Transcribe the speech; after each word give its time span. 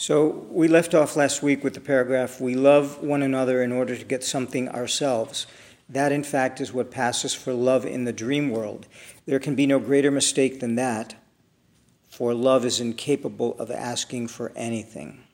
So 0.00 0.46
we 0.50 0.66
left 0.66 0.94
off 0.94 1.14
last 1.14 1.42
week 1.42 1.62
with 1.62 1.74
the 1.74 1.80
paragraph 1.80 2.40
We 2.40 2.54
love 2.54 3.02
one 3.02 3.22
another 3.22 3.62
in 3.62 3.70
order 3.70 3.94
to 3.94 4.04
get 4.06 4.24
something 4.24 4.66
ourselves. 4.70 5.46
That, 5.90 6.10
in 6.10 6.24
fact, 6.24 6.58
is 6.58 6.72
what 6.72 6.90
passes 6.90 7.34
for 7.34 7.52
love 7.52 7.84
in 7.84 8.04
the 8.04 8.12
dream 8.14 8.48
world. 8.48 8.86
There 9.26 9.38
can 9.38 9.54
be 9.54 9.66
no 9.66 9.78
greater 9.78 10.10
mistake 10.10 10.60
than 10.60 10.76
that, 10.76 11.16
for 12.08 12.32
love 12.32 12.64
is 12.64 12.80
incapable 12.80 13.58
of 13.58 13.70
asking 13.70 14.28
for 14.28 14.52
anything. 14.56 15.24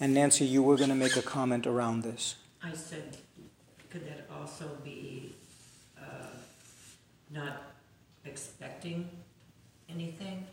And 0.00 0.14
Nancy, 0.14 0.46
you 0.46 0.62
were 0.62 0.78
going 0.78 0.88
to 0.88 0.94
make 0.94 1.16
a 1.16 1.22
comment 1.22 1.66
around 1.66 2.00
this. 2.00 2.36
I 2.62 2.72
said, 2.72 3.18
could 3.90 4.06
that 4.06 4.26
also 4.34 4.78
be 4.82 5.34
uh, 6.00 6.24
not 7.30 7.64
expecting 8.24 9.10
anything? 9.90 10.46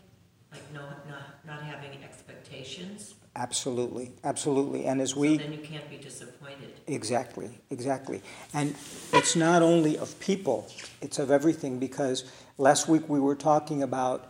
Like 0.52 0.70
no, 0.74 0.82
not, 1.08 1.46
not 1.46 1.62
having 1.62 2.04
expectations? 2.04 3.14
Absolutely, 3.38 4.10
absolutely. 4.24 4.84
And 4.86 5.00
as 5.00 5.10
So 5.10 5.20
we. 5.20 5.38
then 5.38 5.52
you 5.52 5.58
can't 5.58 5.88
be 5.88 5.98
disappointed. 5.98 6.72
Exactly, 6.88 7.50
exactly. 7.70 8.20
And 8.52 8.74
it's 9.12 9.36
not 9.36 9.62
only 9.62 9.96
of 9.96 10.18
people, 10.18 10.66
it's 11.00 11.20
of 11.20 11.30
everything 11.30 11.78
because 11.78 12.24
last 12.58 12.88
week 12.88 13.08
we 13.08 13.20
were 13.20 13.36
talking 13.36 13.84
about 13.84 14.28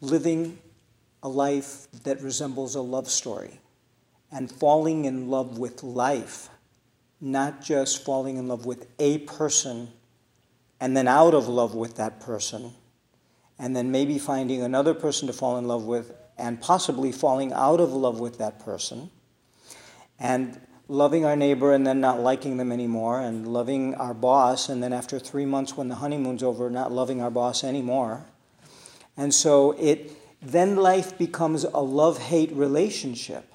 living 0.00 0.58
a 1.22 1.28
life 1.28 1.88
that 2.04 2.22
resembles 2.22 2.74
a 2.74 2.80
love 2.80 3.08
story 3.10 3.60
and 4.32 4.50
falling 4.50 5.04
in 5.04 5.28
love 5.28 5.58
with 5.58 5.82
life, 5.82 6.48
not 7.20 7.60
just 7.60 8.02
falling 8.02 8.38
in 8.38 8.48
love 8.48 8.64
with 8.64 8.86
a 8.98 9.18
person 9.18 9.88
and 10.80 10.96
then 10.96 11.06
out 11.08 11.34
of 11.34 11.48
love 11.48 11.74
with 11.74 11.96
that 11.96 12.20
person, 12.20 12.72
and 13.58 13.76
then 13.76 13.90
maybe 13.90 14.18
finding 14.18 14.62
another 14.62 14.94
person 14.94 15.26
to 15.26 15.34
fall 15.34 15.58
in 15.58 15.66
love 15.66 15.84
with 15.84 16.12
and 16.38 16.60
possibly 16.60 17.12
falling 17.12 17.52
out 17.52 17.80
of 17.80 17.92
love 17.92 18.20
with 18.20 18.38
that 18.38 18.60
person 18.60 19.10
and 20.18 20.60
loving 20.88 21.24
our 21.24 21.36
neighbor 21.36 21.72
and 21.72 21.86
then 21.86 22.00
not 22.00 22.20
liking 22.20 22.56
them 22.56 22.72
anymore, 22.72 23.20
and 23.20 23.46
loving 23.46 23.94
our 23.96 24.14
boss, 24.14 24.70
and 24.70 24.82
then 24.82 24.92
after 24.92 25.18
three 25.18 25.44
months 25.44 25.76
when 25.76 25.88
the 25.88 25.96
honeymoon's 25.96 26.42
over, 26.42 26.70
not 26.70 26.90
loving 26.90 27.20
our 27.20 27.30
boss 27.30 27.62
anymore. 27.62 28.24
And 29.16 29.34
so 29.34 29.72
it 29.72 30.12
then 30.40 30.76
life 30.76 31.18
becomes 31.18 31.64
a 31.64 31.80
love-hate 31.80 32.52
relationship, 32.52 33.52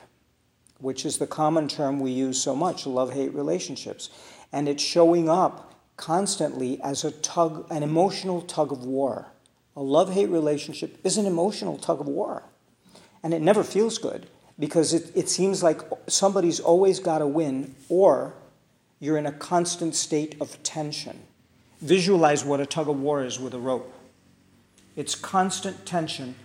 which 0.78 1.06
is 1.06 1.17
the 1.17 1.26
common 1.26 1.67
term 1.67 2.00
we 2.00 2.11
use 2.11 2.39
so 2.39 2.56
much, 2.56 2.86
love-hate 2.86 3.34
relationships. 3.34 4.09
And 4.52 4.70
it's 4.70 4.84
showing 4.84 5.30
up 5.30 5.73
constantly 5.98 6.80
as 6.81 7.04
a 7.04 7.11
tug, 7.11 7.66
an 7.72 7.81
emotional 7.81 8.42
tug 8.42 8.72
of 8.72 8.86
war. 8.86 9.28
A 9.76 9.81
love-hate 9.81 10.30
relationship 10.30 11.00
is 11.04 11.17
an 11.17 11.26
emotional 11.26 11.78
tug 11.78 12.02
of 12.02 12.08
war. 12.08 12.44
And 13.24 13.34
it 13.34 13.42
never 13.42 13.64
feels 13.64 13.98
good 13.98 14.28
because 14.60 14.94
it, 14.94 15.12
it 15.16 15.30
seems 15.30 15.64
like 15.64 15.82
somebody's 16.08 16.60
always 16.60 17.00
got 17.00 17.20
to 17.20 17.28
win 17.28 17.74
or 17.90 18.34
you're 19.00 19.18
in 19.18 19.26
a 19.26 19.32
constant 19.32 19.96
state 19.96 20.36
of 20.40 20.62
tension. 20.64 21.20
Visualize 21.82 22.46
what 22.46 22.60
a 22.60 22.66
tug 22.66 22.88
of 22.88 23.00
war 23.00 23.24
is 23.24 23.40
with 23.40 23.54
a 23.54 23.60
rope. 23.60 23.94
It's 24.96 25.16
constant 25.16 25.86
tension 25.86 26.36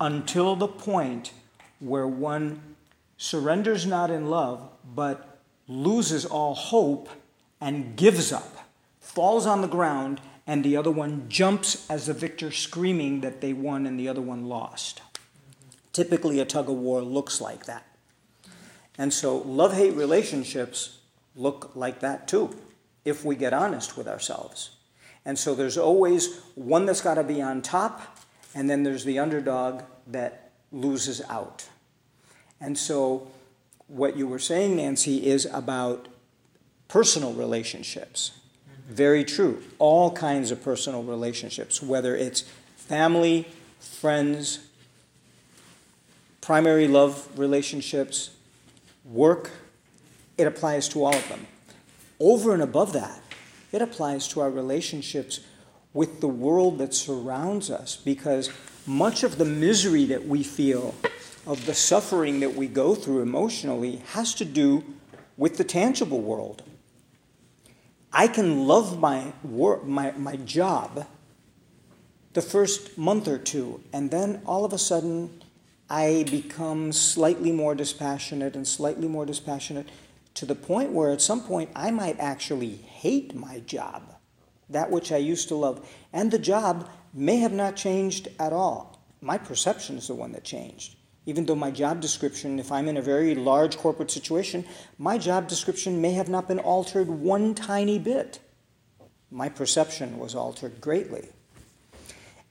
until 0.00 0.56
the 0.56 0.68
point 0.68 1.32
where 1.80 2.06
one 2.06 2.76
surrenders 3.16 3.86
not 3.86 4.10
in 4.10 4.30
love, 4.30 4.68
but 4.94 5.38
loses 5.68 6.24
all 6.24 6.54
hope 6.54 7.08
and 7.60 7.96
gives 7.96 8.32
up, 8.32 8.68
falls 9.00 9.46
on 9.46 9.60
the 9.60 9.68
ground, 9.68 10.20
and 10.46 10.64
the 10.64 10.76
other 10.76 10.90
one 10.90 11.28
jumps 11.28 11.88
as 11.90 12.06
the 12.06 12.14
victor, 12.14 12.50
screaming 12.50 13.20
that 13.20 13.40
they 13.40 13.52
won 13.52 13.86
and 13.86 14.00
the 14.00 14.08
other 14.08 14.22
one 14.22 14.46
lost. 14.46 15.02
Typically, 15.92 16.40
a 16.40 16.44
tug 16.44 16.68
of 16.68 16.76
war 16.76 17.02
looks 17.02 17.40
like 17.40 17.66
that. 17.66 17.86
And 18.96 19.12
so, 19.12 19.38
love 19.38 19.74
hate 19.74 19.94
relationships 19.94 20.98
look 21.36 21.72
like 21.74 22.00
that 22.00 22.26
too, 22.26 22.56
if 23.04 23.24
we 23.24 23.36
get 23.36 23.52
honest 23.52 23.96
with 23.96 24.08
ourselves. 24.08 24.70
And 25.24 25.38
so, 25.38 25.54
there's 25.54 25.78
always 25.78 26.40
one 26.54 26.86
that's 26.86 27.00
got 27.00 27.14
to 27.14 27.24
be 27.24 27.40
on 27.40 27.62
top, 27.62 28.18
and 28.54 28.68
then 28.68 28.82
there's 28.82 29.04
the 29.04 29.18
underdog 29.18 29.82
that 30.06 30.50
loses 30.72 31.22
out. 31.28 31.68
And 32.60 32.76
so, 32.76 33.30
what 33.86 34.16
you 34.16 34.26
were 34.26 34.38
saying, 34.38 34.76
Nancy, 34.76 35.26
is 35.26 35.46
about 35.46 36.08
personal 36.88 37.32
relationships. 37.32 38.32
Very 38.88 39.24
true. 39.24 39.62
All 39.78 40.10
kinds 40.10 40.50
of 40.50 40.62
personal 40.62 41.02
relationships, 41.02 41.82
whether 41.82 42.16
it's 42.16 42.44
family, 42.76 43.46
friends, 43.78 44.67
primary 46.48 46.88
love 46.88 47.28
relationships, 47.38 48.30
work, 49.04 49.50
it 50.38 50.46
applies 50.46 50.88
to 50.88 51.04
all 51.04 51.14
of 51.14 51.28
them. 51.28 51.46
Over 52.18 52.54
and 52.54 52.62
above 52.62 52.94
that, 52.94 53.20
it 53.70 53.82
applies 53.82 54.26
to 54.28 54.40
our 54.40 54.48
relationships 54.48 55.40
with 55.92 56.22
the 56.22 56.26
world 56.26 56.78
that 56.78 56.94
surrounds 56.94 57.70
us 57.70 57.96
because 57.96 58.50
much 58.86 59.24
of 59.24 59.36
the 59.36 59.44
misery 59.44 60.06
that 60.06 60.26
we 60.26 60.42
feel, 60.42 60.94
of 61.46 61.66
the 61.66 61.74
suffering 61.74 62.40
that 62.40 62.54
we 62.54 62.66
go 62.66 62.94
through 62.94 63.20
emotionally, 63.20 63.96
has 64.14 64.32
to 64.32 64.46
do 64.46 64.82
with 65.36 65.58
the 65.58 65.64
tangible 65.64 66.22
world. 66.22 66.62
I 68.10 68.26
can 68.26 68.66
love 68.66 68.98
my 68.98 69.34
work, 69.44 69.84
my, 69.84 70.12
my 70.12 70.36
job 70.36 71.06
the 72.32 72.40
first 72.40 72.96
month 72.96 73.28
or 73.28 73.36
two, 73.36 73.82
and 73.92 74.10
then 74.10 74.40
all 74.46 74.64
of 74.64 74.72
a 74.72 74.78
sudden 74.78 75.42
I 75.90 76.24
become 76.30 76.92
slightly 76.92 77.50
more 77.50 77.74
dispassionate 77.74 78.54
and 78.54 78.68
slightly 78.68 79.08
more 79.08 79.24
dispassionate 79.24 79.88
to 80.34 80.44
the 80.44 80.54
point 80.54 80.92
where 80.92 81.10
at 81.10 81.22
some 81.22 81.40
point 81.42 81.70
I 81.74 81.90
might 81.90 82.20
actually 82.20 82.76
hate 82.76 83.34
my 83.34 83.60
job, 83.60 84.14
that 84.68 84.90
which 84.90 85.10
I 85.10 85.16
used 85.16 85.48
to 85.48 85.54
love. 85.54 85.88
And 86.12 86.30
the 86.30 86.38
job 86.38 86.88
may 87.14 87.36
have 87.38 87.52
not 87.52 87.74
changed 87.74 88.28
at 88.38 88.52
all. 88.52 89.02
My 89.20 89.38
perception 89.38 89.96
is 89.96 90.08
the 90.08 90.14
one 90.14 90.32
that 90.32 90.44
changed. 90.44 90.96
Even 91.26 91.46
though 91.46 91.54
my 91.54 91.70
job 91.70 92.00
description, 92.00 92.58
if 92.58 92.70
I'm 92.70 92.88
in 92.88 92.96
a 92.96 93.02
very 93.02 93.34
large 93.34 93.76
corporate 93.78 94.10
situation, 94.10 94.64
my 94.98 95.18
job 95.18 95.48
description 95.48 96.00
may 96.00 96.12
have 96.12 96.28
not 96.28 96.48
been 96.48 96.58
altered 96.58 97.08
one 97.08 97.54
tiny 97.54 97.98
bit. 97.98 98.40
My 99.30 99.48
perception 99.48 100.18
was 100.18 100.34
altered 100.34 100.80
greatly. 100.80 101.28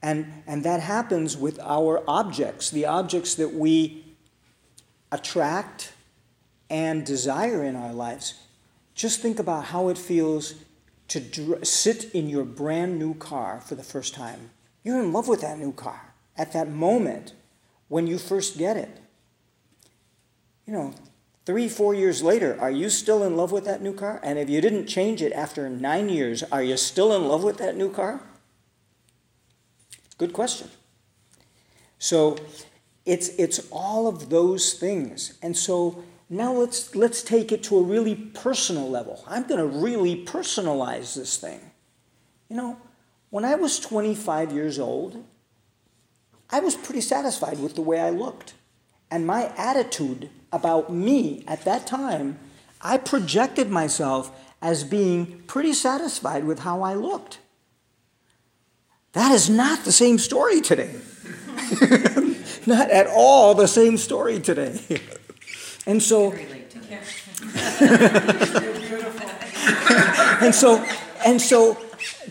And, 0.02 0.42
and 0.46 0.64
that 0.64 0.80
happens 0.80 1.36
with 1.36 1.58
our 1.60 2.02
objects, 2.06 2.70
the 2.70 2.86
objects 2.86 3.34
that 3.34 3.52
we 3.52 4.04
attract 5.10 5.92
and 6.70 7.04
desire 7.04 7.64
in 7.64 7.74
our 7.74 7.92
lives. 7.92 8.34
Just 8.94 9.20
think 9.20 9.38
about 9.38 9.66
how 9.66 9.88
it 9.88 9.98
feels 9.98 10.54
to 11.08 11.20
dr- 11.20 11.66
sit 11.66 12.12
in 12.14 12.28
your 12.28 12.44
brand 12.44 12.98
new 12.98 13.14
car 13.14 13.60
for 13.60 13.74
the 13.74 13.82
first 13.82 14.14
time. 14.14 14.50
You're 14.84 15.00
in 15.00 15.12
love 15.12 15.28
with 15.28 15.40
that 15.40 15.58
new 15.58 15.72
car 15.72 16.14
at 16.36 16.52
that 16.52 16.68
moment 16.68 17.32
when 17.88 18.06
you 18.06 18.18
first 18.18 18.58
get 18.58 18.76
it. 18.76 19.00
You 20.66 20.72
know, 20.74 20.94
three, 21.46 21.68
four 21.68 21.94
years 21.94 22.22
later, 22.22 22.56
are 22.60 22.70
you 22.70 22.90
still 22.90 23.24
in 23.24 23.36
love 23.36 23.50
with 23.50 23.64
that 23.64 23.82
new 23.82 23.94
car? 23.94 24.20
And 24.22 24.38
if 24.38 24.50
you 24.50 24.60
didn't 24.60 24.86
change 24.86 25.22
it 25.22 25.32
after 25.32 25.68
nine 25.70 26.08
years, 26.08 26.42
are 26.44 26.62
you 26.62 26.76
still 26.76 27.16
in 27.16 27.26
love 27.26 27.42
with 27.42 27.56
that 27.56 27.76
new 27.76 27.90
car? 27.90 28.20
Good 30.18 30.32
question. 30.32 30.68
So 31.98 32.36
it's, 33.06 33.28
it's 33.30 33.66
all 33.70 34.06
of 34.06 34.28
those 34.28 34.74
things. 34.74 35.38
And 35.42 35.56
so 35.56 36.04
now 36.28 36.52
let's, 36.52 36.94
let's 36.94 37.22
take 37.22 37.52
it 37.52 37.62
to 37.64 37.78
a 37.78 37.82
really 37.82 38.14
personal 38.14 38.90
level. 38.90 39.24
I'm 39.26 39.46
going 39.46 39.60
to 39.60 39.78
really 39.78 40.24
personalize 40.24 41.14
this 41.14 41.36
thing. 41.36 41.60
You 42.48 42.56
know, 42.56 42.76
when 43.30 43.44
I 43.44 43.54
was 43.54 43.80
25 43.80 44.52
years 44.52 44.78
old, 44.78 45.24
I 46.50 46.60
was 46.60 46.74
pretty 46.74 47.00
satisfied 47.00 47.60
with 47.60 47.74
the 47.74 47.82
way 47.82 48.00
I 48.00 48.10
looked. 48.10 48.54
And 49.10 49.26
my 49.26 49.52
attitude 49.56 50.30
about 50.52 50.92
me 50.92 51.44
at 51.46 51.64
that 51.64 51.86
time, 51.86 52.38
I 52.80 52.98
projected 52.98 53.70
myself 53.70 54.30
as 54.60 54.84
being 54.84 55.42
pretty 55.46 55.72
satisfied 55.72 56.44
with 56.44 56.60
how 56.60 56.82
I 56.82 56.94
looked. 56.94 57.38
That 59.12 59.32
is 59.32 59.48
not 59.48 59.84
the 59.84 59.92
same 59.92 60.18
story 60.18 60.60
today. 60.60 60.94
not 62.66 62.90
at 62.90 63.06
all 63.08 63.54
the 63.54 63.66
same 63.66 63.96
story 63.96 64.40
today. 64.40 65.00
and 65.86 66.02
so 66.02 66.32
and 70.40 70.54
so 70.54 70.84
and 71.26 71.40
so 71.40 71.76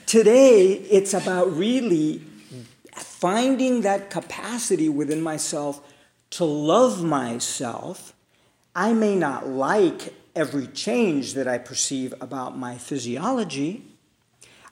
today 0.05 0.73
it's 0.73 1.13
about 1.13 1.55
really 1.55 2.21
finding 2.93 3.81
that 3.81 4.09
capacity 4.09 4.89
within 4.89 5.21
myself 5.21 5.81
to 6.29 6.45
love 6.45 7.03
myself. 7.03 8.13
I 8.75 8.93
may 8.93 9.15
not 9.15 9.47
like 9.47 10.13
every 10.35 10.67
change 10.67 11.33
that 11.33 11.47
I 11.47 11.57
perceive 11.57 12.13
about 12.21 12.57
my 12.57 12.77
physiology. 12.77 13.86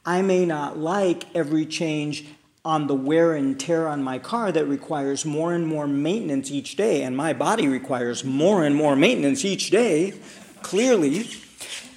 I 0.06 0.22
may 0.22 0.46
not 0.46 0.78
like 0.78 1.26
every 1.36 1.66
change 1.66 2.26
on 2.64 2.88
the 2.88 2.96
wear 2.96 3.34
and 3.34 3.60
tear 3.60 3.88
on 3.88 4.04
my 4.04 4.18
car 4.20 4.52
that 4.52 4.66
requires 4.66 5.26
more 5.26 5.54
and 5.54 5.68
more 5.68 5.88
maintenance 5.88 6.50
each 6.52 6.76
day, 6.76 7.04
and 7.04 7.16
my 7.16 7.32
body 7.32 7.68
requires 7.68 8.24
more 8.24 8.64
and 8.64 8.76
more 8.76 8.96
maintenance 8.96 9.46
each 9.46 9.70
day, 9.70 10.14
clearly. 10.62 11.30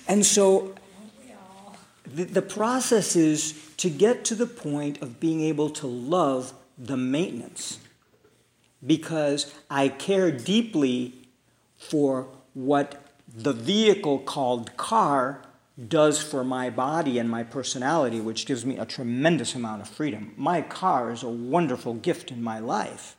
And 0.07 0.25
so 0.25 0.75
the, 2.05 2.25
the 2.25 2.43
process 2.43 3.17
is 3.17 3.73
to 3.79 3.89
get 3.89 4.25
to 4.27 4.35
the 4.35 4.47
point 4.47 5.01
of 5.01 5.21
being 5.21 5.41
able 5.41 5.71
to 5.71 5.87
love 5.87 6.53
the 6.77 6.97
maintenance 6.97 7.79
because 8.87 9.53
I 9.71 9.89
care 9.89 10.31
deeply 10.31 11.15
for 11.77 12.29
what 12.55 13.05
the 13.27 13.53
vehicle 13.53 14.19
called 14.21 14.77
car 14.77 15.43
does 15.87 16.21
for 16.21 16.43
my 16.43 16.71
body 16.71 17.19
and 17.19 17.31
my 17.31 17.45
personality, 17.45 18.21
which 18.21 18.47
gives 18.47 18.67
me 18.67 18.79
a 18.79 18.87
tremendous 18.87 19.55
amount 19.55 19.83
of 19.83 19.89
freedom. 19.89 20.35
My 20.37 20.61
car 20.61 21.13
is 21.13 21.23
a 21.23 21.29
wonderful 21.29 21.95
gift 21.95 22.33
in 22.33 22.43
my 22.43 22.59
life. 22.59 23.17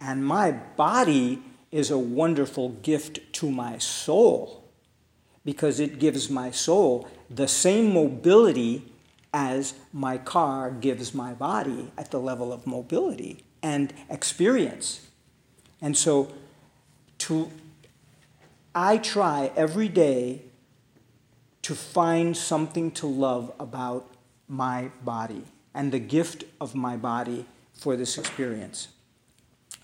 And 0.00 0.26
my 0.26 0.50
body 0.50 1.40
is 1.70 1.90
a 1.90 1.98
wonderful 1.98 2.70
gift 2.70 3.20
to 3.34 3.50
my 3.50 3.78
soul 3.78 4.64
because 5.44 5.78
it 5.78 5.98
gives 5.98 6.28
my 6.28 6.50
soul 6.50 7.08
the 7.30 7.48
same 7.48 7.94
mobility 7.94 8.84
as 9.32 9.74
my 9.92 10.18
car 10.18 10.70
gives 10.70 11.14
my 11.14 11.32
body 11.32 11.90
at 11.96 12.10
the 12.10 12.20
level 12.20 12.52
of 12.52 12.66
mobility 12.66 13.44
and 13.62 13.92
experience. 14.10 15.06
And 15.80 15.96
so 15.96 16.32
to 17.18 17.50
I 18.74 18.98
try 18.98 19.52
every 19.54 19.88
day 19.88 20.42
to 21.62 21.74
find 21.74 22.36
something 22.36 22.90
to 22.90 23.06
love 23.06 23.52
about 23.58 24.08
my 24.48 24.90
body 25.04 25.44
and 25.74 25.92
the 25.92 25.98
gift 25.98 26.44
of 26.60 26.74
my 26.74 26.96
body 26.96 27.46
for 27.72 27.96
this 27.96 28.18
experience. 28.18 28.88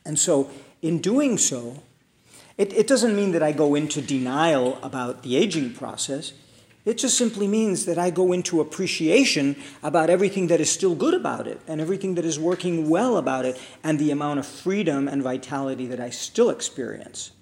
And 0.05 0.19
so, 0.19 0.51
in 0.83 1.01
doing 1.01 1.39
so, 1.39 1.83
it, 2.57 2.73
it 2.73 2.87
doesn't 2.87 3.15
mean 3.15 3.33
that 3.33 3.43
I 3.43 3.53
go 3.53 3.75
into 3.75 4.01
denial 4.01 4.79
about 4.83 5.23
the 5.23 5.37
aging 5.37 5.75
process. 5.75 6.33
It 6.85 6.99
just 6.99 7.19
simply 7.19 7.47
means 7.47 7.85
that 7.85 7.99
I 7.99 8.11
go 8.11 8.33
into 8.33 8.61
appreciation 8.61 9.57
about 9.83 10.11
everything 10.11 10.47
that 10.49 10.61
is 10.61 10.71
still 10.71 10.95
good 10.95 11.15
about 11.15 11.47
it 11.47 11.61
and 11.69 11.81
everything 11.81 12.15
that 12.15 12.25
is 12.25 12.39
working 12.39 12.89
well 12.89 13.17
about 13.17 13.45
it 13.45 13.61
and 13.85 13.99
the 13.99 14.11
amount 14.11 14.39
of 14.39 14.47
freedom 14.47 15.07
and 15.07 15.23
vitality 15.23 15.87
that 15.87 16.01
I 16.01 16.11
still 16.11 16.51
experience. 16.51 17.33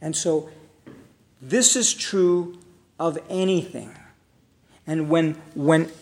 And 0.00 0.14
so, 0.14 0.50
this 1.40 1.76
is 1.76 1.92
true 1.92 2.58
of 3.04 3.18
anything. 3.28 3.94
And 4.86 5.10
when, 5.10 5.34
when, 5.54 5.92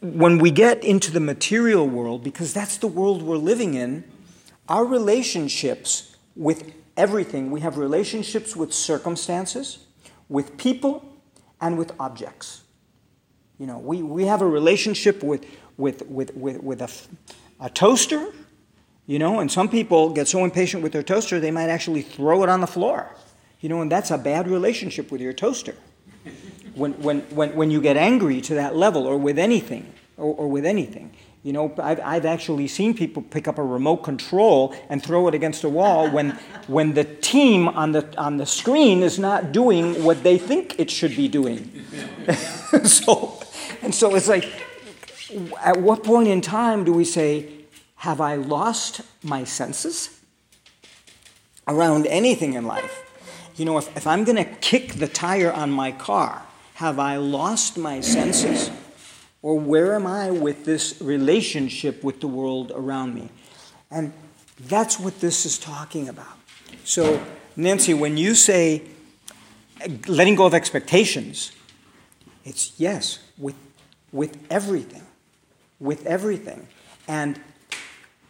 when 0.00 0.36
we 0.36 0.50
get 0.50 0.84
into 0.84 1.10
the 1.10 1.20
material 1.20 1.88
world, 1.88 2.22
because 2.22 2.52
that's 2.52 2.76
the 2.76 2.86
world 2.86 3.22
we're 3.22 3.38
living 3.38 3.72
in, 3.72 4.04
our 4.68 4.84
relationships 4.84 6.14
with 6.36 6.70
everything, 6.98 7.50
we 7.50 7.60
have 7.60 7.78
relationships 7.78 8.54
with 8.54 8.74
circumstances, 8.74 9.86
with 10.28 10.58
people, 10.58 11.02
and 11.62 11.78
with 11.78 11.92
objects. 11.98 12.60
You 13.58 13.66
know, 13.66 13.78
we, 13.78 14.02
we 14.02 14.26
have 14.26 14.42
a 14.42 14.46
relationship 14.46 15.22
with, 15.22 15.46
with, 15.78 16.06
with, 16.08 16.36
with, 16.36 16.62
with 16.62 16.82
a, 16.82 16.90
a 17.58 17.70
toaster, 17.70 18.34
you 19.06 19.18
know, 19.18 19.40
and 19.40 19.50
some 19.50 19.70
people 19.70 20.10
get 20.10 20.28
so 20.28 20.44
impatient 20.44 20.82
with 20.82 20.92
their 20.92 21.02
toaster 21.02 21.40
they 21.40 21.50
might 21.50 21.70
actually 21.70 22.02
throw 22.02 22.42
it 22.42 22.50
on 22.50 22.60
the 22.60 22.66
floor. 22.66 23.16
You 23.60 23.70
know, 23.70 23.80
and 23.80 23.90
that's 23.90 24.10
a 24.10 24.18
bad 24.18 24.46
relationship 24.46 25.10
with 25.10 25.22
your 25.22 25.32
toaster 25.32 25.74
when, 26.74 26.92
when, 27.02 27.20
when, 27.30 27.54
when 27.54 27.70
you 27.70 27.80
get 27.80 27.96
angry 27.96 28.40
to 28.42 28.54
that 28.54 28.76
level 28.76 29.06
or 29.06 29.16
with 29.16 29.38
anything 29.38 29.92
or, 30.16 30.34
or 30.34 30.48
with 30.48 30.64
anything. 30.64 31.12
You 31.44 31.52
know, 31.52 31.72
I've, 31.78 32.00
I've 32.00 32.26
actually 32.26 32.66
seen 32.66 32.94
people 32.94 33.22
pick 33.22 33.46
up 33.46 33.58
a 33.58 33.62
remote 33.62 33.98
control 33.98 34.74
and 34.88 35.02
throw 35.02 35.28
it 35.28 35.34
against 35.34 35.64
a 35.64 35.68
wall 35.68 36.10
when, 36.10 36.32
when 36.66 36.94
the 36.94 37.04
team 37.04 37.68
on 37.68 37.92
the, 37.92 38.06
on 38.18 38.36
the 38.36 38.46
screen 38.46 39.02
is 39.02 39.18
not 39.18 39.52
doing 39.52 40.02
what 40.02 40.22
they 40.22 40.36
think 40.36 40.78
it 40.78 40.90
should 40.90 41.14
be 41.16 41.28
doing. 41.28 41.84
so, 42.84 43.40
and 43.82 43.94
so 43.94 44.14
it's 44.14 44.28
like, 44.28 44.50
at 45.60 45.80
what 45.80 46.02
point 46.02 46.28
in 46.28 46.40
time 46.40 46.84
do 46.84 46.92
we 46.92 47.04
say, 47.04 47.48
Have 47.96 48.20
I 48.20 48.34
lost 48.34 49.02
my 49.22 49.44
senses 49.44 50.20
around 51.66 52.06
anything 52.06 52.54
in 52.54 52.66
life? 52.66 53.07
You 53.58 53.64
know, 53.64 53.76
if, 53.76 53.96
if 53.96 54.06
I'm 54.06 54.22
going 54.22 54.36
to 54.36 54.44
kick 54.44 54.94
the 54.94 55.08
tire 55.08 55.52
on 55.52 55.72
my 55.72 55.90
car, 55.90 56.46
have 56.74 57.00
I 57.00 57.16
lost 57.16 57.76
my 57.76 58.00
senses? 58.00 58.70
Or 59.42 59.58
where 59.58 59.94
am 59.94 60.06
I 60.06 60.30
with 60.30 60.64
this 60.64 61.00
relationship 61.00 62.04
with 62.04 62.20
the 62.20 62.28
world 62.28 62.70
around 62.74 63.14
me? 63.14 63.30
And 63.90 64.12
that's 64.60 65.00
what 65.00 65.20
this 65.20 65.44
is 65.44 65.58
talking 65.58 66.08
about. 66.08 66.38
So, 66.84 67.20
Nancy, 67.56 67.94
when 67.94 68.16
you 68.16 68.34
say 68.34 68.82
letting 70.06 70.36
go 70.36 70.46
of 70.46 70.54
expectations, 70.54 71.50
it's 72.44 72.72
yes, 72.78 73.18
with, 73.36 73.56
with 74.12 74.38
everything. 74.50 75.02
With 75.80 76.06
everything. 76.06 76.68
And 77.08 77.40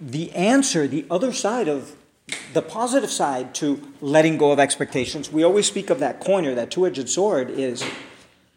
the 0.00 0.32
answer, 0.32 0.86
the 0.86 1.04
other 1.10 1.32
side 1.34 1.69
of 1.69 1.94
the 2.52 2.62
positive 2.62 3.10
side 3.10 3.54
to 3.56 3.82
letting 4.00 4.38
go 4.38 4.52
of 4.52 4.58
expectations, 4.58 5.32
we 5.32 5.42
always 5.42 5.66
speak 5.66 5.90
of 5.90 6.00
that 6.00 6.20
coin 6.20 6.46
or 6.46 6.54
that 6.54 6.70
two 6.70 6.86
edged 6.86 7.08
sword, 7.08 7.50
is 7.50 7.84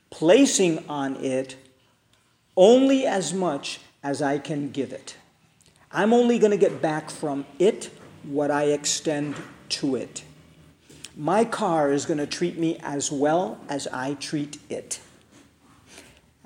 placing 0.10 0.88
on 0.90 1.16
it 1.18 1.56
only 2.56 3.06
as 3.06 3.34
much 3.34 3.80
as 4.04 4.22
I 4.22 4.38
can 4.38 4.72
give 4.72 4.92
it. 4.92 5.16
I'm 5.92 6.14
only 6.14 6.40
going 6.40 6.52
to 6.52 6.58
get 6.58 6.82
back 6.82 7.10
from 7.10 7.46
it 7.60 7.90
what 8.24 8.52
I 8.52 8.66
extend 8.66 9.36
to 9.70 9.96
it. 9.96 10.24
My 11.16 11.44
car 11.44 11.92
is 11.92 12.06
going 12.06 12.20
to 12.20 12.28
treat 12.28 12.58
me 12.58 12.78
as 12.82 13.12
well 13.12 13.60
as 13.68 13.88
I 13.88 14.14
treat 14.16 14.60
it. 14.70 15.00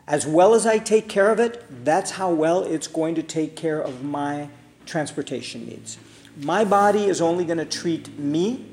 As 0.07 0.25
well 0.25 0.53
as 0.53 0.65
I 0.65 0.77
take 0.77 1.07
care 1.07 1.31
of 1.31 1.39
it, 1.39 1.63
that's 1.83 2.11
how 2.11 2.31
well 2.31 2.63
it's 2.63 2.87
going 2.87 3.15
to 3.15 3.23
take 3.23 3.55
care 3.55 3.81
of 3.81 4.03
my 4.03 4.49
transportation 4.85 5.65
needs. 5.67 5.97
My 6.37 6.65
body 6.65 7.05
is 7.05 7.21
only 7.21 7.45
going 7.45 7.57
to 7.57 7.65
treat 7.65 8.17
me 8.19 8.71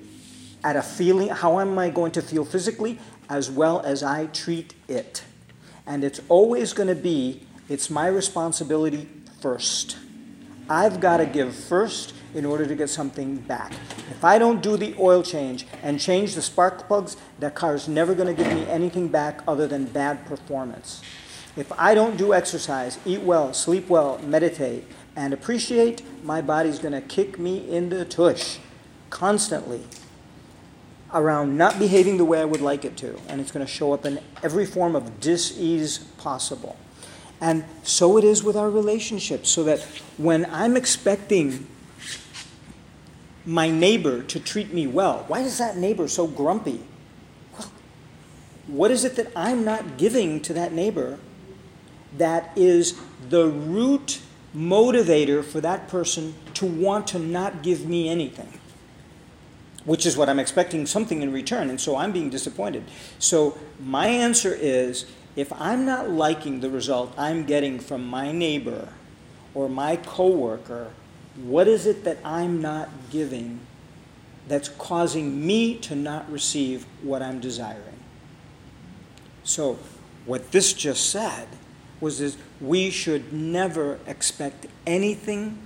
at 0.65 0.77
a 0.77 0.83
feeling, 0.83 1.29
how 1.29 1.61
am 1.61 1.79
I 1.79 1.91
going 1.91 2.13
to 2.13 2.23
feel 2.23 2.45
physically? 2.45 2.99
as 3.33 3.51
well 3.51 3.81
as 3.81 4.03
I 4.03 4.27
treat 4.27 4.75
it. 4.89 5.25
And 5.87 6.05
it's 6.05 6.21
always 6.29 6.75
going 6.75 6.89
to 6.89 6.95
be, 6.95 7.47
it's 7.67 7.89
my 7.89 8.07
responsibility 8.07 9.09
first. 9.41 9.97
I've 10.69 11.01
got 11.01 11.17
to 11.17 11.27
give 11.27 11.55
first 11.55 12.15
in 12.35 12.45
order 12.45 12.67
to 12.67 12.75
get 12.75 12.91
something 12.91 13.37
back. 13.37 13.73
If 14.11 14.23
I 14.23 14.39
don't 14.39 14.63
do 14.63 14.77
the 14.77 14.95
oil 14.99 15.23
change 15.23 15.67
and 15.83 15.99
change 15.99 16.35
the 16.35 16.43
spark 16.43 16.87
plugs, 16.87 17.17
that 17.41 17.55
car's 17.55 17.89
never 17.89 18.15
going 18.15 18.35
to 18.35 18.43
give 18.43 18.53
me 18.53 18.67
anything 18.67 19.09
back 19.09 19.41
other 19.49 19.67
than 19.67 19.87
bad 19.87 20.27
performance. 20.27 21.03
If 21.57 21.73
I 21.79 21.95
don't 21.95 22.19
do 22.19 22.35
exercise, 22.35 22.99
eat 23.07 23.23
well, 23.23 23.55
sleep 23.55 23.89
well, 23.89 24.19
meditate, 24.19 24.85
and 25.15 25.33
appreciate, 25.33 26.03
my 26.25 26.41
body's 26.41 26.79
going 26.79 26.93
to 26.93 27.01
kick 27.01 27.39
me 27.39 27.69
in 27.69 27.91
the 27.91 28.05
tush 28.05 28.59
constantly 29.11 29.83
around 31.13 31.59
not 31.59 31.79
behaving 31.79 32.17
the 32.17 32.25
way 32.25 32.41
I 32.41 32.45
would 32.47 32.63
like 32.63 32.85
it 32.85 32.97
to. 32.99 33.19
And 33.29 33.41
it's 33.41 33.53
going 33.53 33.65
to 33.65 33.71
show 33.71 33.93
up 33.93 34.07
in 34.07 34.21
every 34.43 34.65
form 34.65 34.97
of 34.97 35.21
dis-ease 35.21 35.99
possible. 36.17 36.77
And 37.41 37.65
so 37.83 38.17
it 38.17 38.25
is 38.25 38.43
with 38.43 38.57
our 38.57 38.71
relationships, 38.71 39.51
so 39.51 39.65
that 39.65 39.81
when 40.17 40.47
I'm 40.47 40.77
expecting 40.77 41.67
my 43.45 43.69
neighbor 43.69 44.23
to 44.23 44.39
treat 44.39 44.73
me 44.73 44.87
well, 44.87 45.25
why 45.27 45.41
is 45.41 45.59
that 45.59 45.77
neighbor 45.77 46.07
so 46.07 46.27
grumpy? 46.29 46.81
Well, 47.53 47.73
what 48.69 48.91
is 48.93 49.05
it 49.05 49.17
that 49.17 49.33
I'm 49.35 49.65
not 49.65 49.99
giving 49.99 50.41
to 50.43 50.53
that 50.55 50.73
neighbor 50.73 51.19
that 52.17 52.53
is 52.57 52.99
the 53.29 53.49
root 53.49 54.23
motivator 54.55 55.45
for 55.45 55.61
that 55.61 55.89
person 55.89 56.35
to 56.55 56.67
want 56.67 57.07
to 57.09 57.19
not 57.19 57.63
give 57.63 57.87
me 57.87 58.09
anything? 58.09 58.59
which 59.85 60.07
is 60.07 60.17
what 60.17 60.29
I'm 60.29 60.39
expecting 60.39 60.87
something 60.87 61.23
in 61.23 61.33
return, 61.33 61.69
and 61.69 61.81
so 61.81 61.97
I'm 61.97 62.13
being 62.13 62.31
disappointed. 62.31 62.85
So 63.19 63.59
my 63.81 64.07
answer 64.07 64.55
is 64.55 65.07
if 65.35 65.53
I'm 65.53 65.85
not 65.85 66.11
liking 66.11 66.61
the 66.61 66.71
result 66.71 67.13
I'm 67.17 67.45
getting 67.45 67.81
from 67.81 68.07
my 68.07 68.33
neighbor 68.33 68.89
or 69.55 69.69
my 69.69 69.97
coworker, 69.97 70.91
what 71.43 71.67
is 71.67 71.87
it 71.87 72.05
that 72.05 72.19
I'm 72.25 72.61
not 72.61 72.91
giving 73.11 73.61
that's 74.49 74.69
causing 74.69 75.47
me 75.47 75.77
to 75.79 75.95
not 75.95 76.31
receive 76.31 76.87
what 77.03 77.23
I'm 77.23 77.41
desiring? 77.41 78.01
So 79.45 79.79
what 80.27 80.53
this 80.53 80.73
just 80.73 81.11
said 81.11 81.49
was 82.03 82.21
is 82.21 82.37
we 82.61 82.91
should 82.91 83.33
never 83.33 83.99
expect 84.07 84.67
anything 84.87 85.57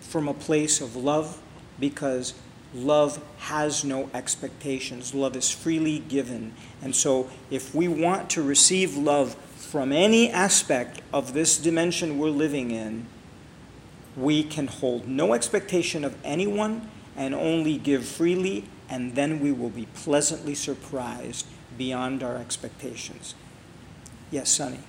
from 0.00 0.28
a 0.28 0.34
place 0.34 0.80
of 0.80 0.96
love 0.96 1.42
because 1.78 2.32
love 2.72 3.20
has 3.38 3.84
no 3.84 4.08
expectations. 4.14 5.12
Love 5.14 5.36
is 5.36 5.50
freely 5.50 5.98
given. 5.98 6.54
And 6.80 6.94
so, 6.94 7.28
if 7.50 7.74
we 7.74 7.88
want 7.88 8.30
to 8.30 8.42
receive 8.42 8.96
love 8.96 9.34
from 9.56 9.92
any 9.92 10.30
aspect 10.30 11.02
of 11.12 11.32
this 11.34 11.58
dimension 11.58 12.18
we're 12.18 12.30
living 12.30 12.70
in, 12.70 13.06
We 14.16 14.42
can 14.42 14.66
hold 14.66 15.06
no 15.08 15.32
expectation 15.34 16.04
of 16.04 16.16
anyone 16.24 16.90
and 17.16 17.34
only 17.34 17.76
give 17.78 18.04
freely, 18.04 18.64
and 18.88 19.14
then 19.14 19.40
we 19.40 19.52
will 19.52 19.70
be 19.70 19.86
pleasantly 19.94 20.54
surprised 20.54 21.46
beyond 21.78 22.22
our 22.22 22.36
expectations. 22.36 23.34
Yes, 24.30 24.50
Sonny? 24.50 24.80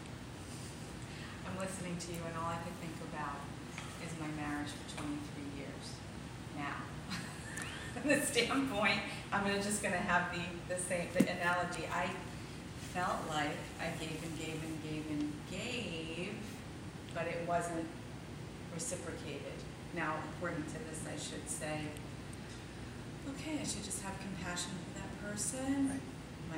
I'm 1.47 1.57
listening 1.59 1.97
to 1.97 2.11
you 2.11 2.19
and 2.27 2.35
all 2.37 2.49
I 2.49 2.57
could 2.57 2.73
think 2.81 2.95
about 3.13 3.37
is 4.03 4.11
my 4.19 4.27
marriage 4.41 4.69
for 4.69 4.97
twenty-three 4.97 5.61
years 5.61 5.85
now. 6.57 6.81
From 8.01 8.09
the 8.09 8.21
standpoint, 8.25 8.99
I'm 9.31 9.43
gonna, 9.43 9.61
just 9.61 9.83
gonna 9.83 9.95
have 9.97 10.33
the, 10.33 10.73
the 10.73 10.79
same, 10.81 11.07
the 11.13 11.19
analogy, 11.29 11.83
I 11.93 12.09
felt 12.93 13.19
like 13.29 13.51
I 13.79 13.87
gave 13.99 14.21
and 14.23 14.39
gave 14.39 14.61
and 14.63 14.83
gave 14.83 15.05
and 15.11 15.33
gave, 15.51 16.33
but 17.13 17.27
it 17.27 17.47
wasn't 17.47 17.85
reciprocated. 18.73 19.53
Now, 19.95 20.15
according 20.35 20.63
to 20.63 20.73
this, 20.89 21.01
I 21.07 21.17
should 21.19 21.47
say, 21.49 21.81
okay, 23.29 23.59
I 23.61 23.65
should 23.65 23.83
just 23.83 24.01
have 24.03 24.13
compassion 24.19 24.71
for 24.93 24.99
that 24.99 25.29
person, 25.31 25.89
Right. 25.89 25.99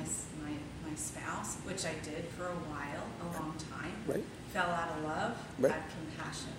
s- 0.00 0.26
my, 0.42 0.88
my 0.88 0.96
spouse, 0.96 1.56
which 1.64 1.84
I 1.84 1.92
did 2.02 2.24
for 2.36 2.46
a 2.46 2.58
while, 2.72 3.04
a 3.22 3.26
long 3.38 3.54
time 3.70 3.92
Right? 4.06 4.24
fell 4.52 4.70
out 4.70 4.96
of 4.98 5.04
love, 5.04 5.36
Right. 5.58 5.72
had 5.72 5.82
compassion. 5.90 6.50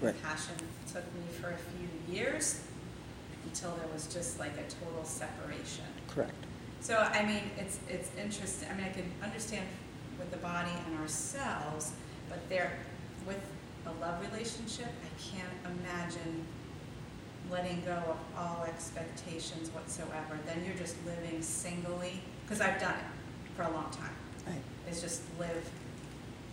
Right. 0.00 0.14
Compassion 0.20 0.54
took 0.92 1.04
me 1.14 1.22
for 1.40 1.50
a 1.50 1.56
few 1.56 2.14
years 2.14 2.62
until 3.44 3.70
there 3.76 3.88
was 3.92 4.06
just 4.06 4.38
like 4.38 4.52
a 4.52 4.84
total 4.84 5.04
separation. 5.04 5.84
Correct. 6.08 6.32
So, 6.80 6.96
I 6.96 7.24
mean, 7.24 7.42
it's, 7.58 7.78
it's 7.88 8.10
interesting, 8.20 8.68
I 8.70 8.74
mean, 8.76 8.86
I 8.86 8.92
can 8.92 9.10
understand 9.22 9.66
with 10.18 10.30
the 10.30 10.38
body 10.38 10.70
and 10.86 10.98
ourselves, 10.98 11.92
but 12.28 12.48
there, 12.48 12.72
with 13.26 13.40
a 13.86 13.92
love 14.00 14.20
relationship, 14.32 14.86
I 14.88 15.20
can't 15.20 15.78
imagine 15.80 16.44
letting 17.50 17.82
go 17.84 17.92
of 17.92 18.16
all 18.36 18.64
expectations 18.64 19.70
whatsoever. 19.70 20.38
Then 20.46 20.64
you're 20.64 20.76
just 20.76 20.96
living 21.06 21.42
singly, 21.42 22.20
because 22.44 22.60
I've 22.60 22.80
done 22.80 22.94
it 22.94 23.56
for 23.56 23.62
a 23.62 23.70
long 23.70 23.90
time 23.90 24.14
Right. 24.46 24.60
is 24.90 25.00
just 25.00 25.22
live 25.38 25.70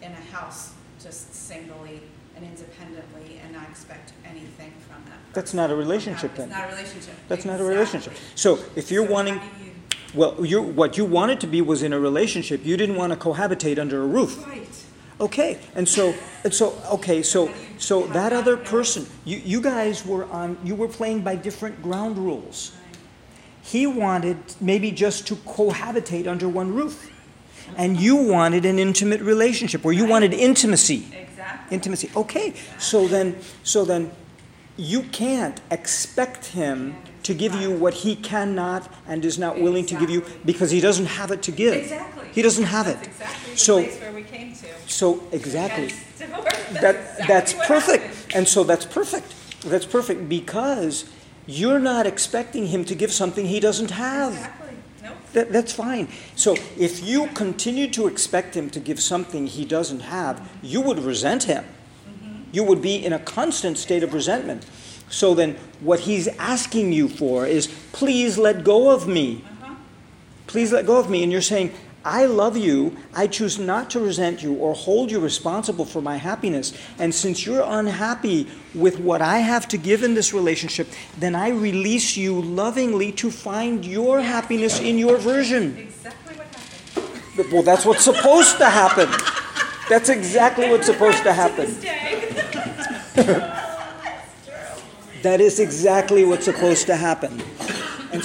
in 0.02 0.12
a 0.12 0.36
house 0.36 0.74
just 1.02 1.34
singly 1.34 2.02
and 2.42 2.50
independently 2.50 3.40
and 3.44 3.54
not 3.54 3.70
expect 3.70 4.14
anything 4.26 4.72
from 4.88 5.04
that. 5.06 5.18
That's 5.34 5.54
not 5.54 5.70
a 5.72 5.76
relationship 5.76 6.36
then. 6.36 6.48
It's 6.50 6.58
not 6.58 6.70
a 6.70 6.72
relationship. 6.72 7.16
That's 7.28 7.46
not 7.46 7.60
a 7.60 7.64
relationship. 7.64 8.14
So 8.36 8.60
if 8.76 8.92
you're 8.92 9.06
So 9.06 9.12
wanting, 9.14 9.36
you- 9.36 9.72
well, 10.14 10.46
you, 10.46 10.62
what 10.62 10.98
you 10.98 11.06
wanted 11.06 11.40
to 11.42 11.48
be 11.48 11.62
was 11.62 11.84
in 11.84 11.94
a 11.94 12.00
relationship. 12.00 12.66
You 12.66 12.78
didn't 12.78 12.96
want 12.96 13.14
to 13.14 13.20
cohabitate 13.20 13.78
under 13.80 14.02
a 14.02 14.08
roof. 14.08 14.46
Right. 14.48 14.68
Okay, 15.22 15.60
and 15.76 15.88
so, 15.88 16.16
and 16.46 16.54
so, 16.54 16.82
okay, 16.94 17.22
so, 17.22 17.48
How 17.48 17.54
do 17.54 17.60
you 17.60 17.66
so 17.78 18.02
that 18.08 18.14
that 18.14 18.34
other 18.34 18.56
person, 18.56 19.06
you, 19.26 19.38
you 19.44 19.60
guys 19.60 20.06
were 20.06 20.24
on, 20.32 20.58
you 20.64 20.76
were 20.76 20.88
playing 20.88 21.22
by 21.24 21.36
different 21.36 21.84
ground 21.84 22.18
rules. 22.18 22.72
He 23.62 23.86
wanted 23.86 24.38
maybe 24.62 24.92
just 24.92 25.28
to 25.28 25.36
cohabitate 25.36 26.26
under 26.26 26.48
one 26.48 26.74
roof. 26.74 27.12
And 27.78 28.00
you 28.00 28.16
wanted 28.16 28.66
an 28.66 28.80
intimate 28.80 29.22
relationship, 29.22 29.86
or 29.86 29.94
you 29.94 30.06
wanted 30.06 30.34
intimacy. 30.34 31.06
Exactly. 31.72 31.76
Intimacy. 31.76 32.10
Okay, 32.16 32.54
so 32.78 33.08
then, 33.08 33.36
so 33.64 33.86
then 33.86 34.12
you 34.78 35.04
can't 35.04 35.60
expect 35.72 36.48
him 36.48 36.96
to 37.24 37.34
give 37.34 37.54
you 37.56 37.70
what 37.72 37.94
he 37.94 38.16
cannot 38.16 38.92
and 39.08 39.24
is 39.26 39.38
not 39.38 39.60
willing 39.60 39.86
to 39.86 39.96
give 40.00 40.10
you 40.10 40.24
because 40.46 40.72
he 40.72 40.80
doesn't 40.80 41.06
have 41.06 41.32
it 41.32 41.42
to 41.44 41.52
give. 41.52 41.74
Exactly. 41.76 42.28
He 42.32 42.42
doesn't 42.42 42.66
have 42.66 42.88
it. 42.88 42.98
Exactly 43.06 43.52
the 43.54 43.58
So- 43.58 43.84
place 43.84 44.00
where 44.00 44.14
we 44.14 44.24
came 44.24 44.54
to. 44.56 44.66
So, 44.88 45.22
exactly. 45.32 45.88
Divorce. 46.18 46.46
That, 46.82 46.96
exactly 46.96 47.26
that's 47.28 47.54
perfect. 47.54 48.04
happened. 48.04 48.36
And 48.36 48.48
so 48.48 48.64
that's 48.64 48.86
perfect. 48.86 49.36
That's 49.62 49.86
perfect 49.86 50.30
because 50.30 51.06
you're 51.46 51.80
not 51.80 52.08
expecting 52.08 52.68
him 52.68 52.86
to 52.86 52.96
give 52.96 53.12
something 53.12 53.46
he 53.48 53.60
doesn't 53.60 53.92
have. 53.92 54.34
Exactly. 54.34 54.59
That, 55.34 55.52
that's 55.52 55.72
fine. 55.72 56.08
So 56.36 56.56
if 56.78 57.04
you 57.04 57.28
continue 57.28 57.90
to 57.92 58.08
expect 58.08 58.56
him 58.56 58.70
to 58.72 58.80
give 58.80 59.00
something 59.00 59.48
he 59.48 59.66
doesn't 59.66 60.02
have, 60.02 60.50
you 60.62 60.82
would 60.82 61.00
resent 61.00 61.44
him. 61.44 61.66
You 62.52 62.64
would 62.64 62.82
be 62.82 62.96
in 62.96 63.14
a 63.14 63.20
constant 63.20 63.78
state 63.78 64.02
of 64.04 64.14
resentment. 64.14 64.66
So 65.10 65.34
then, 65.34 65.56
what 65.82 66.02
he's 66.02 66.28
asking 66.40 66.94
you 66.94 67.10
for 67.10 67.46
is, 67.46 67.68
please 67.92 68.38
let 68.38 68.64
go 68.64 68.92
of 68.92 69.08
me. 69.08 69.44
Uh-huh. 69.62 69.76
Please 70.48 70.72
let 70.72 70.86
go 70.86 71.00
of 71.00 71.10
me. 71.10 71.24
And 71.24 71.32
you're 71.32 71.42
saying, 71.42 71.74
I 72.06 72.26
love 72.26 72.56
you. 72.56 72.96
I 73.14 73.28
choose 73.28 73.60
not 73.60 73.90
to 73.92 74.00
resent 74.00 74.42
you 74.42 74.54
or 74.56 74.74
hold 74.74 75.12
you 75.12 75.20
responsible 75.20 75.86
for 75.86 76.02
my 76.02 76.16
happiness. 76.16 76.74
And 76.98 77.14
since 77.14 77.46
you're 77.46 77.64
unhappy 77.66 78.48
with 78.74 79.00
what 79.00 79.22
I 79.22 79.40
have 79.40 79.68
to 79.70 79.78
give 79.78 80.04
in 80.04 80.14
this 80.14 80.34
relationship, 80.34 80.88
then 81.18 81.36
I 81.36 81.50
release 81.50 82.16
you 82.16 82.42
lovingly 82.42 83.12
to 83.14 83.30
find 83.30 83.86
your 83.86 84.22
happiness 84.22 84.80
in 84.80 84.98
your 84.98 85.18
version. 85.18 85.78
Exactly 85.78 86.36
what 86.36 86.48
happened. 86.48 87.52
Well, 87.52 87.64
that's 87.64 87.86
what's 87.86 88.04
supposed 88.04 88.58
to 88.60 88.70
happen. 88.70 89.10
That's 89.90 90.10
exactly 90.10 90.70
what's 90.70 90.86
supposed 90.86 91.24
to 91.24 91.34
happen. 91.34 91.66
To 91.66 91.72
this 91.72 91.82
day. 91.82 93.56
That 95.22 95.42
is 95.42 95.60
exactly 95.60 96.24
what's 96.24 96.46
supposed 96.46 96.86
to 96.88 96.96
happen. 96.96 97.42
And, 98.14 98.24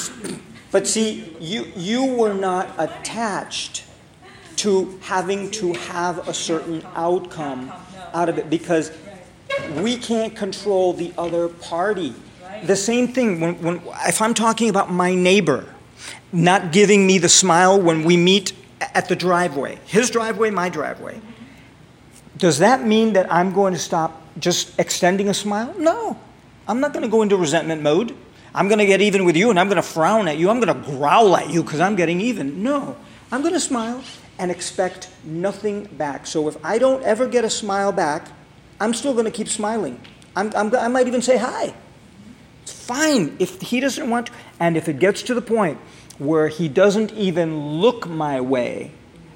but 0.75 0.89
see, 0.89 1.33
you, 1.39 1.71
you 1.77 2.05
were 2.05 2.35
not 2.35 2.69
attached 2.79 3.85
to 4.57 4.99
having 5.03 5.49
to 5.53 5.73
have 5.73 6.27
a 6.27 6.35
certain 6.35 6.85
outcome 6.97 7.71
out 8.13 8.29
of 8.29 8.39
it 8.39 8.51
because 8.51 8.91
we 9.77 9.97
can't 9.97 10.35
control 10.35 10.93
the 10.93 11.13
other 11.17 11.47
party. 11.47 12.13
The 12.65 12.75
same 12.75 13.07
thing 13.07 13.39
when, 13.39 13.63
when 13.63 13.83
if 14.09 14.21
I'm 14.21 14.35
talking 14.35 14.69
about 14.69 14.91
my 14.91 15.15
neighbor 15.15 15.73
not 16.33 16.73
giving 16.73 17.07
me 17.07 17.19
the 17.19 17.29
smile 17.29 17.81
when 17.81 18.03
we 18.03 18.17
meet 18.17 18.53
at 18.81 19.09
the 19.09 19.15
driveway, 19.15 19.79
his 19.87 20.11
driveway, 20.11 20.51
my 20.51 20.71
driveway. 20.71 21.21
Does 22.37 22.59
that 22.59 22.85
mean 22.85 23.13
that 23.13 23.33
I'm 23.33 23.53
going 23.53 23.75
to 23.75 23.79
stop 23.79 24.21
just 24.41 24.77
extending 24.81 25.29
a 25.29 25.35
smile? 25.35 25.73
No. 25.79 26.19
I'm 26.67 26.81
not 26.81 26.93
going 26.93 27.05
to 27.05 27.09
go 27.09 27.23
into 27.23 27.37
resentment 27.37 27.81
mode. 27.81 28.17
I'm 28.55 28.69
going 28.69 28.79
to 28.79 28.87
get 28.87 29.01
even 29.01 29.25
with 29.25 29.37
you 29.37 29.51
and 29.51 29.59
I'm 29.59 29.67
going 29.67 29.77
to 29.77 29.83
frown 29.83 30.29
at 30.29 30.39
you. 30.39 30.49
I'm 30.49 30.61
going 30.61 30.83
to 30.83 30.91
growl 30.91 31.37
at 31.37 31.51
you 31.51 31.63
because 31.63 31.81
I'm 31.81 31.97
getting 31.97 32.21
even. 32.21 32.63
No. 32.63 32.97
I'm 33.33 33.43
going 33.43 33.55
to 33.55 33.61
smile 33.61 34.03
and 34.39 34.51
expect 34.51 35.09
nothing 35.25 35.85
back. 35.85 36.27
So 36.27 36.47
if 36.49 36.57
I 36.65 36.79
don't 36.79 37.03
ever 37.03 37.27
get 37.27 37.45
a 37.45 37.51
smile 37.51 37.91
back, 37.91 38.29
I'm 38.81 38.95
still 38.95 39.13
going 39.13 39.25
to 39.25 39.31
keep 39.31 39.49
smiling. 39.49 40.01
I'm, 40.37 40.53
I'm, 40.55 40.75
I 40.77 40.89
might 40.89 41.09
even 41.09 41.23
say 41.23 41.37
hi. 41.37 41.75
It's 42.63 42.73
fine 42.73 43.37
if 43.41 43.61
he 43.61 43.81
doesn't 43.81 44.09
want 44.09 44.27
to. 44.29 44.33
And 44.61 44.77
if 44.77 44.89
it 44.89 45.01
gets 45.01 45.23
to 45.25 45.35
the 45.35 45.43
point 45.43 45.79
where 46.19 46.47
he 46.47 46.69
doesn't 46.69 47.13
even 47.13 47.81
look 47.81 48.09
my 48.09 48.41
way, 48.41 48.93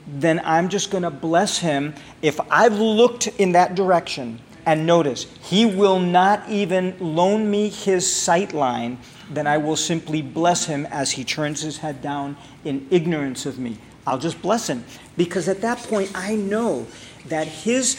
then 0.07 0.41
I'm 0.45 0.69
just 0.69 0.91
going 0.91 1.03
to 1.03 1.11
bless 1.11 1.59
him. 1.59 1.95
If 2.23 2.41
I've 2.51 2.79
looked 2.79 3.27
in 3.27 3.53
that 3.53 3.75
direction 3.75 4.41
and 4.67 4.87
notice 4.87 5.27
he 5.43 5.65
will 5.65 5.99
not 5.99 6.49
even 6.49 6.97
loan 7.01 7.51
me 7.51 7.69
his 7.69 8.11
sight 8.11 8.53
line, 8.53 8.99
then 9.31 9.47
I 9.47 9.59
will 9.59 9.77
simply 9.77 10.23
bless 10.23 10.67
him 10.67 10.87
as 10.87 11.13
he 11.13 11.25
turns 11.25 11.63
his 11.63 11.79
head 11.79 12.03
down 12.03 12.37
in 12.65 12.87
ignorance 12.91 13.47
of 13.47 13.59
me. 13.59 13.79
I'll 14.07 14.19
just 14.19 14.41
bless 14.41 14.69
him 14.69 14.85
because 15.17 15.49
at 15.49 15.61
that 15.61 15.79
point 15.79 16.11
I 16.15 16.35
know 16.35 16.87
that 17.27 17.47
his 17.47 17.97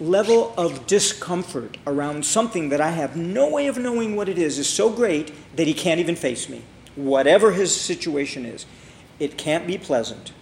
level 0.00 0.54
of 0.56 0.86
discomfort 0.86 1.76
around 1.86 2.24
something 2.24 2.70
that 2.70 2.80
I 2.80 2.90
have 2.90 3.16
no 3.16 3.50
way 3.50 3.66
of 3.66 3.76
knowing 3.76 4.16
what 4.16 4.28
it 4.28 4.38
is 4.38 4.58
is 4.58 4.68
so 4.68 4.90
great 4.90 5.32
that 5.56 5.66
he 5.66 5.74
can't 5.74 6.00
even 6.00 6.16
face 6.16 6.48
me. 6.48 6.62
Whatever 6.96 7.52
his 7.52 7.78
situation 7.78 8.46
is, 8.46 8.64
it 9.18 9.36
can't 9.36 9.66
be 9.66 9.76
pleasant. 9.76 10.32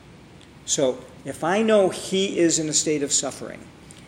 So 0.65 1.03
if 1.25 1.43
I 1.43 1.63
know 1.63 1.89
he 1.89 2.39
is 2.39 2.59
in 2.59 2.69
a 2.69 2.73
state 2.73 3.03
of 3.03 3.13
suffering 3.13 3.61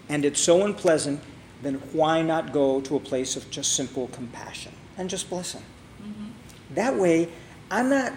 and 0.08 0.24
it's 0.24 0.40
so 0.40 0.64
unpleasant, 0.64 1.20
then 1.62 1.74
why 1.92 2.22
not 2.22 2.52
go 2.52 2.80
to 2.80 2.96
a 2.96 3.00
place 3.00 3.36
of 3.36 3.50
just 3.50 3.72
simple 3.74 4.08
compassion 4.08 4.72
and 4.96 5.10
just 5.10 5.28
bless 5.28 5.52
him? 5.52 5.62
Mm-hmm. 6.02 6.74
That 6.74 6.96
way, 6.96 7.28
I'm 7.70 7.88
not 7.88 8.12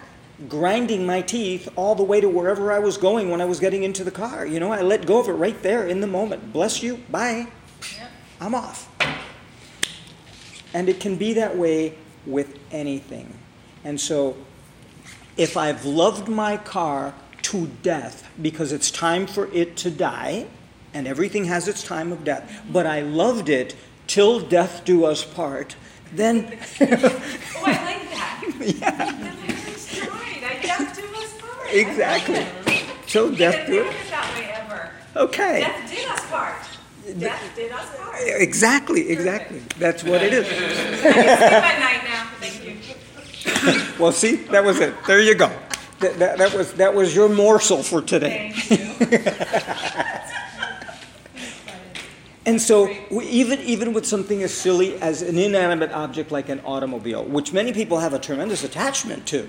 grinding 0.48 1.06
my 1.06 1.20
teeth 1.20 1.68
all 1.76 1.94
the 1.94 2.02
way 2.02 2.20
to 2.20 2.28
wherever 2.28 2.72
I 2.72 2.78
was 2.78 2.96
going 2.96 3.30
when 3.30 3.40
I 3.40 3.44
was 3.44 3.60
getting 3.60 3.84
into 3.84 4.02
the 4.02 4.10
car. 4.10 4.46
You 4.46 4.60
know, 4.60 4.72
I 4.72 4.80
let 4.80 5.06
go 5.06 5.20
of 5.20 5.28
it 5.28 5.32
right 5.32 5.60
there 5.62 5.86
in 5.86 6.00
the 6.00 6.06
moment. 6.06 6.52
Bless 6.52 6.82
you. 6.82 6.96
Bye. 7.10 7.46
Yep. 7.96 8.10
I'm 8.40 8.54
off. 8.54 8.90
And 10.72 10.88
it 10.88 10.98
can 10.98 11.16
be 11.16 11.34
that 11.34 11.56
way 11.56 11.96
with 12.26 12.58
anything. 12.72 13.32
And 13.84 14.00
so, 14.00 14.36
if 15.36 15.56
I've 15.56 15.84
loved 15.84 16.28
my 16.28 16.56
car 16.56 17.14
to 17.42 17.66
death 17.82 18.28
because 18.40 18.72
it's 18.72 18.90
time 18.90 19.26
for 19.26 19.46
it 19.52 19.76
to 19.78 19.90
die, 19.90 20.46
and 20.94 21.06
everything 21.06 21.44
has 21.46 21.68
its 21.68 21.82
time 21.82 22.12
of 22.12 22.24
death, 22.24 22.62
but 22.72 22.86
I 22.86 23.02
loved 23.02 23.48
it 23.48 23.74
till 24.06 24.40
death 24.40 24.82
do 24.84 25.04
us 25.04 25.24
part, 25.24 25.76
then 26.12 26.58
Oh, 26.80 27.62
I 27.66 27.84
like 27.84 28.10
that. 28.10 28.40
Yeah. 28.60 28.90
That's 28.90 29.98
right. 30.08 30.42
I 30.44 30.62
death 30.62 30.96
do 30.96 31.02
us 31.20 31.40
part. 31.40 31.66
I 31.66 31.70
Exactly. 31.72 32.46
till 33.06 33.30
death 33.34 33.66
do 33.66 33.82
think 33.84 33.86
it. 33.86 33.88
of 33.88 34.06
it 34.06 34.10
that 34.10 34.34
way 34.38 34.52
ever. 34.54 34.90
Okay. 35.16 35.60
Death 35.60 35.90
did 35.90 36.08
us 36.08 36.24
part. 36.30 37.18
Death 37.18 37.52
did 37.56 37.72
us 37.72 37.96
part. 37.96 38.14
Exactly, 38.20 39.10
exactly. 39.10 39.60
That's 39.78 40.02
what 40.04 40.22
it 40.22 40.32
is. 40.32 40.46
I 40.46 40.50
can 40.50 40.70
sleep 40.96 41.04
at 41.12 41.78
night 41.80 42.04
now, 42.04 42.30
thank 42.40 42.64
you. 42.64 42.74
Well, 43.98 44.12
see, 44.12 44.36
that 44.52 44.64
was 44.64 44.80
it. 44.80 44.94
There 45.06 45.20
you 45.20 45.34
go. 45.34 45.50
That, 46.00 46.18
that, 46.18 46.38
that 46.38 46.54
was 46.54 46.72
that 46.74 46.94
was 46.94 47.14
your 47.14 47.28
morsel 47.28 47.82
for 47.82 48.02
today. 48.02 48.52
And 52.46 52.60
so, 52.60 52.90
even 53.10 53.58
even 53.60 53.94
with 53.94 54.04
something 54.04 54.42
as 54.42 54.52
silly 54.52 55.00
as 55.00 55.22
an 55.22 55.38
inanimate 55.38 55.92
object 55.92 56.30
like 56.30 56.50
an 56.50 56.60
automobile, 56.60 57.24
which 57.24 57.54
many 57.54 57.72
people 57.72 58.00
have 58.00 58.12
a 58.12 58.18
tremendous 58.18 58.64
attachment 58.64 59.26
to, 59.28 59.48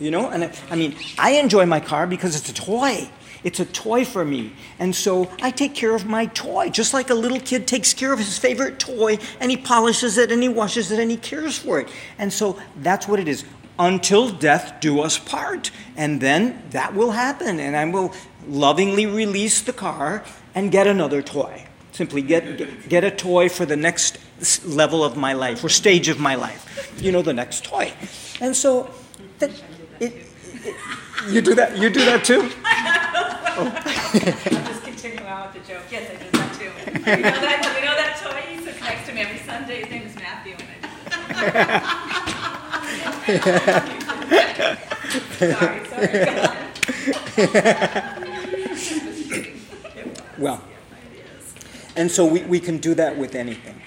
you 0.00 0.10
know, 0.10 0.28
and 0.28 0.44
I, 0.44 0.52
I 0.68 0.74
mean, 0.74 0.96
I 1.18 1.32
enjoy 1.32 1.66
my 1.66 1.78
car 1.78 2.04
because 2.06 2.34
it's 2.34 2.48
a 2.48 2.54
toy. 2.54 3.08
It's 3.44 3.58
a 3.58 3.64
toy 3.64 4.04
for 4.04 4.24
me, 4.24 4.52
and 4.78 4.94
so 4.94 5.28
I 5.40 5.50
take 5.50 5.74
care 5.74 5.96
of 5.96 6.06
my 6.06 6.26
toy, 6.26 6.68
just 6.68 6.94
like 6.94 7.10
a 7.10 7.14
little 7.14 7.40
kid 7.40 7.66
takes 7.66 7.92
care 7.92 8.12
of 8.12 8.20
his 8.20 8.38
favorite 8.38 8.78
toy, 8.78 9.18
and 9.40 9.50
he 9.50 9.56
polishes 9.56 10.16
it, 10.16 10.30
and 10.30 10.40
he 10.42 10.48
washes 10.48 10.92
it, 10.92 11.00
and 11.00 11.10
he 11.10 11.16
cares 11.16 11.58
for 11.58 11.80
it. 11.80 11.88
And 12.18 12.32
so 12.32 12.56
that's 12.76 13.08
what 13.08 13.18
it 13.18 13.26
is. 13.26 13.44
Until 13.80 14.30
death 14.30 14.74
do 14.80 15.00
us 15.00 15.18
part, 15.18 15.72
and 15.96 16.20
then 16.20 16.62
that 16.70 16.94
will 16.94 17.10
happen, 17.10 17.58
and 17.58 17.76
I 17.76 17.84
will 17.86 18.12
lovingly 18.46 19.06
release 19.06 19.60
the 19.60 19.72
car 19.72 20.22
and 20.54 20.70
get 20.70 20.86
another 20.86 21.20
toy. 21.20 21.66
Simply 21.92 22.22
get, 22.22 22.56
get, 22.56 22.88
get 22.88 23.04
a 23.04 23.10
toy 23.10 23.48
for 23.48 23.66
the 23.66 23.76
next 23.76 24.18
level 24.64 25.04
of 25.04 25.16
my 25.16 25.34
life 25.34 25.62
or 25.62 25.68
stage 25.68 26.08
of 26.08 26.18
my 26.18 26.34
life. 26.34 26.66
You 27.00 27.12
know, 27.12 27.22
the 27.22 27.34
next 27.34 27.64
toy. 27.64 27.92
And 28.40 28.56
so, 28.56 28.90
that, 29.38 29.50
it, 30.00 30.26
it, 30.64 30.74
you 31.28 31.40
do 31.42 31.54
that. 31.54 31.76
You 31.76 31.90
do 31.90 32.04
that 32.04 32.24
too. 32.24 32.50
I'll 33.54 33.70
just 34.66 34.82
continue 34.82 35.22
on 35.26 35.52
with 35.52 35.62
the 35.62 35.68
joke. 35.72 35.82
Yes, 35.90 36.10
I 36.10 36.14
do 36.16 36.30
that 36.30 36.54
too. 36.54 36.64
You 36.64 36.72
know 37.02 37.40
that, 37.40 37.74
you 37.76 37.82
know 37.84 37.94
that 37.94 38.16
toy 38.22 38.40
he 38.50 38.56
sits 38.64 38.80
next 38.80 39.06
to 39.08 39.12
me 39.14 39.20
every 39.20 39.38
Sunday? 39.40 39.80
His 39.82 39.90
name 39.90 40.06
is 40.06 40.14
Matthew. 40.16 40.56
Sorry, 45.42 45.80
sorry. 45.86 46.08
Well, 50.38 50.62
and 51.96 52.10
so 52.10 52.24
we, 52.24 52.42
we 52.44 52.60
can 52.60 52.78
do 52.78 52.94
that 52.94 53.16
with 53.16 53.34
anything. 53.34 53.80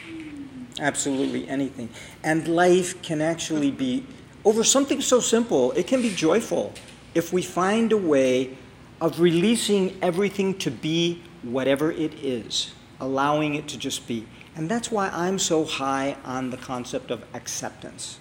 Absolutely 0.80 1.48
anything. 1.48 1.90
And 2.24 2.48
life 2.48 3.02
can 3.02 3.22
actually 3.22 3.72
be, 3.72 4.06
over 4.44 4.64
something 4.64 5.02
so 5.02 5.20
simple, 5.20 5.72
it 5.72 5.88
can 5.88 6.02
be 6.02 6.14
joyful 6.14 6.74
if 7.14 7.32
we 7.32 7.42
find 7.42 7.92
a 7.92 7.98
way 7.98 8.58
of 9.02 9.20
releasing 9.20 9.98
everything 10.02 10.58
to 10.60 10.72
be 10.72 11.24
whatever 11.44 11.92
it 11.92 12.14
is, 12.16 12.74
allowing 13.00 13.56
it 13.56 13.68
to 13.70 13.78
just 13.78 14.08
be. 14.08 14.28
And 14.56 14.70
that's 14.70 14.92
why 14.92 15.10
I'm 15.10 15.40
so 15.40 15.66
high 15.66 16.18
on 16.24 16.50
the 16.50 16.58
concept 16.58 17.12
of 17.12 17.24
acceptance. 17.34 18.20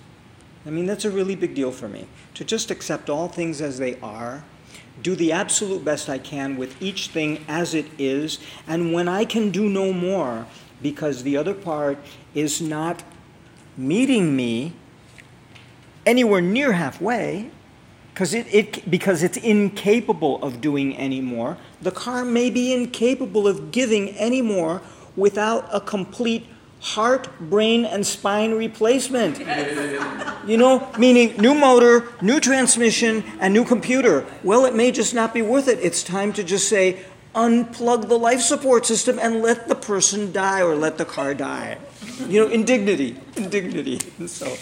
I 0.67 0.71
mean, 0.71 0.87
that's 0.87 1.05
a 1.05 1.11
really 1.11 1.37
big 1.37 1.55
deal 1.55 1.71
for 1.71 1.89
me. 1.89 2.07
To 2.35 2.45
just 2.45 2.71
accept 2.71 3.11
all 3.11 3.29
things 3.29 3.61
as 3.61 3.79
they 3.79 3.99
are, 4.01 4.45
do 5.03 5.15
the 5.17 5.33
absolute 5.33 5.85
best 5.85 6.09
I 6.09 6.19
can 6.19 6.57
with 6.57 6.81
each 6.81 7.09
thing 7.09 7.45
as 7.49 7.75
it 7.75 7.87
is, 7.99 8.39
and 8.67 8.93
when 8.93 9.09
I 9.09 9.25
can 9.25 9.51
do 9.51 9.69
no 9.69 9.93
more, 9.93 10.47
because 10.83 11.23
the 11.23 11.37
other 11.37 11.55
part 11.55 11.99
is 12.35 12.61
not 12.61 13.03
meeting 13.77 14.37
me 14.37 14.73
anywhere 16.07 16.41
near 16.41 16.73
halfway, 16.73 17.51
because 18.13 18.33
it, 18.33 18.47
it, 18.55 18.89
because 18.89 19.23
it's 19.23 19.37
incapable 19.39 20.41
of 20.43 20.61
doing 20.61 20.97
any 20.97 21.21
more. 21.21 21.57
The 21.83 21.91
car 21.91 22.25
may 22.25 22.49
be 22.49 22.73
incapable 22.73 23.49
of 23.49 23.73
giving 23.73 24.11
any 24.11 24.41
more 24.41 24.83
without 25.17 25.69
a 25.73 25.81
complete 25.81 26.47
heart, 26.85 27.29
brain, 27.41 27.87
and 27.87 28.07
spine 28.07 28.53
replacement. 28.53 29.39
You 30.47 30.59
know, 30.59 30.87
meaning 30.99 31.35
new 31.39 31.55
motor, 31.55 32.09
new 32.21 32.41
transmission, 32.41 33.25
and 33.41 33.55
new 33.55 33.65
computer. 33.65 34.27
Well, 34.43 34.67
it 34.67 34.75
may 34.75 34.93
just 34.93 35.15
not 35.15 35.33
be 35.33 35.41
worth 35.41 35.67
it. 35.67 35.79
It's 35.81 36.03
time 36.03 36.35
to 36.35 36.45
just 36.45 36.69
say, 36.69 37.03
unplug 37.35 38.09
the 38.09 38.19
life 38.19 38.41
support 38.41 38.85
system 38.85 39.19
and 39.19 39.41
let 39.41 39.67
the 39.67 39.75
person 39.75 40.31
die 40.31 40.61
or 40.61 40.77
let 40.77 40.99
the 40.99 41.07
car 41.07 41.33
die. 41.35 41.79
You 42.29 42.45
know, 42.45 42.49
indignity, 42.49 43.17
indignity. 43.37 44.01
So, 44.29 44.55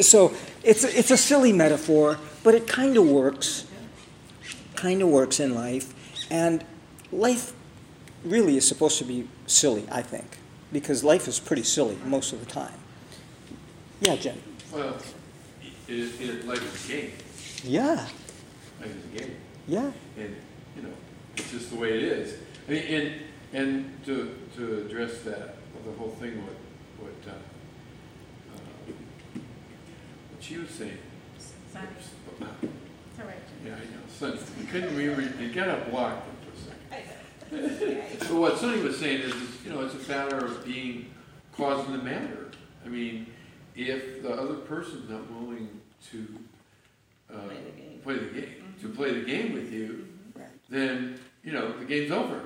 so 0.00 0.34
it's 0.62 0.84
it's 0.84 1.10
a 1.10 1.16
silly 1.16 1.52
metaphor, 1.52 2.18
but 2.42 2.54
it 2.54 2.66
kind 2.66 2.96
of 2.96 3.06
works. 3.06 3.66
Kind 4.74 5.02
of 5.02 5.08
works 5.08 5.40
in 5.40 5.54
life, 5.54 5.92
and 6.30 6.64
life 7.12 7.52
really 8.24 8.56
is 8.56 8.66
supposed 8.66 8.98
to 8.98 9.04
be 9.04 9.28
silly. 9.46 9.86
I 9.90 10.02
think, 10.02 10.38
because 10.72 11.02
life 11.04 11.28
is 11.28 11.38
pretty 11.40 11.62
silly 11.62 11.96
most 12.04 12.32
of 12.32 12.40
the 12.40 12.46
time. 12.50 12.72
Yeah, 14.00 14.16
Jen. 14.16 14.40
Well, 14.72 14.96
it, 15.88 16.20
it, 16.20 16.46
life 16.46 16.62
is 16.62 16.84
a 16.84 16.88
game. 16.92 17.12
Yeah, 17.64 18.06
Life 18.80 18.94
is 18.96 19.04
a 19.04 19.18
game. 19.24 19.36
yeah. 19.66 19.90
And, 20.16 20.36
you 20.76 20.82
know, 20.82 20.92
it's 21.36 21.50
just 21.50 21.70
the 21.70 21.76
way 21.76 21.96
it 21.96 22.02
is. 22.04 22.38
I 22.68 22.70
mean, 22.70 22.82
and, 22.84 23.14
and 23.52 24.04
to, 24.04 24.36
to 24.56 24.82
address 24.86 25.22
that, 25.22 25.56
the 25.84 25.92
whole 25.98 26.10
thing, 26.10 26.42
what, 26.44 26.54
what, 27.00 27.12
uh, 27.26 27.30
uh, 28.54 28.60
what 29.34 30.42
she 30.42 30.58
was 30.58 30.70
saying. 30.70 30.98
Sorry. 31.72 31.86
It's 31.98 32.10
all 33.20 33.26
right. 33.26 33.34
Yeah, 33.64 33.72
I 33.72 33.78
know, 33.78 34.02
Sonny, 34.08 34.38
you 34.60 34.66
couldn't 34.66 34.96
remember, 34.96 35.42
you 35.42 35.52
got 35.52 35.90
blocked 35.90 36.22
for 36.24 36.30
a 36.30 36.32
second. 36.32 36.37
I 37.52 37.56
know. 37.56 38.00
So 38.26 38.40
what 38.40 38.58
Sonny 38.58 38.82
was 38.82 38.98
saying 38.98 39.22
is, 39.22 39.34
is, 39.34 39.64
you 39.64 39.70
know, 39.72 39.80
it's 39.82 39.94
a 39.94 40.08
matter 40.10 40.36
of 40.44 40.64
being 40.64 41.06
cause 41.56 41.84
and 41.86 41.94
the 41.98 42.02
matter. 42.02 42.50
I 42.84 42.88
mean, 42.88 43.26
if 43.76 44.22
the 44.22 44.30
other 44.30 44.54
person's 44.54 45.08
not 45.08 45.30
willing 45.30 45.68
to, 46.10 46.26
uh, 47.32 47.38
Play 47.40 47.56
the 47.56 47.70
game. 47.70 48.00
play 48.02 48.14
the 48.18 48.40
game, 48.40 48.74
to 48.82 48.88
play 48.88 49.12
the 49.12 49.24
game 49.26 49.52
with 49.54 49.72
you, 49.72 50.06
Right. 50.34 50.46
then, 50.68 51.18
you 51.44 51.52
know, 51.52 51.76
the 51.78 51.84
game's 51.84 52.10
over. 52.10 52.40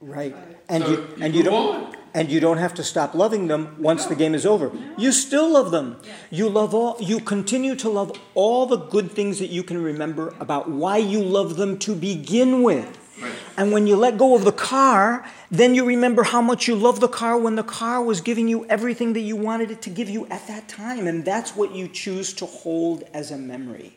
Right. 0.00 0.34
Right. 0.34 0.36
And 0.68 0.84
So 0.84 0.90
you, 0.90 1.08
and 1.20 1.34
you 1.34 1.42
don't 1.42 1.86
on. 1.86 1.96
and 2.14 2.30
you 2.30 2.38
don't 2.38 2.58
have 2.58 2.74
to 2.74 2.82
stop 2.84 3.14
loving 3.14 3.48
them 3.48 3.76
once 3.78 4.04
the 4.06 4.14
game 4.14 4.34
is 4.34 4.44
over. 4.44 4.70
You 4.98 5.10
still 5.10 5.50
love 5.50 5.70
them. 5.70 5.96
You 6.30 6.48
love 6.50 6.74
all 6.74 6.96
you 7.00 7.18
continue 7.20 7.74
to 7.76 7.88
love 7.88 8.12
all 8.34 8.66
the 8.66 8.76
good 8.76 9.10
things 9.10 9.38
that 9.38 9.48
you 9.48 9.62
can 9.62 9.82
remember 9.82 10.34
about 10.38 10.70
why 10.70 10.98
you 10.98 11.22
love 11.22 11.56
them 11.56 11.78
to 11.78 11.94
begin 11.94 12.62
with. 12.62 12.98
Right. 13.20 13.32
And 13.56 13.72
when 13.72 13.86
you 13.86 13.96
let 13.96 14.18
go 14.18 14.34
of 14.34 14.44
the 14.44 14.52
car, 14.52 15.24
then 15.50 15.74
you 15.74 15.84
remember 15.86 16.22
how 16.22 16.42
much 16.42 16.68
you 16.68 16.74
love 16.74 17.00
the 17.00 17.08
car 17.08 17.38
when 17.38 17.56
the 17.56 17.62
car 17.62 18.02
was 18.02 18.20
giving 18.20 18.46
you 18.46 18.66
everything 18.66 19.14
that 19.14 19.20
you 19.20 19.36
wanted 19.36 19.70
it 19.70 19.80
to 19.82 19.90
give 19.90 20.10
you 20.10 20.26
at 20.26 20.46
that 20.48 20.68
time. 20.68 21.06
And 21.06 21.24
that's 21.24 21.56
what 21.56 21.74
you 21.74 21.88
choose 21.88 22.34
to 22.34 22.46
hold 22.46 23.04
as 23.14 23.30
a 23.30 23.38
memory. 23.38 23.96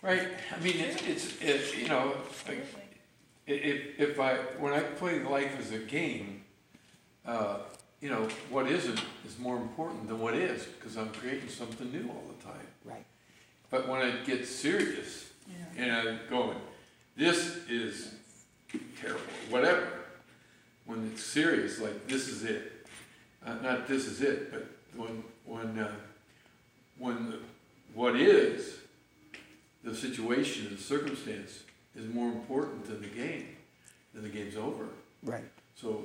Right, 0.00 0.28
I 0.54 0.60
mean, 0.62 0.76
it's, 0.78 1.02
it's, 1.02 1.42
it, 1.42 1.78
you 1.78 1.88
know, 1.88 2.14
like, 2.46 2.66
if, 3.46 4.00
if 4.00 4.20
I, 4.20 4.34
when 4.58 4.72
I 4.72 4.80
play 4.80 5.22
life 5.22 5.58
as 5.58 5.72
a 5.72 5.78
game, 5.78 6.44
uh, 7.26 7.58
you 8.00 8.10
know, 8.10 8.28
what 8.50 8.66
isn't 8.66 9.00
is 9.26 9.38
more 9.38 9.56
important 9.56 10.08
than 10.08 10.20
what 10.20 10.34
is, 10.34 10.64
because 10.64 10.96
I'm 10.98 11.10
creating 11.10 11.48
something 11.48 11.90
new 11.90 12.06
all 12.08 12.22
the 12.36 12.44
time. 12.44 12.66
Right. 12.84 13.04
But 13.70 13.88
when 13.88 14.02
I 14.02 14.10
get 14.24 14.46
serious, 14.46 15.30
and 15.76 15.90
I'm 15.90 16.20
going, 16.28 16.58
this 17.16 17.58
is 17.68 18.14
terrible, 19.00 19.22
whatever. 19.48 19.88
When 20.86 21.10
it's 21.12 21.24
serious, 21.24 21.80
like 21.80 22.06
this 22.06 22.28
is 22.28 22.44
it, 22.44 22.86
uh, 23.44 23.54
not 23.62 23.88
this 23.88 24.06
is 24.06 24.20
it, 24.20 24.52
but 24.52 24.66
when 24.94 25.24
when 25.46 25.78
uh, 25.78 25.92
when 26.98 27.30
the, 27.30 27.38
what 27.94 28.16
is 28.16 28.78
the 29.82 29.94
situation, 29.94 30.68
the 30.70 30.80
circumstance 30.80 31.60
is 31.94 32.12
more 32.12 32.28
important 32.28 32.86
than 32.86 33.00
the 33.00 33.08
game, 33.08 33.56
then 34.12 34.22
the 34.22 34.28
game's 34.28 34.56
over. 34.56 34.88
Right. 35.22 35.44
So 35.74 36.02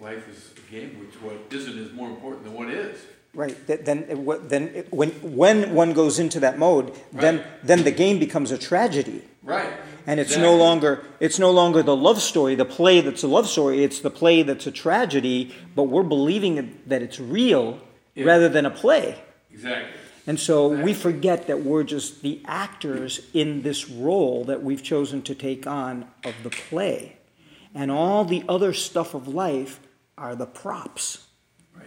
life 0.00 0.28
is 0.28 0.50
a 0.56 0.70
game, 0.70 0.98
which 1.00 1.14
what 1.22 1.36
isn't 1.50 1.78
is 1.78 1.92
more 1.92 2.08
important 2.08 2.44
than 2.44 2.54
what 2.54 2.70
is. 2.70 2.98
Right. 3.36 3.54
Th- 3.66 3.80
Then, 3.84 4.06
then 4.48 4.84
when, 4.90 5.10
when 5.36 5.74
one 5.74 5.92
goes 5.92 6.18
into 6.18 6.40
that 6.40 6.58
mode, 6.58 6.92
then, 7.12 7.36
Right. 7.36 7.46
then 7.62 7.84
the 7.84 7.90
game 7.90 8.18
becomes 8.18 8.50
a 8.50 8.58
tragedy. 8.58 9.20
Right. 9.42 9.72
And 10.06 10.18
it's 10.18 10.36
no 10.36 10.56
longer 10.56 11.04
it's 11.20 11.38
no 11.38 11.50
longer 11.50 11.82
the 11.82 11.94
love 11.96 12.22
story, 12.22 12.54
the 12.54 12.64
play 12.64 13.00
that's 13.02 13.22
a 13.24 13.28
love 13.28 13.46
story. 13.48 13.84
It's 13.84 14.00
the 14.00 14.10
play 14.10 14.42
that's 14.42 14.66
a 14.66 14.70
tragedy, 14.70 15.52
but 15.74 15.84
we're 15.84 16.08
believing 16.16 16.78
that 16.86 17.02
it's 17.02 17.20
real 17.20 17.78
Yeah. 18.14 18.24
rather 18.24 18.48
than 18.48 18.64
a 18.66 18.70
play. 18.70 19.16
Exactly. 19.52 19.90
And 20.28 20.40
so 20.40 20.66
we 20.68 20.94
forget 20.94 21.46
that 21.48 21.62
we're 21.62 21.84
just 21.84 22.22
the 22.22 22.40
actors 22.46 23.20
in 23.34 23.62
this 23.62 23.88
role 23.90 24.44
that 24.44 24.62
we've 24.62 24.82
chosen 24.82 25.22
to 25.22 25.34
take 25.34 25.66
on 25.66 26.06
of 26.24 26.34
the 26.42 26.50
play. 26.50 27.16
And 27.74 27.90
all 27.90 28.24
the 28.24 28.42
other 28.48 28.72
stuff 28.72 29.12
of 29.14 29.28
life 29.28 29.78
are 30.16 30.34
the 30.34 30.46
props. 30.46 31.26
Right. 31.76 31.86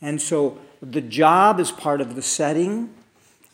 And 0.00 0.20
so 0.22 0.58
the 0.82 1.00
job 1.00 1.60
is 1.60 1.70
part 1.70 2.00
of 2.00 2.14
the 2.14 2.22
setting, 2.22 2.94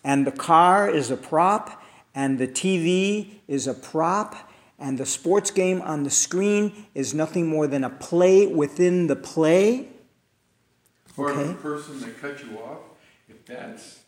and 0.02 0.26
the 0.26 0.32
car 0.32 0.88
is 0.88 1.10
a 1.10 1.16
prop, 1.16 1.82
and 2.14 2.38
the 2.38 2.46
TV 2.48 3.40
is 3.48 3.66
a 3.66 3.74
prop, 3.74 4.50
and 4.78 4.98
the 4.98 5.06
sports 5.06 5.50
game 5.50 5.80
on 5.82 6.02
the 6.02 6.10
screen 6.10 6.86
is 6.94 7.14
nothing 7.14 7.46
more 7.46 7.66
than 7.66 7.84
a 7.84 7.90
play 7.90 8.46
within 8.46 9.06
the 9.06 9.16
play. 9.16 9.88
Or 11.16 11.30
Okay. 11.30 11.48
the 11.48 11.54
person 11.54 12.00
that 12.00 12.20
cut 12.20 12.42
you 12.44 12.58
off, 12.58 12.78
if 13.28 13.44
that's, 13.46 14.00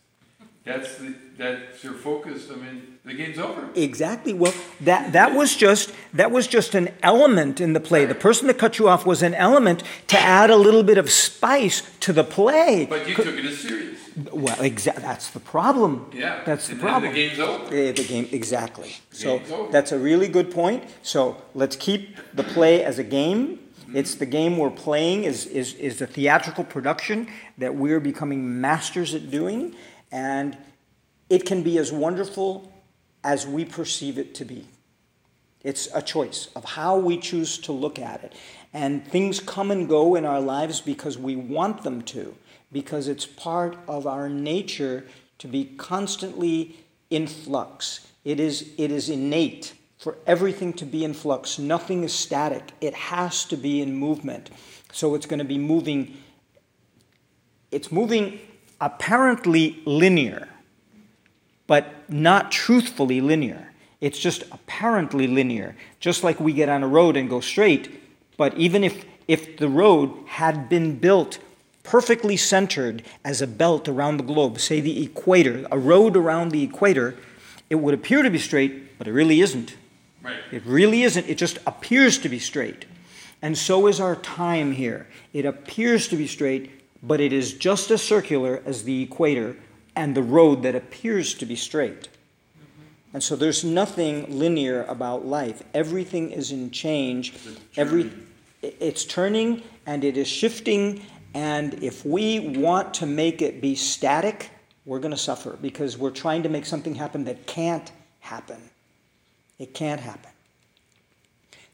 that's 0.64 0.96
the, 0.96 1.14
that's 1.38 1.83
your 1.85 1.94
focus, 1.94 2.50
I 2.50 2.57
mean, 2.57 2.95
the 3.07 3.14
game's 3.14 3.38
over. 3.38 3.69
Exactly. 3.77 4.33
Well, 4.33 4.53
that 4.81 5.12
that 5.12 5.33
was 5.33 5.55
just 5.55 5.92
that 6.12 6.33
was 6.33 6.49
just 6.49 6.75
an 6.75 6.88
element 7.05 7.61
in 7.61 7.73
the 7.73 7.79
play. 7.79 8.05
The 8.05 8.16
person 8.16 8.49
that 8.49 8.59
cut 8.59 8.81
you 8.81 8.88
off 8.88 9.07
was 9.07 9.23
an 9.23 9.33
element 9.35 9.85
to 10.09 10.19
add 10.19 10.51
a 10.51 10.57
little 10.57 10.83
bit 10.83 10.99
of 10.99 11.09
spice 11.09 11.83
to 12.01 12.12
the 12.12 12.25
play. 12.25 12.85
But 12.90 13.09
you 13.09 13.14
took 13.14 13.27
it 13.38 13.45
as 13.45 13.59
serious. 13.59 14.01
Well, 14.33 14.57
exa- 14.57 14.97
that's 14.97 15.31
the 15.31 15.38
problem. 15.38 16.11
Yeah. 16.12 16.42
That's 16.45 16.66
the 16.66 16.73
and 16.73 16.81
then 16.81 16.88
problem. 16.88 17.12
the 17.12 17.29
game's 17.29 17.38
over. 17.38 17.75
Eh, 17.75 17.92
the 17.92 18.05
game 18.05 18.29
exactly. 18.33 18.97
So 19.12 19.38
Game's 19.38 19.53
over. 19.53 19.71
that's 19.71 19.92
a 19.92 19.99
really 19.99 20.27
good 20.27 20.51
point. 20.51 20.83
So 21.03 21.40
let's 21.55 21.77
keep 21.77 22.16
the 22.35 22.42
play 22.42 22.83
as 22.83 22.99
a 22.99 23.05
game. 23.05 23.61
It's 23.95 24.16
the 24.16 24.27
game 24.27 24.59
we're 24.59 24.71
playing 24.71 25.23
is, 25.23 25.47
is, 25.47 25.75
is 25.75 26.01
the 26.01 26.09
theatrical 26.09 26.64
production 26.64 27.29
that 27.57 27.77
we're 27.77 28.01
becoming 28.01 28.61
masters 28.61 29.14
at 29.14 29.31
doing, 29.31 29.77
and 30.11 30.59
it 31.31 31.47
can 31.47 31.62
be 31.62 31.79
as 31.79 31.92
wonderful 31.92 32.73
as 33.27 33.45
we 33.45 33.65
perceive 33.65 34.19
it 34.19 34.37
to 34.37 34.45
be. 34.45 34.65
It's 35.65 35.89
a 35.93 36.01
choice 36.01 36.49
of 36.55 36.65
how 36.65 36.97
we 36.97 37.19
choose 37.19 37.59
to 37.59 37.73
look 37.73 37.99
at 37.99 38.23
it. 38.23 38.33
And 38.73 39.05
things 39.05 39.41
come 39.41 39.73
and 39.73 39.89
go 39.89 40.15
in 40.15 40.25
our 40.25 40.41
lives 40.41 40.81
because 40.81 41.19
we 41.19 41.35
want 41.35 41.83
them 41.83 42.03
to, 42.03 42.37
because 42.71 43.09
it's 43.09 43.27
part 43.27 43.77
of 43.89 44.07
our 44.07 44.29
nature 44.29 45.07
to 45.39 45.49
be 45.49 45.65
constantly 45.77 46.77
in 47.11 47.27
flux. 47.27 48.07
It 48.25 48.39
is, 48.39 48.71
it 48.79 48.93
is 48.93 49.09
innate 49.09 49.75
for 49.99 50.17
everything 50.25 50.73
to 50.75 50.85
be 50.85 51.05
in 51.05 51.12
flux. 51.12 51.59
Nothing 51.59 52.05
is 52.05 52.12
static, 52.12 52.62
it 52.81 52.95
has 52.95 53.45
to 53.47 53.57
be 53.57 53.83
in 53.83 53.97
movement. 53.97 54.51
So 54.93 55.17
it's 55.17 55.27
going 55.27 55.41
to 55.41 55.45
be 55.45 55.59
moving, 55.59 56.17
it's 57.73 57.91
moving 57.91 58.39
apparently 58.81 59.83
linear 59.85 60.49
but 61.66 62.09
not 62.09 62.52
truthfully 62.52 63.20
linear. 63.20 63.72
It's 64.00 64.18
just 64.18 64.42
apparently 64.52 65.26
linear, 65.26 65.74
just 66.00 66.22
like 66.22 66.38
we 66.38 66.52
get 66.52 66.68
on 66.68 66.83
a 66.83 66.88
road 66.88 67.16
and 67.16 67.31
go 67.31 67.40
straight. 67.40 68.00
But 68.37 68.55
even 68.57 68.85
if, 68.85 69.05
if 69.26 69.57
the 69.57 69.68
road 69.68 70.12
had 70.26 70.68
been 70.68 70.98
built 70.98 71.38
perfectly 71.83 72.37
centered 72.37 73.02
as 73.24 73.40
a 73.40 73.46
belt 73.46 73.88
around 73.88 74.16
the 74.16 74.24
globe, 74.24 74.59
say 74.59 74.81
the 74.81 75.02
equator, 75.05 75.66
a 75.70 75.79
road 75.79 76.16
around 76.16 76.50
the 76.50 76.62
equator, 76.62 77.16
it 77.70 77.76
would 77.76 77.94
appear 77.94 78.22
to 78.22 78.31
be 78.31 78.38
straight, 78.38 78.98
but 78.98 79.09
it 79.09 79.12
really 79.12 79.40
isn't. 79.40 79.76
Right. 80.22 80.40
It 80.50 80.64
really 80.66 81.02
isn't. 81.05 81.29
It 81.29 81.38
just 81.38 81.59
appears 81.66 82.18
to 82.18 82.29
be 82.29 82.38
straight. 82.38 82.85
And 83.40 83.57
so 83.57 83.87
is 83.87 84.00
our 84.00 84.16
time 84.16 84.72
here. 84.72 85.07
It 85.33 85.44
appears 85.44 86.09
to 86.09 86.16
be 86.16 86.26
straight, 86.26 86.70
but 87.02 87.20
it 87.20 87.33
is 87.33 87.55
just 87.55 87.90
as 87.90 88.02
circular 88.02 88.62
as 88.66 88.83
the 88.83 89.02
equator 89.02 89.57
and 89.96 90.14
the 90.14 90.22
road 90.22 90.62
that 90.62 90.74
appears 90.76 91.35
to 91.35 91.46
be 91.46 91.56
straight. 91.56 92.09
And 93.12 93.22
so 93.22 93.35
there's 93.35 93.64
nothing 93.64 94.38
linear 94.38 94.85
about 94.85 95.24
life. 95.24 95.62
Everything 95.72 96.30
is 96.30 96.52
in 96.52 96.70
change. 96.70 97.35
Every 97.76 98.12
it's 98.62 99.04
turning 99.04 99.62
and 99.87 100.04
it 100.04 100.16
is 100.16 100.28
shifting 100.28 101.02
and 101.37 101.85
if 101.85 102.02
we 102.02 102.38
want 102.40 102.94
to 102.94 103.06
make 103.06 103.42
it 103.42 103.61
be 103.61 103.74
static, 103.74 104.48
we're 104.87 105.00
going 105.00 105.11
to 105.11 105.18
suffer 105.18 105.59
because 105.61 105.98
we're 105.98 106.11
trying 106.11 106.42
to 106.44 106.48
make 106.48 106.64
something 106.64 106.94
happen 106.94 107.24
that 107.24 107.46
can't 107.46 107.92
happen. 108.20 108.70
It 109.59 109.74
can't 109.74 110.00
happen. 110.00 110.30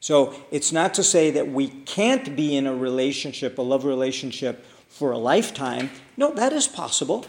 So 0.01 0.35
it's 0.51 0.73
not 0.73 0.93
to 0.95 1.03
say 1.03 1.31
that 1.31 1.47
we 1.47 1.69
can't 1.69 2.35
be 2.35 2.57
in 2.57 2.67
a 2.67 2.75
relationship, 2.75 3.57
a 3.57 3.61
love 3.61 3.85
relationship, 3.85 4.65
for 4.89 5.13
a 5.13 5.17
lifetime. 5.17 5.91
No, 6.17 6.33
that 6.33 6.51
is 6.51 6.67
possible. 6.67 7.25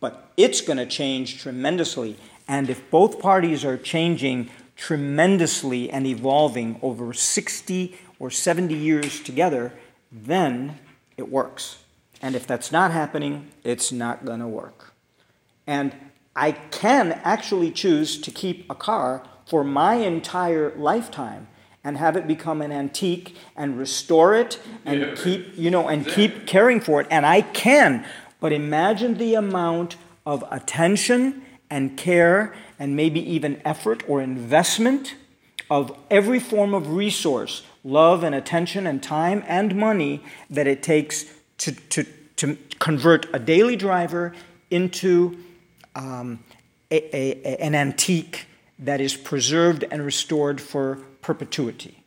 But 0.00 0.30
it's 0.36 0.60
going 0.60 0.78
to 0.78 0.86
change 0.86 1.40
tremendously. 1.42 2.16
And 2.48 2.68
if 2.68 2.90
both 2.90 3.20
parties 3.20 3.64
are 3.64 3.76
changing 3.76 4.50
tremendously 4.76 5.90
and 5.90 6.06
evolving 6.06 6.78
over 6.82 7.12
60 7.12 7.96
or 8.18 8.30
70 8.30 8.74
years 8.74 9.20
together, 9.20 9.72
then 10.10 10.78
it 11.16 11.30
works. 11.30 11.78
And 12.22 12.34
if 12.34 12.46
that's 12.46 12.72
not 12.72 12.90
happening, 12.90 13.48
it's 13.62 13.92
not 13.92 14.24
going 14.24 14.40
to 14.40 14.48
work. 14.48 14.92
And 15.66 15.94
I 16.34 16.52
can 16.52 17.12
actually 17.24 17.70
choose 17.70 18.18
to 18.20 18.30
keep 18.30 18.70
a 18.70 18.74
car 18.74 19.22
for 19.46 19.64
my 19.64 19.94
entire 19.94 20.72
lifetime 20.76 21.48
and 21.82 21.96
have 21.96 22.16
it 22.16 22.26
become 22.26 22.60
an 22.62 22.72
antique 22.72 23.36
and 23.56 23.78
restore 23.78 24.34
it 24.34 24.58
and 24.84 25.00
Yeah. 25.00 25.14
keep, 25.14 25.56
you 25.56 25.70
know, 25.70 25.88
and 25.88 26.06
keep 26.06 26.46
caring 26.46 26.80
for 26.80 27.00
it. 27.00 27.06
And 27.10 27.24
I 27.26 27.40
can. 27.42 28.04
But 28.40 28.52
imagine 28.52 29.18
the 29.18 29.34
amount 29.34 29.96
of 30.26 30.44
attention 30.50 31.42
and 31.68 31.96
care 31.96 32.54
and 32.78 32.96
maybe 32.96 33.20
even 33.20 33.60
effort 33.64 34.02
or 34.08 34.20
investment 34.20 35.14
of 35.70 35.96
every 36.10 36.40
form 36.40 36.74
of 36.74 36.94
resource, 36.94 37.62
love 37.84 38.24
and 38.24 38.34
attention 38.34 38.86
and 38.86 39.02
time 39.02 39.44
and 39.46 39.76
money 39.76 40.22
that 40.50 40.66
it 40.66 40.82
takes 40.82 41.26
to, 41.58 41.72
to, 41.72 42.04
to 42.36 42.56
convert 42.78 43.32
a 43.34 43.38
daily 43.38 43.76
driver 43.76 44.34
into 44.70 45.38
um, 45.94 46.42
a, 46.90 47.16
a, 47.16 47.56
an 47.58 47.74
antique 47.74 48.46
that 48.78 49.00
is 49.00 49.16
preserved 49.16 49.84
and 49.90 50.04
restored 50.04 50.60
for 50.60 50.96
perpetuity. 51.22 52.02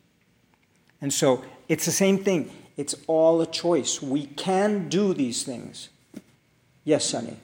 And 1.00 1.12
so 1.12 1.44
it's 1.68 1.86
the 1.86 1.92
same 1.92 2.18
thing. 2.18 2.50
It's 2.76 2.94
all 3.06 3.40
a 3.40 3.46
choice. 3.46 4.02
We 4.02 4.26
can 4.26 4.88
do 4.88 5.14
these 5.14 5.44
things. 5.44 5.88
Yes, 6.84 7.04
Sonny. 7.06 7.36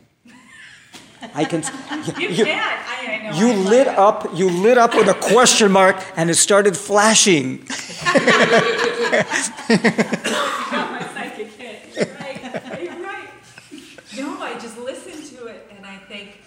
I 1.34 1.44
can. 1.44 1.62
You, 2.18 2.28
you- 2.28 2.44
can. 2.46 2.58
I, 2.58 3.18
I 3.28 3.30
know. 3.30 3.36
you 3.38 3.48
I 3.52 3.56
lit 3.56 3.86
it. 3.86 3.98
up. 3.98 4.26
You 4.34 4.48
lit 4.50 4.78
up 4.78 4.94
with 4.94 5.08
a 5.08 5.14
question 5.14 5.70
mark, 5.70 5.96
and 6.16 6.30
it 6.30 6.34
started 6.36 6.76
flashing. 6.76 7.66
You 9.70 9.76
got 9.76 10.90
my 10.92 11.06
psychic 11.14 11.48
hit. 11.52 11.80
You're 11.96 12.06
right. 12.16 12.82
You're 12.82 13.02
right. 13.02 13.28
No, 14.16 14.42
I 14.42 14.54
just 14.54 14.78
listen 14.78 15.36
to 15.36 15.46
it 15.46 15.70
and 15.76 15.84
I 15.86 15.96
think, 16.08 16.38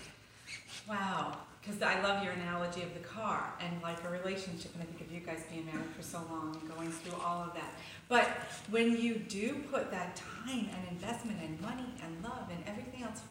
wow, 0.90 1.38
because 1.62 1.82
I 1.82 2.02
love 2.02 2.24
your 2.24 2.34
analogy 2.34 2.82
of 2.82 2.94
the 2.94 3.00
car 3.02 3.54
and 3.60 3.82
like 3.82 4.04
a 4.04 4.10
relationship. 4.10 4.72
And 4.74 4.84
I 4.84 4.86
think 4.86 5.02
of 5.02 5.12
you 5.14 5.20
guys 5.22 5.44
being 5.52 5.66
married 5.66 5.90
for 5.96 6.04
so 6.04 6.20
long 6.32 6.58
and 6.60 6.76
going 6.76 6.90
through 6.92 7.20
all 7.24 7.44
of 7.44 7.54
that. 7.56 7.74
But 8.14 8.28
when 8.70 8.96
you 8.96 9.16
do 9.16 9.56
put 9.72 9.90
that 9.90 10.16
time 10.16 10.70
and 10.76 10.82
investment 10.92 11.40
and 11.42 11.60
money 11.60 11.90
and 12.04 12.24
love 12.24 12.46
and 12.52 12.64
everything 12.68 13.02
else, 13.02 13.22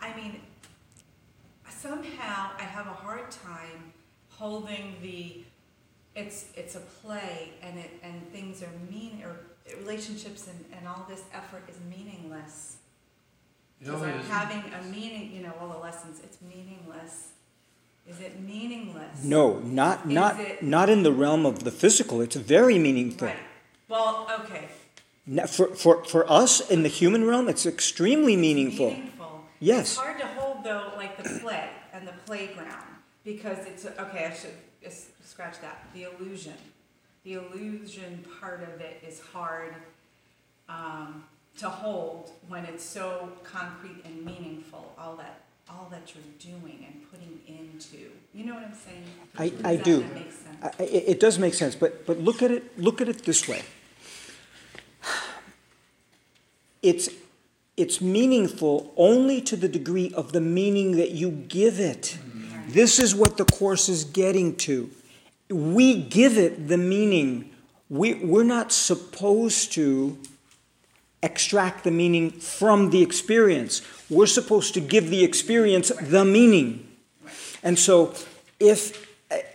I 0.00 0.16
mean, 0.16 0.40
somehow 1.70 2.50
I 2.58 2.62
have 2.62 2.88
a 2.88 2.96
hard 3.04 3.30
time 3.30 3.92
holding 4.30 4.96
the 5.00 5.44
it's 6.16 6.46
it's 6.56 6.74
a 6.74 6.80
play 6.80 7.50
and 7.62 7.78
it 7.78 7.90
and 8.02 8.16
things 8.32 8.64
are 8.64 8.74
mean 8.90 9.22
or 9.24 9.36
relationships 9.78 10.48
and, 10.48 10.64
and 10.76 10.88
all 10.88 11.06
this 11.08 11.22
effort 11.32 11.62
is 11.68 11.76
meaningless 11.88 12.78
You 13.80 13.92
know, 13.92 13.98
because 13.98 14.14
I'm 14.14 14.24
having 14.38 14.62
a 14.72 14.82
meaning 14.96 15.30
you 15.34 15.42
know 15.44 15.52
all 15.60 15.68
the 15.68 15.78
lessons 15.78 16.20
it's 16.24 16.38
meaningless 16.42 17.14
is 18.08 18.20
it 18.20 18.40
meaningless 18.40 19.22
No, 19.22 19.58
not 19.60 20.08
not 20.08 20.40
it- 20.40 20.62
not 20.62 20.88
in 20.94 21.02
the 21.04 21.12
realm 21.12 21.46
of 21.46 21.62
the 21.66 21.70
physical. 21.82 22.20
It's 22.20 22.36
very 22.36 22.78
meaningful. 22.78 23.28
right 23.28 23.36
well 23.88 24.26
okay 24.40 24.68
For, 25.48 25.74
for, 25.74 26.04
for 26.04 26.30
us 26.30 26.60
in 26.70 26.82
the 26.82 26.88
human 26.88 27.24
realm, 27.26 27.48
it's 27.48 27.66
extremely 27.66 28.36
meaningful. 28.36 28.90
meaningful 28.90 29.44
Yes. 29.58 29.92
it's 29.92 29.96
hard 29.96 30.18
to 30.20 30.26
hold 30.26 30.64
though 30.64 30.92
like 30.96 31.16
the 31.22 31.38
play 31.40 31.68
and 31.92 32.06
the 32.06 32.12
playground 32.26 32.84
because 33.24 33.58
it's 33.66 33.86
okay 33.86 34.26
I 34.26 34.34
should 34.34 34.92
scratch 35.24 35.60
that 35.62 35.84
the 35.94 36.04
illusion 36.04 36.54
the 37.24 37.34
illusion 37.34 38.24
part 38.40 38.62
of 38.62 38.80
it 38.80 39.02
is 39.06 39.20
hard 39.20 39.74
um, 40.68 41.24
to 41.58 41.68
hold 41.68 42.30
when 42.48 42.64
it's 42.66 42.84
so 42.84 43.30
concrete 43.42 44.02
and 44.04 44.24
meaningful 44.24 44.92
all 44.98 45.16
that 45.16 45.40
all 45.68 45.88
that 45.90 46.12
you're 46.14 46.22
doing 46.52 46.86
and 46.86 47.10
putting 47.10 47.40
into 47.48 48.10
you 48.32 48.44
know 48.46 48.54
what 48.54 48.62
i'm 48.62 48.74
saying 48.74 49.02
I, 49.38 49.52
I 49.72 49.76
do. 49.76 50.00
that 50.00 50.14
make 50.14 50.30
sense 50.32 50.56
I, 50.62 50.82
it, 50.82 51.04
it 51.08 51.20
does 51.20 51.38
make 51.38 51.54
sense, 51.54 51.74
but, 51.74 52.06
but 52.06 52.18
look 52.18 52.42
at 52.42 52.50
it 52.50 52.78
look 52.78 53.00
at 53.00 53.08
it 53.08 53.24
this 53.24 53.46
way. 53.48 53.62
It's 56.86 57.08
it's 57.76 58.00
meaningful 58.00 58.92
only 58.96 59.40
to 59.42 59.56
the 59.56 59.68
degree 59.68 60.10
of 60.14 60.32
the 60.32 60.40
meaning 60.40 60.92
that 60.92 61.10
you 61.10 61.30
give 61.30 61.78
it. 61.78 62.16
This 62.68 62.98
is 62.98 63.14
what 63.14 63.36
the 63.36 63.44
course 63.44 63.88
is 63.90 64.04
getting 64.04 64.56
to. 64.56 64.90
We 65.50 66.00
give 66.00 66.38
it 66.38 66.68
the 66.68 66.78
meaning. 66.78 67.50
We, 67.90 68.14
we're 68.14 68.44
not 68.44 68.72
supposed 68.72 69.72
to 69.72 70.16
extract 71.22 71.84
the 71.84 71.90
meaning 71.90 72.30
from 72.30 72.90
the 72.90 73.02
experience. 73.02 73.82
We're 74.08 74.26
supposed 74.26 74.72
to 74.74 74.80
give 74.80 75.10
the 75.10 75.22
experience 75.22 75.92
the 76.00 76.24
meaning. 76.24 76.88
And 77.62 77.78
so 77.78 78.14
if 78.58 79.06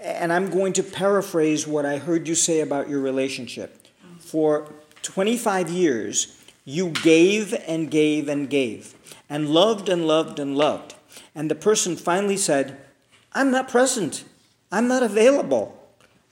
and 0.02 0.34
I'm 0.34 0.50
going 0.50 0.74
to 0.74 0.84
paraphrase 0.84 1.65
what 1.65 1.86
I 1.86 1.98
heard 1.98 2.28
you 2.28 2.36
say 2.36 2.60
about 2.60 2.89
your 2.89 3.00
relationship. 3.00 3.88
Mm-hmm. 4.06 4.17
For 4.17 4.74
25 5.02 5.70
years, 5.70 6.38
you 6.63 6.89
gave 6.89 7.54
and 7.67 7.89
gave 7.89 8.30
and 8.30 8.50
gave, 8.50 8.95
and 9.30 9.50
loved 9.50 9.89
and 9.89 10.08
loved 10.08 10.39
and 10.39 10.56
loved. 10.56 10.95
And 11.34 11.50
the 11.50 11.56
person 11.56 11.95
finally 11.95 12.38
said, 12.38 12.80
I'm 13.34 13.52
not 13.52 13.69
present. 13.69 14.24
I'm 14.71 14.88
not 14.88 15.04
available. 15.04 15.78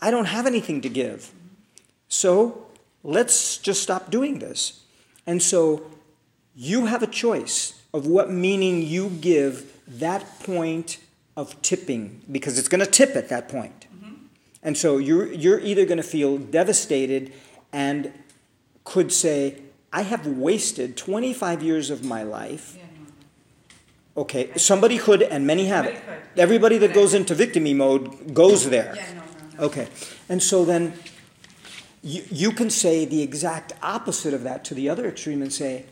I 0.02 0.12
don't 0.12 0.26
have 0.26 0.46
anything 0.46 0.82
to 0.82 0.90
give. 0.90 1.32
So 2.08 2.68
let's 3.04 3.58
just 3.58 3.82
stop 3.84 4.12
doing 4.12 4.40
this. 4.40 4.84
And 5.26 5.42
so 5.42 5.90
you 6.56 6.86
have 6.86 7.04
a 7.04 7.08
choice 7.08 7.82
of 7.94 8.06
what 8.06 8.32
meaning 8.32 8.82
you 8.82 9.10
give 9.10 9.74
that 9.88 10.40
point 10.42 11.00
of 11.36 11.60
tipping, 11.62 12.22
because 12.32 12.60
it's 12.60 12.68
going 12.68 12.84
to 12.84 12.90
tip 12.90 13.16
at 13.16 13.30
that 13.30 13.50
point. 13.50 13.88
And 14.62 14.78
so 14.78 14.98
you're, 14.98 15.32
you're 15.32 15.60
either 15.62 15.86
going 15.86 15.98
to 15.98 16.04
feel 16.04 16.38
devastated 16.38 17.32
and 17.72 18.12
could 18.84 19.12
say, 19.12 19.62
I 19.92 20.04
have 20.04 20.28
wasted 20.28 20.98
25 20.98 21.64
years 21.64 21.90
of 21.90 22.04
my 22.04 22.24
life. 22.24 22.78
Okay, 24.16 24.52
somebody 24.58 24.98
could, 24.98 25.22
and 25.22 25.48
many 25.48 25.68
have 25.68 25.86
it. 25.86 26.02
Everybody 26.36 26.78
that 26.80 26.94
goes 26.94 27.14
into 27.14 27.34
victim 27.34 27.78
mode 27.78 28.34
goes 28.34 28.70
there. 28.70 28.98
Okay, 29.58 29.88
and 30.28 30.44
so 30.44 30.66
then 30.66 30.94
you, 32.02 32.24
you 32.30 32.52
can 32.52 32.70
say 32.70 33.06
the 33.06 33.22
exact 33.22 33.74
opposite 33.82 34.34
of 34.34 34.44
that 34.44 34.64
to 34.66 34.74
the 34.74 34.90
other 34.90 35.08
extreme 35.08 35.42
and 35.42 35.52
say, 35.52 35.86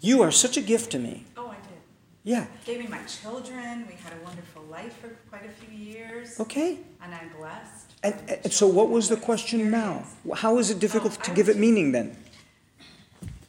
You 0.00 0.22
are 0.22 0.30
such 0.30 0.56
a 0.56 0.60
gift 0.60 0.90
to 0.92 0.98
me. 0.98 1.24
Oh, 1.36 1.48
I 1.48 1.54
did. 1.54 1.80
Yeah, 2.22 2.46
Gave 2.64 2.80
me 2.80 2.86
my 2.86 3.02
children. 3.04 3.86
We 3.86 3.94
had 3.94 4.12
a 4.12 4.24
wonderful 4.24 4.62
life 4.62 4.98
for 4.98 5.08
quite 5.30 5.46
a 5.46 5.50
few 5.50 5.76
years. 5.76 6.40
okay. 6.40 6.78
And 7.02 7.14
I'm 7.14 7.28
blessed. 7.36 7.92
And, 8.02 8.14
and 8.44 8.52
so, 8.52 8.66
what 8.66 8.88
was 8.88 9.08
the 9.08 9.16
question 9.16 9.70
now? 9.70 10.04
How 10.34 10.58
is 10.58 10.70
it 10.70 10.78
difficult 10.78 11.18
oh, 11.20 11.24
to 11.24 11.30
give 11.32 11.48
it 11.48 11.56
meaning 11.56 11.92
then? 11.92 12.16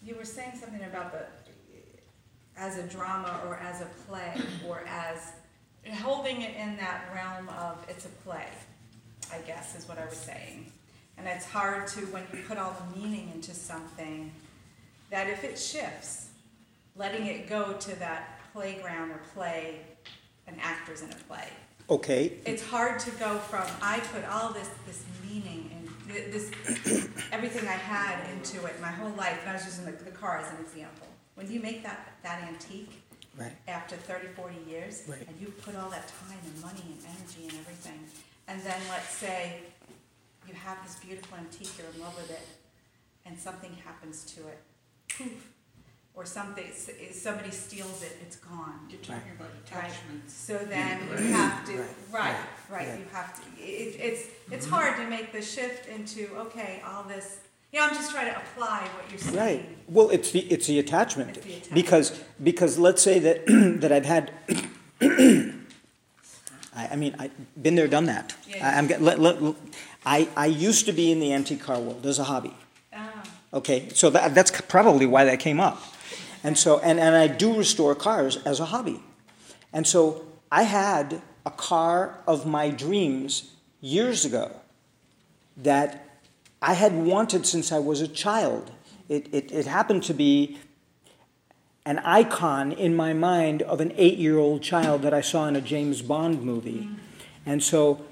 You 0.05 0.15
were 0.15 0.25
saying 0.25 0.57
something 0.59 0.83
about 0.83 1.11
the, 1.11 1.25
as 2.57 2.77
a 2.77 2.83
drama 2.83 3.41
or 3.47 3.55
as 3.57 3.81
a 3.81 3.87
play 4.07 4.33
or 4.67 4.83
as, 4.87 5.33
holding 6.01 6.41
it 6.41 6.55
in 6.55 6.77
that 6.77 7.03
realm 7.13 7.49
of 7.49 7.77
it's 7.87 8.05
a 8.05 8.09
play, 8.09 8.47
I 9.31 9.39
guess 9.39 9.75
is 9.75 9.87
what 9.87 9.99
I 9.99 10.05
was 10.05 10.17
saying. 10.17 10.71
And 11.17 11.27
it's 11.27 11.45
hard 11.45 11.87
to, 11.89 12.01
when 12.07 12.23
you 12.33 12.39
put 12.47 12.57
all 12.57 12.75
the 12.91 12.99
meaning 12.99 13.31
into 13.33 13.53
something, 13.53 14.31
that 15.11 15.29
if 15.29 15.43
it 15.43 15.59
shifts, 15.59 16.29
letting 16.95 17.27
it 17.27 17.47
go 17.47 17.73
to 17.73 17.99
that 17.99 18.39
playground 18.51 19.11
or 19.11 19.21
play, 19.33 19.81
an 20.47 20.57
actor's 20.61 21.01
in 21.01 21.11
a 21.11 21.15
play. 21.15 21.47
Okay, 21.89 22.33
It's 22.45 22.65
hard 22.65 22.99
to 23.01 23.11
go 23.11 23.37
from, 23.37 23.63
I 23.81 23.99
put 24.11 24.25
all 24.25 24.51
this, 24.51 24.69
this 24.87 25.03
meaning 25.29 25.69
and 25.75 26.33
this, 26.33 26.51
everything 27.31 27.67
I 27.67 27.73
had 27.73 28.17
into 28.31 28.65
it 28.65 28.81
my 28.81 28.87
whole 28.87 29.11
life, 29.11 29.39
and 29.41 29.51
I 29.51 29.53
was 29.53 29.65
using 29.65 29.85
the, 29.85 29.91
the 29.91 30.11
car 30.11 30.39
as 30.39 30.51
an 30.51 30.65
example. 30.65 31.07
When 31.35 31.51
you 31.51 31.59
make 31.59 31.83
that, 31.83 32.13
that 32.23 32.43
antique, 32.47 33.01
right. 33.37 33.51
after 33.67 33.95
30, 33.95 34.27
40 34.29 34.55
years, 34.69 35.03
Right. 35.07 35.27
and 35.27 35.39
you 35.39 35.47
put 35.61 35.75
all 35.75 35.89
that 35.89 36.07
time 36.07 36.39
and 36.43 36.61
money 36.61 36.81
and 36.87 36.99
energy 37.05 37.43
and 37.49 37.59
everything, 37.59 37.99
and 38.47 38.61
then 38.61 38.79
let's 38.89 39.09
say 39.09 39.59
you 40.47 40.53
have 40.53 40.77
this 40.85 40.95
beautiful 40.95 41.37
antique, 41.37 41.71
you're 41.77 41.87
in 41.93 41.99
love 41.99 42.15
with 42.15 42.31
it, 42.31 42.47
and 43.25 43.37
something 43.37 43.73
happens 43.85 44.23
to 44.35 44.41
it, 44.47 44.59
poof, 45.09 45.51
or 46.13 46.25
something, 46.25 46.63
somebody 47.11 47.51
steals 47.51 48.01
it, 48.01 48.17
it's 48.21 48.37
gone. 48.37 48.87
You're 48.89 49.01
talking 49.01 49.33
about 49.37 49.49
Right. 49.49 49.67
attachments. 49.89 50.33
So 50.33 50.57
then 50.57 51.01
you 51.09 51.33
have 51.33 51.65
to, 51.65 51.73
Right, 51.77 51.87
right, 52.11 52.21
right, 52.21 52.35
right, 52.69 52.87
right. 52.87 52.99
you 52.99 53.05
have 53.11 53.35
to, 53.35 53.61
it, 53.61 53.99
it's, 53.99 54.27
it's 54.49 54.65
hard 54.67 54.95
to 54.95 55.09
make 55.09 55.33
the 55.33 55.41
shift 55.41 55.89
into, 55.89 56.33
okay, 56.37 56.81
all 56.87 57.03
this, 57.03 57.39
know, 57.73 57.81
I'm 57.81 57.93
just 57.93 58.11
trying 58.11 58.31
to 58.33 58.37
apply 58.37 58.87
what 58.95 59.09
you're 59.09 59.19
saying. 59.19 59.35
Right. 59.37 59.69
Well, 59.87 60.09
it's 60.09 60.31
the 60.31 60.39
it's 60.39 60.67
the 60.67 60.79
attachment 60.79 61.37
It's 61.37 61.45
the 61.45 61.53
attachment. 61.53 61.73
because 61.75 62.23
because 62.41 62.77
let's 62.79 63.01
say 63.01 63.19
that 63.19 63.45
that 63.81 63.91
I've 63.91 64.05
had. 64.05 64.31
I, 66.77 66.87
I 66.91 66.95
mean, 66.97 67.15
I've 67.19 67.31
been 67.61 67.75
there, 67.75 67.87
done 67.87 68.05
that. 68.05 68.35
Yeah. 68.47 68.67
I, 68.67 68.77
I'm 68.77 68.87
get- 68.87 69.01
let, 69.01 69.19
let, 69.19 69.37
I 70.05 70.27
I 70.35 70.45
used 70.47 70.85
to 70.87 70.91
be 70.91 71.11
in 71.11 71.19
the 71.19 71.31
antique 71.33 71.61
car 71.61 71.79
world 71.79 72.05
as 72.05 72.19
a 72.19 72.23
hobby. 72.25 72.53
Ah, 72.93 73.23
Okay, 73.53 73.87
so 73.93 74.09
that, 74.09 74.35
that's 74.35 74.51
probably 74.61 75.05
why 75.05 75.23
that 75.25 75.39
came 75.39 75.59
up. 75.61 75.81
And 76.43 76.57
so, 76.57 76.79
and, 76.79 76.99
and 76.99 77.15
I 77.15 77.27
do 77.27 77.55
restore 77.57 77.95
cars 77.95 78.37
as 78.45 78.59
a 78.59 78.65
hobby. 78.65 79.01
And 79.71 79.87
so 79.87 80.25
I 80.51 80.63
had 80.63 81.21
a 81.45 81.51
car 81.51 82.19
of 82.27 82.45
my 82.45 82.69
dreams 82.69 83.51
years 83.81 84.25
ago 84.25 84.51
that 85.57 86.04
I 86.61 86.73
had 86.73 86.93
wanted 86.93 87.45
since 87.45 87.71
I 87.71 87.79
was 87.79 88.01
a 88.01 88.07
child. 88.07 88.71
It, 89.07 89.27
it, 89.31 89.51
it 89.51 89.67
happened 89.67 90.03
to 90.03 90.13
be 90.13 90.57
an 91.85 91.99
icon 91.99 92.71
in 92.71 92.95
my 92.95 93.13
mind 93.13 93.61
of 93.61 93.79
an 93.79 93.93
eight 93.95 94.17
year 94.17 94.39
old 94.39 94.63
child 94.63 95.03
that 95.03 95.13
I 95.13 95.21
saw 95.21 95.47
in 95.47 95.55
a 95.55 95.61
James 95.61 96.01
Bond 96.01 96.41
movie. 96.41 96.87
Mm-hmm. 96.89 96.95
And 97.45 97.63
so, 97.63 98.03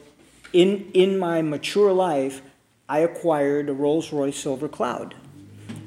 in, 0.52 0.92
in 0.94 1.18
my 1.18 1.42
mature 1.42 1.92
life, 1.92 2.44
I 2.88 3.00
acquired 3.00 3.70
a 3.70 3.74
Rolls 3.74 4.14
Royce 4.14 4.38
Silver 4.38 4.70
Cloud 4.70 5.16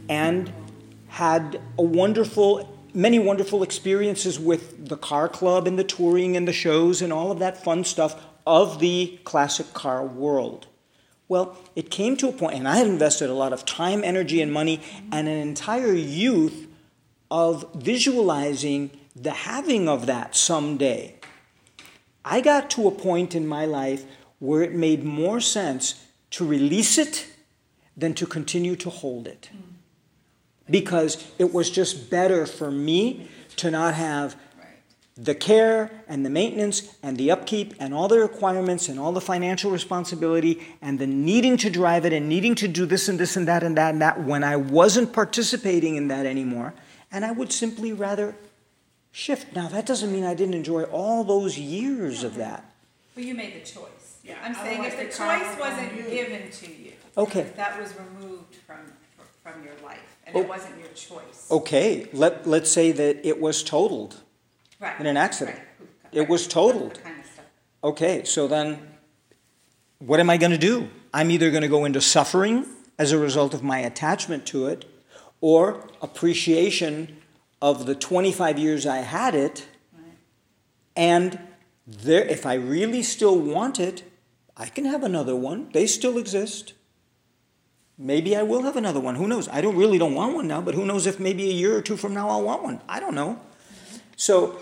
and 0.08 0.52
had 1.08 1.60
a 1.78 1.82
wonderful, 1.82 2.76
many 2.92 3.20
wonderful 3.20 3.62
experiences 3.62 4.40
with 4.40 4.88
the 4.88 4.96
car 4.96 5.28
club 5.28 5.68
and 5.68 5.78
the 5.78 5.84
touring 5.84 6.36
and 6.36 6.48
the 6.48 6.52
shows 6.52 7.00
and 7.00 7.12
all 7.12 7.30
of 7.30 7.38
that 7.38 7.62
fun 7.62 7.84
stuff 7.84 8.20
of 8.44 8.80
the 8.80 9.20
classic 9.24 9.72
car 9.72 10.04
world. 10.04 10.66
Well, 11.28 11.58
it 11.74 11.90
came 11.90 12.16
to 12.18 12.28
a 12.28 12.32
point, 12.32 12.54
and 12.54 12.68
I 12.68 12.76
had 12.76 12.86
invested 12.86 13.30
a 13.30 13.34
lot 13.34 13.52
of 13.52 13.64
time, 13.64 14.04
energy, 14.04 14.40
and 14.40 14.52
money, 14.52 14.80
and 15.10 15.26
an 15.26 15.36
entire 15.38 15.92
youth 15.92 16.68
of 17.30 17.72
visualizing 17.74 18.90
the 19.14 19.32
having 19.32 19.88
of 19.88 20.06
that 20.06 20.36
someday. 20.36 21.16
I 22.24 22.40
got 22.40 22.70
to 22.70 22.86
a 22.86 22.90
point 22.90 23.34
in 23.34 23.46
my 23.46 23.64
life 23.64 24.04
where 24.38 24.62
it 24.62 24.72
made 24.72 25.04
more 25.04 25.40
sense 25.40 26.06
to 26.32 26.46
release 26.46 26.98
it 26.98 27.26
than 27.96 28.14
to 28.14 28.26
continue 28.26 28.76
to 28.76 28.90
hold 28.90 29.26
it. 29.26 29.48
Mm. 29.54 29.62
Because 30.68 31.24
it 31.38 31.54
was 31.54 31.70
just 31.70 32.10
better 32.10 32.44
for 32.44 32.70
me 32.70 33.28
to 33.56 33.70
not 33.70 33.94
have. 33.94 34.36
The 35.16 35.35
care 35.35 35.90
and 36.09 36.26
the 36.26 36.31
maintenance 36.31 36.94
and 37.02 37.16
the 37.16 37.31
upkeep 37.31 37.74
and 37.81 37.94
all 37.94 38.07
the 38.07 38.18
requirements 38.18 38.88
and 38.88 39.00
all 39.00 39.12
the 39.12 39.20
financial 39.20 39.70
responsibility 39.70 40.62
and 40.83 40.98
the 40.98 41.07
needing 41.07 41.57
to 41.57 41.70
drive 41.70 42.05
it 42.05 42.12
and 42.12 42.29
needing 42.29 42.55
to 42.55 42.68
do 42.68 42.85
this 42.85 43.09
and 43.09 43.18
this 43.18 43.35
and 43.37 43.48
that 43.48 43.62
and 43.62 43.76
that 43.79 43.92
and 43.94 44.02
that 44.02 44.22
when 44.22 44.44
I 44.44 44.57
wasn't 44.57 45.12
participating 45.14 45.96
in 45.96 46.09
that 46.09 46.26
anymore. 46.26 46.74
And 47.11 47.24
I 47.24 47.31
would 47.31 47.50
simply 47.50 47.92
rather 47.94 48.35
shift. 49.11 49.55
Now, 49.57 49.68
that 49.68 49.87
doesn't 49.87 50.12
mean 50.12 50.24
I 50.24 50.35
didn't 50.35 50.55
enjoy 50.55 50.83
all 50.85 51.24
those 51.24 51.59
years 51.59 52.22
of 52.22 52.35
that. 52.35 52.70
Well, 53.16 53.24
you 53.24 53.35
made 53.35 53.55
the 53.55 53.61
choice. 53.66 54.18
Yeah, 54.22 54.35
I'm 54.42 54.55
saying 54.55 54.85
if 54.85 54.98
the 54.98 55.05
the 55.05 55.11
choice 55.11 55.59
wasn't 55.59 55.94
you. 55.96 56.02
given 56.11 56.50
to 56.50 56.66
you. 56.66 56.92
Okay. 57.16 57.40
if 57.40 57.57
That 57.57 57.81
was 57.81 57.94
removed 57.96 58.57
from, 58.66 58.76
from 59.42 59.64
your 59.64 59.72
life, 59.83 60.00
and 60.26 60.37
Oh. 60.37 60.40
it 60.40 60.48
wasn't 60.48 60.79
your 60.79 60.88
choice. 60.88 61.46
Okay, 61.50 62.09
let, 62.12 62.46
let's 62.46 62.70
say 62.70 62.92
that 62.92 63.24
it 63.24 63.40
was 63.40 63.62
totaled. 63.62 64.20
Right. 64.87 65.01
in 65.01 65.07
an 65.07 65.16
accident. 65.16 65.59
right, 65.59 65.88
It 66.12 66.29
was 66.29 66.46
totaled. 66.46 67.03
kind 67.03 67.20
of. 67.20 67.40
Okay, 67.85 68.25
so 68.25 68.46
then 68.49 68.79
what 69.99 70.20
am 70.20 70.31
I 70.31 70.37
going 70.37 70.53
to 70.53 70.59
do? 70.59 70.88
I'm 71.12 71.31
either 71.31 71.51
going 71.51 71.62
to 71.62 71.68
go 71.68 71.85
into 71.85 72.01
suffering 72.01 72.66
as 72.99 73.12
a 73.12 73.18
result 73.18 73.55
of 73.55 73.62
my 73.62 73.79
attachment 73.79 74.46
to 74.46 74.66
it 74.66 74.85
or 75.40 75.88
appreciation 76.03 77.18
of 77.62 77.87
the 77.87 77.94
25 77.94 78.59
years 78.59 78.87
I 78.87 78.99
had 78.99 79.35
it. 79.35 79.66
Right. 79.94 80.05
And 80.96 81.38
there, 81.87 82.25
if 82.25 82.44
I 82.46 82.55
really 82.55 83.03
still 83.03 83.38
want 83.38 83.79
it, 83.81 84.03
I 84.57 84.66
can 84.66 84.85
have 84.87 85.03
another 85.03 85.37
one. 85.37 85.70
They 85.72 85.87
still 85.87 86.18
exist. 86.18 86.72
Maybe 87.99 88.37
I 88.37 88.42
will 88.42 88.62
have 88.62 88.77
another 88.77 89.01
one. 89.01 89.14
Who 89.14 89.27
knows? 89.27 89.49
I 89.49 89.61
don't 89.61 89.77
really 89.77 89.96
don't 89.99 90.14
want 90.14 90.35
one 90.35 90.49
now, 90.49 90.61
but 90.61 90.75
who 90.75 90.85
knows 90.85 91.07
if 91.07 91.18
maybe 91.18 91.44
a 91.49 91.53
year 91.53 91.77
or 91.77 91.83
two 91.83 91.96
from 91.96 92.12
now 92.12 92.29
I'll 92.29 92.42
want 92.42 92.62
one. 92.62 92.81
I 92.88 93.01
don't 93.01 93.14
know. 93.14 93.40
So 94.16 94.59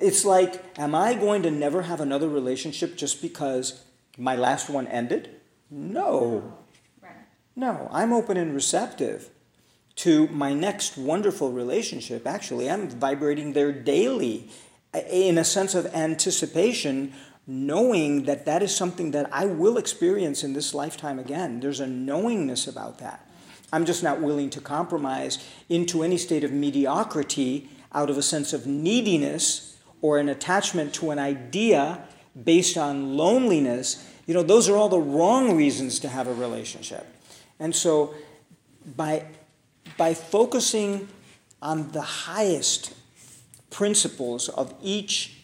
it's 0.00 0.24
like, 0.24 0.64
am 0.78 0.94
I 0.94 1.14
going 1.14 1.42
to 1.42 1.50
never 1.50 1.82
have 1.82 2.00
another 2.00 2.28
relationship 2.28 2.96
just 2.96 3.20
because 3.20 3.84
my 4.16 4.34
last 4.36 4.70
one 4.70 4.86
ended? 4.88 5.28
No. 5.70 6.54
Right. 7.02 7.12
No, 7.54 7.88
I'm 7.92 8.12
open 8.12 8.36
and 8.36 8.54
receptive 8.54 9.30
to 9.96 10.26
my 10.28 10.54
next 10.54 10.96
wonderful 10.96 11.52
relationship. 11.52 12.26
Actually, 12.26 12.70
I'm 12.70 12.88
vibrating 12.88 13.52
there 13.52 13.72
daily 13.72 14.48
in 15.10 15.38
a 15.38 15.44
sense 15.44 15.74
of 15.74 15.86
anticipation, 15.94 17.12
knowing 17.46 18.24
that 18.24 18.46
that 18.46 18.62
is 18.62 18.74
something 18.74 19.10
that 19.10 19.28
I 19.32 19.44
will 19.44 19.76
experience 19.76 20.42
in 20.42 20.54
this 20.54 20.72
lifetime 20.72 21.18
again. 21.18 21.60
There's 21.60 21.80
a 21.80 21.86
knowingness 21.86 22.66
about 22.66 22.98
that. 22.98 23.26
I'm 23.72 23.84
just 23.84 24.02
not 24.02 24.20
willing 24.20 24.50
to 24.50 24.60
compromise 24.60 25.46
into 25.68 26.02
any 26.02 26.16
state 26.16 26.42
of 26.42 26.50
mediocrity 26.50 27.68
out 27.92 28.10
of 28.10 28.16
a 28.16 28.22
sense 28.22 28.52
of 28.52 28.66
neediness 28.66 29.69
or 30.02 30.18
an 30.18 30.28
attachment 30.28 30.94
to 30.94 31.10
an 31.10 31.18
idea 31.18 32.02
based 32.44 32.76
on 32.76 33.16
loneliness, 33.16 34.06
you 34.26 34.34
know, 34.34 34.42
those 34.42 34.68
are 34.68 34.76
all 34.76 34.88
the 34.88 34.98
wrong 34.98 35.56
reasons 35.56 35.98
to 36.00 36.08
have 36.08 36.26
a 36.26 36.34
relationship. 36.34 37.06
And 37.58 37.74
so 37.74 38.14
by, 38.96 39.26
by 39.96 40.14
focusing 40.14 41.08
on 41.60 41.90
the 41.92 42.00
highest 42.00 42.94
principles 43.70 44.48
of 44.48 44.74
each 44.82 45.36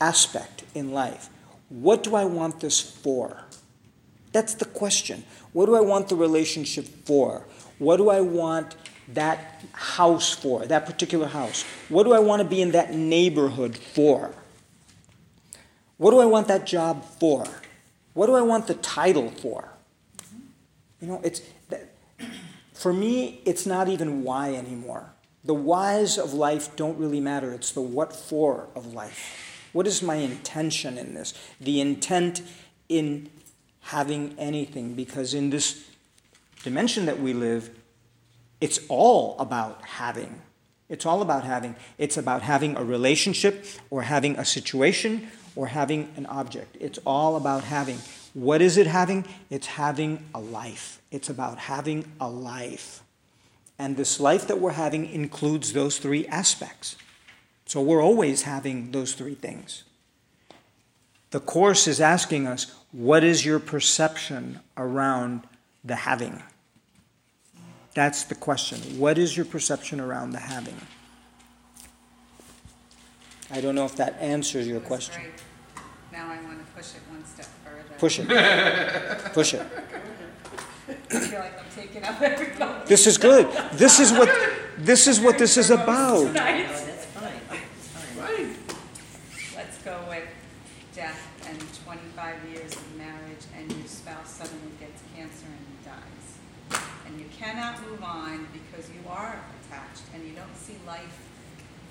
aspect 0.00 0.64
in 0.74 0.92
life, 0.92 1.28
what 1.68 2.02
do 2.02 2.14
I 2.14 2.24
want 2.24 2.60
this 2.60 2.80
for? 2.80 3.44
That's 4.32 4.54
the 4.54 4.64
question. 4.64 5.24
What 5.52 5.66
do 5.66 5.74
I 5.74 5.80
want 5.80 6.08
the 6.08 6.16
relationship 6.16 6.86
for? 7.04 7.46
What 7.78 7.96
do 7.96 8.10
I 8.10 8.20
want 8.20 8.74
that 9.14 9.64
house 9.72 10.32
for, 10.32 10.66
that 10.66 10.86
particular 10.86 11.26
house? 11.26 11.64
What 11.88 12.04
do 12.04 12.12
I 12.12 12.18
want 12.18 12.42
to 12.42 12.48
be 12.48 12.60
in 12.60 12.72
that 12.72 12.94
neighborhood 12.94 13.76
for? 13.76 14.34
What 15.96 16.12
do 16.12 16.20
I 16.20 16.26
want 16.26 16.48
that 16.48 16.66
job 16.66 17.04
for? 17.04 17.44
What 18.14 18.26
do 18.26 18.34
I 18.34 18.42
want 18.42 18.66
the 18.66 18.74
title 18.74 19.30
for? 19.30 19.68
You 21.00 21.08
know, 21.08 21.20
it's 21.22 21.42
for 22.74 22.92
me, 22.92 23.40
it's 23.44 23.66
not 23.66 23.88
even 23.88 24.22
why 24.22 24.54
anymore. 24.54 25.10
The 25.44 25.54
whys 25.54 26.16
of 26.16 26.32
life 26.32 26.76
don't 26.76 26.96
really 26.96 27.20
matter. 27.20 27.52
It's 27.52 27.72
the 27.72 27.80
what 27.80 28.14
for 28.14 28.68
of 28.76 28.94
life. 28.94 29.68
What 29.72 29.86
is 29.86 30.02
my 30.02 30.16
intention 30.16 30.96
in 30.96 31.14
this? 31.14 31.34
The 31.60 31.80
intent 31.80 32.42
in 32.88 33.30
having 33.80 34.34
anything, 34.38 34.94
because 34.94 35.34
in 35.34 35.50
this 35.50 35.88
dimension 36.62 37.06
that 37.06 37.18
we 37.20 37.32
live, 37.32 37.70
it's 38.60 38.80
all 38.88 39.36
about 39.38 39.82
having. 39.82 40.42
It's 40.88 41.04
all 41.04 41.22
about 41.22 41.44
having. 41.44 41.76
It's 41.98 42.16
about 42.16 42.42
having 42.42 42.76
a 42.76 42.84
relationship 42.84 43.64
or 43.90 44.02
having 44.02 44.36
a 44.36 44.44
situation 44.44 45.28
or 45.54 45.66
having 45.66 46.12
an 46.16 46.26
object. 46.26 46.76
It's 46.80 46.98
all 47.04 47.36
about 47.36 47.64
having. 47.64 47.98
What 48.34 48.62
is 48.62 48.76
it 48.76 48.86
having? 48.86 49.26
It's 49.50 49.66
having 49.66 50.24
a 50.34 50.40
life. 50.40 51.00
It's 51.10 51.28
about 51.28 51.58
having 51.58 52.10
a 52.20 52.28
life. 52.28 53.02
And 53.78 53.96
this 53.96 54.18
life 54.18 54.48
that 54.48 54.60
we're 54.60 54.72
having 54.72 55.08
includes 55.10 55.72
those 55.72 55.98
three 55.98 56.26
aspects. 56.26 56.96
So 57.66 57.82
we're 57.82 58.02
always 58.02 58.42
having 58.42 58.92
those 58.92 59.12
three 59.12 59.34
things. 59.34 59.84
The 61.30 61.40
Course 61.40 61.86
is 61.86 62.00
asking 62.00 62.46
us 62.46 62.74
what 62.92 63.22
is 63.22 63.44
your 63.44 63.58
perception 63.58 64.60
around 64.76 65.42
the 65.84 65.96
having? 65.96 66.42
That's 67.98 68.22
the 68.22 68.36
question. 68.36 68.78
What 68.96 69.18
is 69.18 69.36
your 69.36 69.44
perception 69.44 69.98
around 69.98 70.30
the 70.30 70.38
having? 70.38 70.80
I 73.50 73.60
don't 73.60 73.74
know 73.74 73.86
if 73.86 73.96
that 73.96 74.16
answers 74.20 74.68
your 74.68 74.78
was 74.78 74.86
question. 74.86 75.20
great. 75.20 75.32
Now 76.12 76.30
I 76.30 76.40
want 76.42 76.64
to 76.64 76.72
push 76.76 76.94
it 76.94 77.00
one 77.10 77.24
step 77.24 77.48
further. 77.64 77.98
Push 77.98 78.20
it. 78.20 78.28
Push 79.34 79.54
it. 79.54 79.66
I 80.88 81.18
feel 81.18 81.40
like 81.40 81.58
I'm 81.58 81.66
taking 81.74 82.04
up 82.04 82.22
everybody. 82.22 82.86
This 82.86 83.08
is 83.08 83.18
good. 83.18 83.50
This 83.72 83.98
is 83.98 84.12
what 84.12 84.30
this 84.78 85.08
is 85.08 85.20
what 85.20 85.36
this 85.36 85.56
is 85.56 85.70
about. 85.72 86.22
No, 86.22 86.32
that's 86.32 87.04
fine, 87.06 87.40
that's 87.50 87.88
fine. 87.88 88.22
Right. 88.22 88.56
Let's 89.56 89.82
go 89.82 89.98
with 90.08 90.22
death 90.94 91.20
and 91.48 91.58
twenty-five 91.84 92.36
years 92.54 92.76
of 92.76 92.96
marriage 92.96 93.44
and 93.58 93.72
your 93.72 93.88
spouse 93.88 94.30
suddenly 94.34 94.70
gets 94.78 95.02
cancer 95.16 95.46
and 95.46 95.84
dies. 95.84 96.80
And 97.08 97.18
you 97.18 97.26
cannot 97.58 97.90
move 97.90 98.04
on 98.04 98.46
because 98.52 98.88
you 98.90 99.00
are 99.10 99.40
attached 99.58 100.04
and 100.14 100.24
you 100.24 100.32
don't 100.32 100.56
see 100.56 100.76
life 100.86 101.26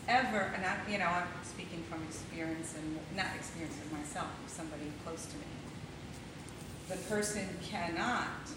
ever, 0.08 0.54
and 0.56 0.66
I, 0.66 0.78
you 0.90 0.98
know, 0.98 1.08
I'm 1.08 1.28
speaking 1.44 1.84
from 1.90 2.02
experience 2.04 2.74
and, 2.78 2.98
not 3.18 3.36
experience 3.36 3.76
of 3.84 3.92
myself, 3.92 4.30
somebody 4.48 4.94
close 5.04 5.26
to 5.26 5.36
me. 5.36 5.44
The 6.88 6.96
person 7.14 7.50
cannot, 7.62 8.48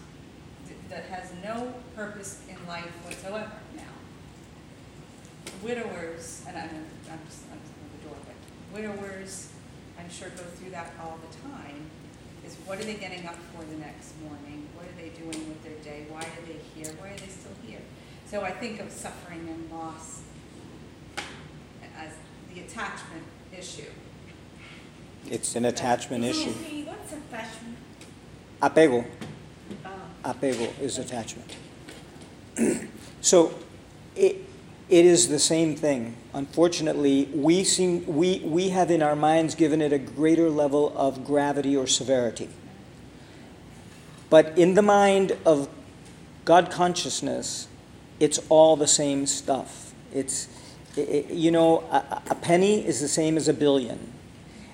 that 0.89 1.03
has 1.05 1.33
no 1.43 1.73
purpose 1.97 2.43
in 2.47 2.55
life 2.65 2.91
whatsoever 3.03 3.51
now 3.75 3.83
widowers, 5.61 6.45
and 6.47 6.55
I'm, 6.55 6.69
I'm 7.11 7.19
just, 7.27 7.43
I'm 7.51 7.59
the 7.99 8.07
door, 8.07 8.15
but 8.25 8.73
widowers, 8.73 9.51
I'm 9.99 10.09
sure 10.09 10.29
go 10.29 10.43
through 10.43 10.71
that 10.71 10.93
all 11.01 11.19
the 11.29 11.49
time, 11.49 11.89
is 12.45 12.55
what 12.65 12.79
are 12.79 12.85
they 12.85 12.95
getting 12.95 13.27
up 13.27 13.35
for 13.53 13.65
the 13.65 13.75
next 13.75 14.13
morning? 14.23 14.65
What 15.23 15.35
are 15.35 15.39
they 15.39 15.43
doing 15.43 15.49
with 15.49 15.63
their 15.63 15.93
day? 15.93 16.05
Why 16.09 16.19
are 16.19 16.45
they 16.47 16.59
here? 16.75 16.93
Why 16.99 17.09
are 17.09 17.17
they 17.17 17.27
still 17.27 17.51
here? 17.65 17.81
So 18.25 18.41
I 18.41 18.51
think 18.51 18.79
of 18.79 18.91
suffering 18.91 19.47
and 19.49 19.71
loss 19.71 20.21
as 21.97 22.13
the 22.53 22.61
attachment 22.61 23.23
issue. 23.57 23.89
It's 25.29 25.55
an 25.55 25.65
attachment 25.65 26.23
issue. 26.23 26.49
Excuse 26.49 26.71
me, 26.71 26.83
what's 26.83 27.13
attachment? 27.13 27.77
Apego. 28.61 29.05
Oh, 29.85 29.89
Apego 30.25 30.79
is 30.79 30.97
attachment. 30.97 31.55
so 33.21 33.53
it, 34.15 34.45
it 34.89 35.05
is 35.05 35.29
the 35.29 35.39
same 35.39 35.75
thing. 35.75 36.15
Unfortunately, 36.33 37.29
we, 37.33 37.63
seem, 37.63 38.05
we, 38.05 38.39
we 38.39 38.69
have 38.69 38.91
in 38.91 39.01
our 39.01 39.15
minds 39.15 39.55
given 39.55 39.81
it 39.81 39.93
a 39.93 39.99
greater 39.99 40.49
level 40.49 40.93
of 40.97 41.23
gravity 41.25 41.75
or 41.75 41.87
severity. 41.87 42.49
But 44.31 44.57
in 44.57 44.75
the 44.75 44.81
mind 44.81 45.37
of 45.45 45.67
God 46.45 46.71
consciousness, 46.71 47.67
it's 48.19 48.39
all 48.47 48.77
the 48.77 48.87
same 48.87 49.27
stuff. 49.27 49.93
It's, 50.13 50.47
i 50.97 51.01
i 51.01 51.31
you 51.31 51.51
know, 51.51 51.81
a, 51.91 52.21
a 52.31 52.35
penny 52.35 52.87
is 52.87 53.01
the 53.01 53.09
same 53.09 53.35
as 53.35 53.47
a 53.49 53.53
billion. 53.53 54.13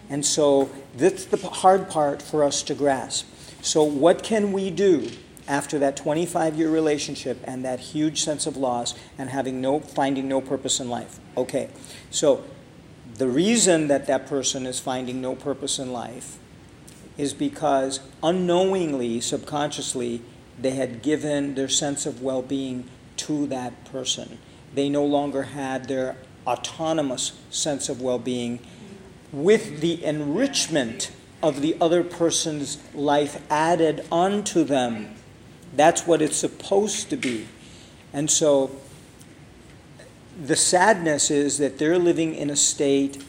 And 0.09 0.23
so 0.23 0.69
that's 0.95 1.25
the 1.25 1.37
hard 1.37 1.89
part 1.89 2.21
for 2.21 2.43
us 2.43 2.61
to 2.63 2.75
grasp. 2.75 3.25
So, 3.61 3.83
what 3.83 4.21
can 4.21 4.53
we 4.53 4.69
do 4.69 5.09
after 5.47 5.79
that 5.79 5.97
25 5.97 6.55
year 6.55 6.69
relationship 6.69 7.39
and 7.43 7.65
that 7.65 7.79
huge 7.79 8.21
sense 8.21 8.45
of 8.45 8.57
loss 8.57 8.93
and 9.17 9.31
having 9.31 9.59
no, 9.59 9.79
finding 9.79 10.27
no 10.29 10.39
purpose 10.39 10.79
in 10.79 10.87
life? 10.87 11.19
Okay, 11.35 11.69
so 12.11 12.43
the 13.15 13.27
reason 13.27 13.87
that 13.87 14.05
that 14.05 14.27
person 14.27 14.67
is 14.67 14.79
finding 14.79 15.19
no 15.19 15.35
purpose 15.35 15.79
in 15.79 15.91
life 15.91 16.37
is 17.17 17.34
because 17.34 17.99
unknowingly, 18.21 19.19
subconsciously, 19.19 20.21
they 20.60 20.71
had 20.71 21.01
given 21.01 21.56
their 21.56 21.69
sense 21.69 22.06
of 22.06 22.21
well 22.21 22.41
being 22.41 22.89
to 23.17 23.47
that 23.47 23.86
person. 23.86 24.38
They 24.73 24.89
no 24.89 25.06
longer 25.06 25.43
had 25.43 25.88
their 25.88 26.17
autonomous 26.45 27.34
sense 27.49 27.89
of 27.89 28.01
well 28.01 28.19
being 28.19 28.60
with 29.32 29.82
the 29.82 30.03
enrichment 30.03 31.12
of 31.43 31.62
the 31.62 31.75
other 31.80 32.03
person's 32.03 32.77
life 32.93 33.41
added 33.49 34.06
onto 34.12 34.63
them. 34.63 35.15
That's 35.75 36.08
what 36.08 36.21
it's 36.21 36.38
supposed 36.38 37.10
to 37.10 37.17
be. 37.17 37.47
And 38.13 38.32
so 38.32 38.71
the 40.41 40.56
sadness 40.56 41.30
is 41.30 41.58
that 41.58 41.77
they're 41.77 41.99
living 41.99 42.34
in 42.34 42.49
a 42.49 42.56
state 42.56 43.23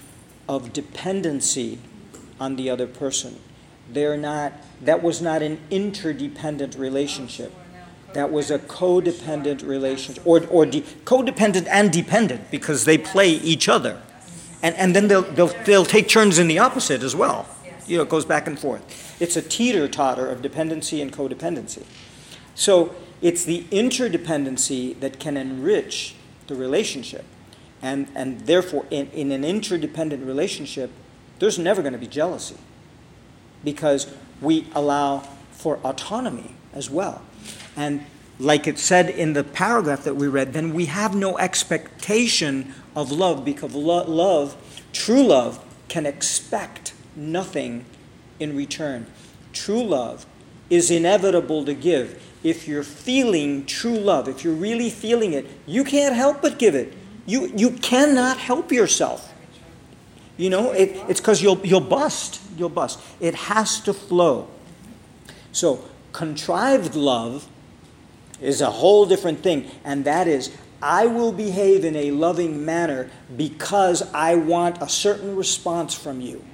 of 0.49 0.73
dependency 0.73 1.79
on 2.41 2.57
the 2.57 2.71
other 2.71 2.87
person. 2.87 3.39
They're 3.91 4.17
not, 4.17 4.53
that 4.83 5.03
was 5.03 5.23
not 5.23 5.43
an 5.43 5.59
interdependent 5.71 6.77
relationship. 6.77 7.53
That 8.13 8.31
was 8.31 8.51
a 8.51 8.59
codependent 8.59 9.67
relationship, 9.67 10.27
or, 10.27 10.47
or 10.47 10.67
de- 10.67 10.83
codependent 11.05 11.67
and 11.69 11.93
dependent, 11.93 12.51
because 12.51 12.85
they 12.85 12.99
play 12.99 13.29
each 13.31 13.69
other. 13.69 14.01
And, 14.63 14.75
and 14.77 14.97
then 14.97 15.09
they'll, 15.09 15.23
they'll, 15.23 15.53
they'll 15.65 15.85
take 15.85 16.09
turns 16.09 16.39
in 16.39 16.49
the 16.49 16.59
opposite 16.59 17.03
as 17.03 17.15
well. 17.15 17.47
You 17.87 17.99
know, 17.99 18.03
it 18.03 18.09
goes 18.09 18.25
back 18.25 18.47
and 18.47 18.59
forth. 18.59 19.17
It's 19.21 19.37
a 19.37 19.43
teeter 19.43 19.89
totter 19.89 20.31
of 20.31 20.43
dependency 20.43 21.01
and 21.01 21.13
codependency. 21.13 21.85
So 22.55 22.95
it's 23.23 23.45
the 23.45 23.65
interdependency 23.65 24.99
that 25.01 25.19
can 25.19 25.37
enrich 25.37 26.15
the 26.47 26.55
relationship. 26.55 27.25
And, 27.81 28.09
and 28.15 28.41
therefore, 28.41 28.87
in, 28.91 29.09
in 29.11 29.33
an 29.33 29.45
interdependent 29.45 30.27
relationship, 30.27 30.91
there's 31.39 31.59
never 31.59 31.83
going 31.83 31.93
to 31.93 31.99
be 31.99 32.09
jealousy 32.09 32.57
because 33.65 34.13
we 34.41 34.67
allow 34.75 35.21
for 35.53 35.79
autonomy 35.79 36.55
as 36.73 36.89
well. 36.91 37.23
And 37.77 38.05
like 38.39 38.67
it 38.67 38.79
said 38.79 39.11
in 39.11 39.33
the 39.33 39.45
paragraph 39.45 40.05
that 40.05 40.15
we 40.15 40.29
read, 40.29 40.53
then 40.53 40.73
we 40.73 40.87
have 40.87 41.15
no 41.15 41.39
expectation 41.39 42.75
of 42.95 43.11
love 43.11 43.45
because 43.45 43.75
lo- 43.75 44.05
love, 44.05 44.57
true 44.93 45.23
love, 45.23 45.65
can 45.89 46.07
expect 46.07 46.93
nothing 47.17 47.85
in 48.39 48.57
return. 48.57 49.07
True 49.53 49.83
love 49.83 50.27
is 50.71 50.91
inevitable 50.91 51.65
to 51.65 51.75
give. 51.75 52.23
If 52.45 52.69
you're 52.69 52.85
feeling 52.85 53.67
true 53.67 53.99
love, 53.99 54.29
if 54.29 54.45
you're 54.45 54.55
really 54.55 54.91
feeling 54.91 55.33
it, 55.33 55.47
you 55.67 55.83
can't 55.83 56.15
help 56.15 56.43
but 56.43 56.59
give 56.59 56.75
it. 56.75 56.93
You, 57.27 57.47
you 57.55 57.73
cannot 57.73 58.39
help 58.39 58.71
yourself. 58.71 59.28
You 60.39 60.49
know, 60.49 60.73
it, 60.73 60.97
it's 61.09 61.21
because 61.21 61.43
you'll, 61.43 61.59
you'll 61.67 61.81
bust. 61.81 62.41
You'll 62.57 62.71
bust. 62.71 63.01
It 63.21 63.35
has 63.35 63.81
to 63.81 63.93
flow. 63.93 64.49
So, 65.53 65.85
contrived 66.13 66.95
love 66.95 67.47
is 68.41 68.61
a 68.61 68.71
whole 68.71 69.05
different 69.05 69.41
thing, 69.41 69.69
and 69.85 70.05
that 70.05 70.29
is 70.29 70.57
I 70.81 71.07
will 71.07 71.33
behave 71.33 71.85
in 71.85 71.97
a 71.97 72.13
loving 72.13 72.65
manner 72.65 73.11
because 73.37 74.03
I 74.15 74.37
want 74.37 74.81
a 74.81 74.89
certain 74.89 75.35
response 75.35 75.93
from 75.95 76.21
you. 76.21 76.45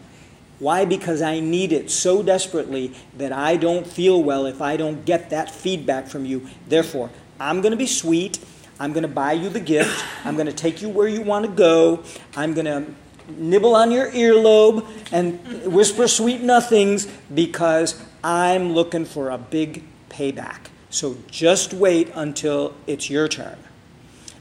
Why? 0.59 0.87
Because 0.87 1.20
I 1.20 1.41
need 1.41 1.72
it 1.72 1.91
so 1.91 2.22
desperately 2.22 2.95
that 3.18 3.32
I 3.32 3.57
don't 3.57 3.87
feel 3.87 4.22
well 4.22 4.47
if 4.47 4.62
I 4.62 4.78
don't 4.78 5.05
get 5.05 5.28
that 5.30 5.51
feedback 5.51 6.07
from 6.07 6.24
you. 6.24 6.49
Therefore, 6.68 7.11
I'm 7.39 7.61
going 7.61 7.72
to 7.72 7.76
be 7.76 7.87
sweet. 7.87 8.39
I'm 8.80 8.95
going 8.95 9.03
to 9.03 9.09
buy 9.09 9.32
you 9.32 9.51
the 9.51 9.61
gift. 9.61 10.05
I'm 10.24 10.37
going 10.37 10.47
to 10.47 10.53
take 10.53 10.80
you 10.80 10.89
where 10.89 11.09
you 11.09 11.20
want 11.20 11.45
to 11.45 11.51
go. 11.51 12.03
I'm 12.35 12.55
going 12.55 12.66
to 12.66 12.95
nibble 13.29 13.75
on 13.75 13.91
your 13.91 14.11
earlobe 14.11 14.87
and 15.12 15.72
whisper 15.72 16.09
sweet 16.09 16.41
nothings 16.41 17.07
because 17.35 18.01
I'm 18.22 18.72
looking 18.72 19.05
for 19.05 19.31
a 19.31 19.39
big 19.39 19.85
payback. 20.09 20.68
So 20.91 21.16
just 21.31 21.75
wait 21.75 22.11
until 22.14 22.75
it's 22.87 23.11
your 23.11 23.29
turn. 23.29 23.59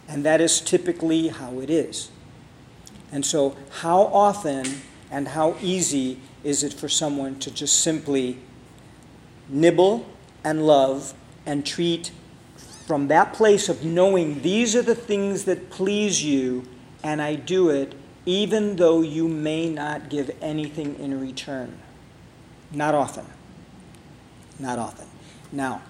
And 0.08 0.26
that 0.26 0.42
is 0.42 0.62
typically 0.62 1.30
how 1.30 1.60
it 1.60 1.70
is. 1.70 2.12
And 3.12 3.26
so, 3.26 3.56
how 3.82 4.02
often 4.02 4.66
and 5.12 5.28
how 5.30 5.56
easy 5.62 6.20
is 6.44 6.64
it 6.64 6.74
for 6.74 6.90
someone 6.90 7.38
to 7.40 7.52
just 7.52 7.82
simply 7.82 8.40
nibble 9.48 10.06
and 10.44 10.66
love 10.66 11.14
and 11.46 11.66
treat 11.66 12.12
from 12.88 13.08
that 13.08 13.34
place 13.34 13.70
of 13.70 13.84
knowing 13.84 14.42
these 14.42 14.76
are 14.76 14.82
the 14.82 14.96
things 14.96 15.46
that 15.46 15.70
please 15.70 16.24
you, 16.24 16.68
and 17.04 17.22
I 17.22 17.36
do 17.36 17.70
it 17.70 17.94
even 18.26 18.76
though 18.78 19.02
you 19.02 19.28
may 19.28 19.70
not 19.70 20.10
give 20.10 20.32
anything 20.42 20.98
in 21.00 21.20
return? 21.20 21.78
Not 22.72 22.96
often. 22.96 23.26
Not 24.60 24.80
often. 24.80 25.08
Now, 25.52 25.82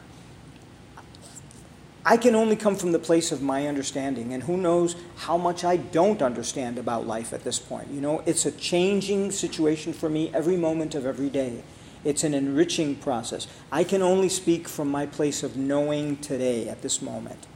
I 2.06 2.18
can 2.18 2.36
only 2.36 2.58
come 2.58 2.76
from 2.76 2.92
the 2.92 3.00
place 3.00 3.32
of 3.32 3.42
my 3.42 3.68
understanding, 3.68 4.34
and 4.34 4.44
who 4.44 4.58
knows 4.58 4.98
how 5.16 5.38
much 5.38 5.64
I 5.64 5.78
don't 5.78 6.22
understand 6.22 6.78
about 6.78 7.08
life 7.08 7.32
at 7.32 7.46
this 7.46 7.60
point. 7.60 7.90
You 7.92 8.02
know, 8.02 8.24
it's 8.26 8.46
a 8.46 8.52
changing 8.52 9.32
situation 9.32 9.94
for 9.94 10.10
me 10.10 10.30
every 10.34 10.58
moment 10.58 10.96
of 10.96 11.06
every 11.06 11.30
day. 11.30 11.64
It's 12.04 12.26
an 12.26 12.34
enriching 12.34 12.96
process. 12.96 13.48
I 13.72 13.86
can 13.86 14.02
only 14.02 14.28
speak 14.28 14.68
from 14.68 14.90
my 14.90 15.06
place 15.06 15.44
of 15.44 15.56
knowing 15.56 16.18
today 16.18 16.68
at 16.68 16.82
this 16.82 17.02
moment. 17.02 17.48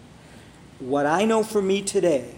What 0.80 1.06
I 1.06 1.26
know 1.26 1.44
for 1.44 1.62
me 1.62 1.82
today 1.82 2.36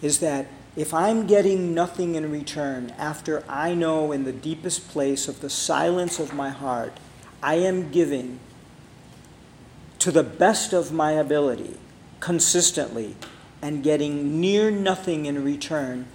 is 0.00 0.20
that 0.20 0.46
if 0.76 0.92
I'm 0.92 1.26
getting 1.26 1.74
nothing 1.74 2.14
in 2.14 2.30
return 2.30 2.92
after 2.98 3.44
I 3.48 3.74
know 3.74 4.12
in 4.12 4.24
the 4.24 4.32
deepest 4.32 4.88
place 4.88 5.28
of 5.28 5.40
the 5.40 5.50
silence 5.50 6.18
of 6.18 6.34
my 6.34 6.50
heart, 6.50 6.98
I 7.42 7.56
am 7.56 7.90
giving 7.90 8.40
to 10.00 10.10
the 10.10 10.22
best 10.22 10.72
of 10.72 10.92
my 10.92 11.12
ability, 11.12 11.76
consistently, 12.20 13.16
and 13.62 13.82
getting 13.82 14.40
near 14.40 14.70
nothing 14.70 15.26
in 15.26 15.42
return, 15.44 16.06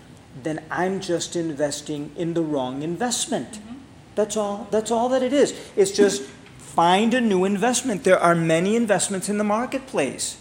then 0.43 0.63
I'm 0.69 0.99
just 0.99 1.35
investing 1.35 2.11
in 2.15 2.33
the 2.33 2.43
wrong 2.43 2.83
investment. 2.83 3.53
Mm-hmm. 3.53 3.75
That's 4.15 4.37
all. 4.37 4.67
That's 4.69 4.91
all 4.91 5.09
that 5.09 5.23
it 5.23 5.33
is. 5.33 5.59
It's 5.75 5.91
just 5.91 6.21
find 6.57 7.13
a 7.13 7.21
new 7.21 7.45
investment. 7.45 8.03
There 8.03 8.19
are 8.19 8.35
many 8.35 8.75
investments 8.75 9.29
in 9.29 9.37
the 9.37 9.43
marketplace. 9.43 10.37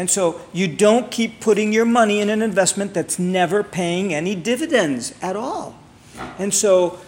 And 0.00 0.08
so 0.08 0.40
you 0.54 0.66
don't 0.66 1.10
keep 1.10 1.40
putting 1.40 1.74
your 1.74 1.84
money 1.84 2.20
in 2.20 2.30
an 2.30 2.40
investment 2.40 2.94
that's 2.94 3.18
never 3.18 3.62
paying 3.62 4.14
any 4.14 4.34
dividends 4.34 5.14
at 5.20 5.36
all. 5.36 5.78
And 6.38 6.54
so 6.54 6.98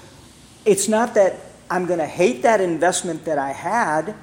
it's 0.67 0.89
not 0.89 1.15
that 1.15 1.37
I'm 1.71 1.87
going 1.87 2.01
to 2.01 2.07
hate 2.07 2.43
that 2.43 2.61
investment 2.61 3.25
that 3.25 3.39
I 3.39 3.53
had 3.53 4.15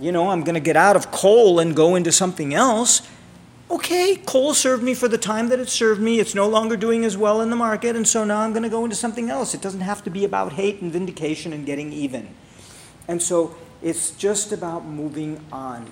you 0.00 0.12
know, 0.12 0.30
I'm 0.30 0.42
going 0.42 0.54
to 0.54 0.60
get 0.60 0.76
out 0.76 0.94
of 0.94 1.10
coal 1.10 1.58
and 1.58 1.74
go 1.74 1.96
into 1.96 2.12
something 2.12 2.54
else. 2.54 3.02
Okay, 3.70 4.16
coal 4.24 4.54
served 4.54 4.82
me 4.82 4.94
for 4.94 5.08
the 5.08 5.18
time 5.18 5.48
that 5.48 5.58
it 5.58 5.68
served 5.68 6.00
me. 6.00 6.20
It's 6.20 6.34
no 6.34 6.48
longer 6.48 6.76
doing 6.76 7.04
as 7.04 7.16
well 7.16 7.40
in 7.42 7.50
the 7.50 7.56
market, 7.56 7.96
and 7.96 8.06
so 8.06 8.24
now 8.24 8.40
I'm 8.40 8.52
going 8.52 8.62
to 8.62 8.68
go 8.68 8.84
into 8.84 8.96
something 8.96 9.28
else. 9.28 9.54
It 9.54 9.60
doesn't 9.60 9.80
have 9.80 10.02
to 10.04 10.10
be 10.10 10.24
about 10.24 10.52
hate 10.52 10.80
and 10.80 10.92
vindication 10.92 11.52
and 11.52 11.66
getting 11.66 11.92
even. 11.92 12.28
And 13.08 13.20
so 13.20 13.56
it's 13.82 14.12
just 14.12 14.52
about 14.52 14.86
moving 14.86 15.44
on. 15.52 15.90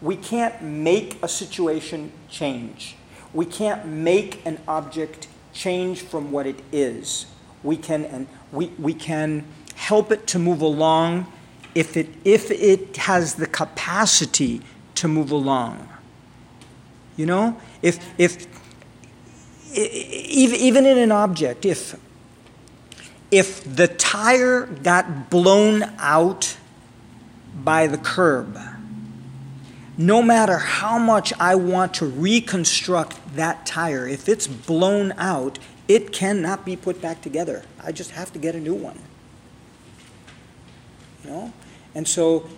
We 0.00 0.16
can't 0.16 0.62
make 0.62 1.18
a 1.22 1.28
situation 1.28 2.12
change. 2.28 2.96
We 3.32 3.44
can't 3.44 3.86
make 3.86 4.44
an 4.46 4.60
object 4.68 5.28
change 5.52 6.02
from 6.02 6.30
what 6.30 6.46
it 6.46 6.60
is. 6.72 7.26
We 7.62 7.76
can 7.76 8.04
and 8.04 8.28
we, 8.52 8.68
we 8.78 8.94
can 8.94 9.44
help 9.74 10.12
it 10.12 10.26
to 10.28 10.38
move 10.38 10.60
along 10.60 11.26
if 11.74 11.96
it, 11.96 12.08
if 12.24 12.50
it 12.50 12.96
has 12.96 13.34
the 13.34 13.46
capacity 13.46 14.60
to 14.96 15.08
move 15.08 15.30
along. 15.30 15.88
You 17.16 17.26
know? 17.26 17.60
If, 17.82 17.98
if, 18.18 18.46
even 19.72 20.86
in 20.86 20.98
an 20.98 21.12
object, 21.12 21.64
if, 21.66 21.98
if 23.30 23.62
the 23.76 23.88
tire 23.88 24.66
got 24.66 25.30
blown 25.30 25.82
out 25.98 26.56
by 27.62 27.86
the 27.86 27.98
curb, 27.98 28.58
no 29.98 30.22
matter 30.22 30.58
how 30.58 30.96
much 30.96 31.32
I 31.40 31.56
want 31.56 31.94
to 31.94 32.06
reconstruct 32.06 33.34
that 33.34 33.66
tire, 33.66 34.06
if 34.06 34.28
it's 34.28 34.46
blown 34.46 35.12
out, 35.18 35.58
it 35.88 36.12
cannot 36.12 36.64
be 36.64 36.76
put 36.76 37.02
back 37.02 37.20
together. 37.20 37.64
I 37.82 37.90
just 37.90 38.12
have 38.12 38.32
to 38.34 38.38
get 38.38 38.54
a 38.54 38.60
new 38.60 38.74
one. 38.74 39.00
You 41.24 41.30
know? 41.30 41.52
And 41.96 42.06
so 42.06 42.48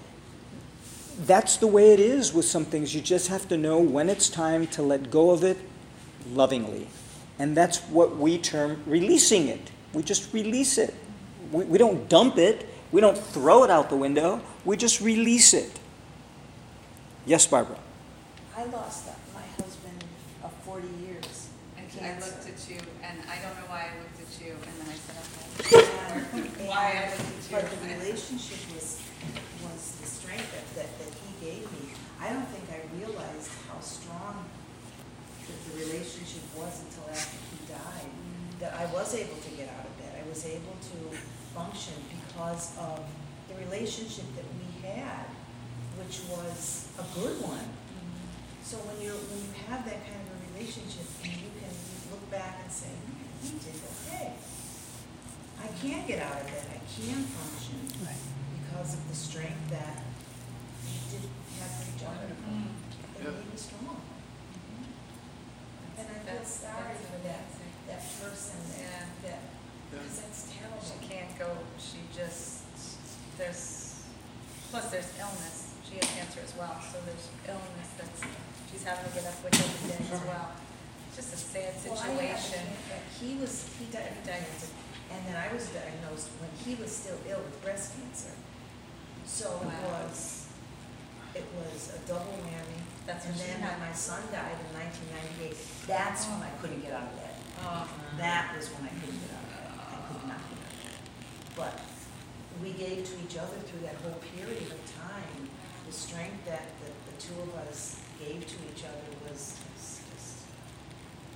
that's 1.25 1.57
the 1.57 1.67
way 1.67 1.95
it 1.95 2.01
is 2.01 2.35
with 2.35 2.45
some 2.45 2.67
things. 2.67 2.95
You 2.95 3.01
just 3.01 3.29
have 3.29 3.49
to 3.49 3.57
know 3.57 3.79
when 3.81 4.11
it's 4.11 4.29
time 4.29 4.67
to 4.69 4.83
let 4.83 5.11
go 5.11 5.31
of 5.31 5.43
it 5.43 5.57
lovingly. 6.31 6.89
And 7.39 7.57
that's 7.57 7.79
what 7.85 8.19
we 8.19 8.37
term 8.37 8.83
releasing 8.85 9.49
it. 9.49 9.71
We 9.95 10.03
just 10.03 10.35
release 10.35 10.77
it. 10.77 10.95
We, 11.51 11.65
we 11.65 11.79
don't 11.79 12.07
dump 12.07 12.37
it, 12.37 12.69
we 12.93 13.01
don't 13.01 13.17
throw 13.17 13.65
it 13.65 13.71
out 13.71 13.89
the 13.89 13.97
window, 13.97 14.43
we 14.67 14.77
just 14.77 15.01
release 15.01 15.55
it. 15.55 15.80
Yes, 17.27 17.47
Barbara? 17.47 17.79
I 18.57 18.65
lost 18.65 19.07
my 19.35 19.43
husband 19.63 20.05
of 20.43 20.53
40 20.65 20.89
years. 21.07 21.49
And 21.77 22.07
I 22.07 22.15
looked 22.21 22.47
at 22.47 22.61
you, 22.71 22.79
and 23.03 23.19
I 23.27 23.43
don't 23.43 23.57
know 23.59 23.67
why 23.67 23.91
I 23.91 23.99
looked 23.99 24.21
at 24.23 24.31
you, 24.39 24.53
and 24.55 24.75
then 24.79 24.89
I 24.89 24.99
said, 25.01 25.17
okay. 25.67 26.67
why 26.71 27.03
I 27.03 27.11
looked 27.11 27.21
at 27.21 27.35
you. 27.35 27.51
But 27.51 27.67
the 27.67 27.99
relationship 27.99 28.61
was 28.75 29.03
was 29.63 29.97
the 30.01 30.07
strength 30.07 30.49
that, 30.55 30.65
that, 30.77 30.89
that 30.99 31.13
he 31.13 31.31
gave 31.45 31.65
me, 31.73 31.93
I 32.21 32.33
don't 32.33 32.49
think 32.49 32.65
I 32.73 32.81
realized 32.97 33.51
how 33.69 33.81
strong 33.81 34.45
the, 35.47 35.53
the 35.71 35.85
relationship 35.85 36.43
was 36.57 36.81
until 36.85 37.11
after 37.13 37.37
he 37.53 37.59
died. 37.69 38.09
That 38.61 38.75
I 38.77 38.87
was 38.93 39.15
able 39.15 39.37
to 39.37 39.51
get 39.57 39.69
out 39.73 39.85
of 39.85 39.93
bed. 39.99 40.13
I 40.21 40.29
was 40.29 40.45
able 40.45 40.77
to 40.77 40.99
function 41.57 41.97
because 42.13 42.77
of 42.79 43.01
the 43.49 43.57
relationship 43.65 44.25
that 44.37 44.45
we 44.61 44.69
had, 44.87 45.27
which 46.01 46.25
was 46.33 46.89
a 46.97 47.05
good 47.13 47.37
one. 47.45 47.61
Mm-hmm. 47.61 48.65
So 48.65 48.81
when 48.89 48.97
you 49.05 49.13
when 49.29 49.45
you 49.45 49.53
have 49.69 49.85
that 49.85 50.01
kind 50.09 50.25
of 50.25 50.33
a 50.33 50.39
relationship 50.57 51.05
and 51.21 51.37
you 51.37 51.53
can 51.61 51.75
look 52.09 52.25
back 52.33 52.65
and 52.65 52.73
say, 52.73 52.97
he 53.45 53.61
did 53.61 53.77
okay. 53.77 54.33
I 55.61 55.69
can 55.77 56.09
get 56.09 56.25
out 56.25 56.41
of 56.41 56.49
bed. 56.49 56.65
I 56.73 56.81
can 56.89 57.21
function 57.29 57.85
right. 58.01 58.17
because 58.57 58.97
of 58.97 59.05
the 59.09 59.15
strength 59.15 59.69
that 59.71 60.01
mm-hmm. 63.21 63.57
strong. 63.57 64.01
Mm-hmm. 64.01 66.01
And 66.01 66.09
I 66.09 66.19
feel 66.25 66.45
sorry 66.45 66.97
for 66.97 67.19
that, 67.29 67.45
that 67.89 68.03
person 68.21 68.57
that, 68.79 69.09
that, 69.23 69.41
because 69.91 70.21
that's 70.21 70.53
terrible. 70.53 70.81
She 70.81 71.07
can't 71.07 71.39
go, 71.39 71.49
she 71.79 71.99
just, 72.17 72.63
there's, 73.37 74.01
plus 74.71 74.91
there's 74.91 75.13
illness. 75.19 75.70
She 75.91 75.97
has 75.99 76.07
cancer 76.15 76.41
as 76.47 76.55
well, 76.55 76.79
so 76.81 77.03
there's 77.03 77.27
illness 77.51 77.91
that's, 77.99 78.23
she's 78.71 78.85
having 78.87 79.11
to 79.11 79.13
get 79.15 79.27
up 79.27 79.43
with 79.43 79.55
every 79.59 79.91
day 79.91 79.99
as 80.15 80.23
well. 80.23 80.55
It's 81.11 81.17
just 81.19 81.35
a 81.35 81.37
sad 81.37 81.75
Well, 81.83 81.99
I 81.99 82.31
had- 82.31 82.39
situation. 82.39 82.63
He 83.19 83.35
was, 83.43 83.67
he 83.79 83.87
died, 83.91 84.15
he 84.15 84.23
died, 84.23 84.47
and 85.11 85.21
then 85.27 85.35
I 85.37 85.53
was 85.53 85.67
diagnosed 85.75 86.31
when 86.39 86.51
he 86.63 86.79
was 86.81 86.95
still 86.95 87.19
ill 87.27 87.43
with 87.43 87.59
breast 87.63 87.99
cancer. 87.99 88.31
So 89.27 89.59
it 89.63 89.67
Wow. 89.67 90.07
was, 90.07 90.47
it 91.35 91.45
was 91.59 91.91
a 91.95 91.99
double 92.07 92.39
whammy. 92.47 92.81
That's 93.07 93.27
And 93.27 93.35
she 93.35 93.43
then 93.51 93.61
had. 93.61 93.79
when 93.81 93.91
my 93.91 93.95
son 93.95 94.23
died 94.31 94.55
in 94.63 94.71
nineteen 94.79 95.11
ninety-eight, 95.11 95.59
that's 95.87 96.27
when 96.31 96.43
I 96.43 96.51
couldn't 96.63 96.83
get 96.83 96.93
out 96.95 97.11
of 97.11 97.17
bed. 97.19 97.35
Oh, 97.67 97.89
That 98.19 98.55
was 98.57 98.69
when 98.71 98.87
I 98.87 98.93
couldn't 98.95 99.19
get 99.27 99.35
out 99.35 99.43
of 99.43 99.51
bed. 99.51 99.67
I 99.75 99.99
could 100.07 100.23
not 100.31 100.39
get 100.47 100.59
out 100.63 100.71
of 100.71 100.79
bed. 100.87 100.99
But 101.59 101.75
we 102.63 102.71
gave 102.79 103.03
to 103.11 103.15
each 103.27 103.37
other 103.39 103.59
through 103.67 103.83
that 103.91 103.97
whole 104.03 104.19
period 104.23 104.71
of 104.71 104.79
time, 104.95 105.40
the 105.91 105.97
strength 105.97 106.47
that 106.47 106.63
the, 106.79 106.87
the 107.11 107.15
two 107.19 107.35
of 107.43 107.51
us 107.67 107.99
gave 108.21 108.47
to 108.47 108.55
each 108.71 108.85
other 108.87 109.11
was 109.27 109.59
was 109.75 109.99
just, 110.15 110.47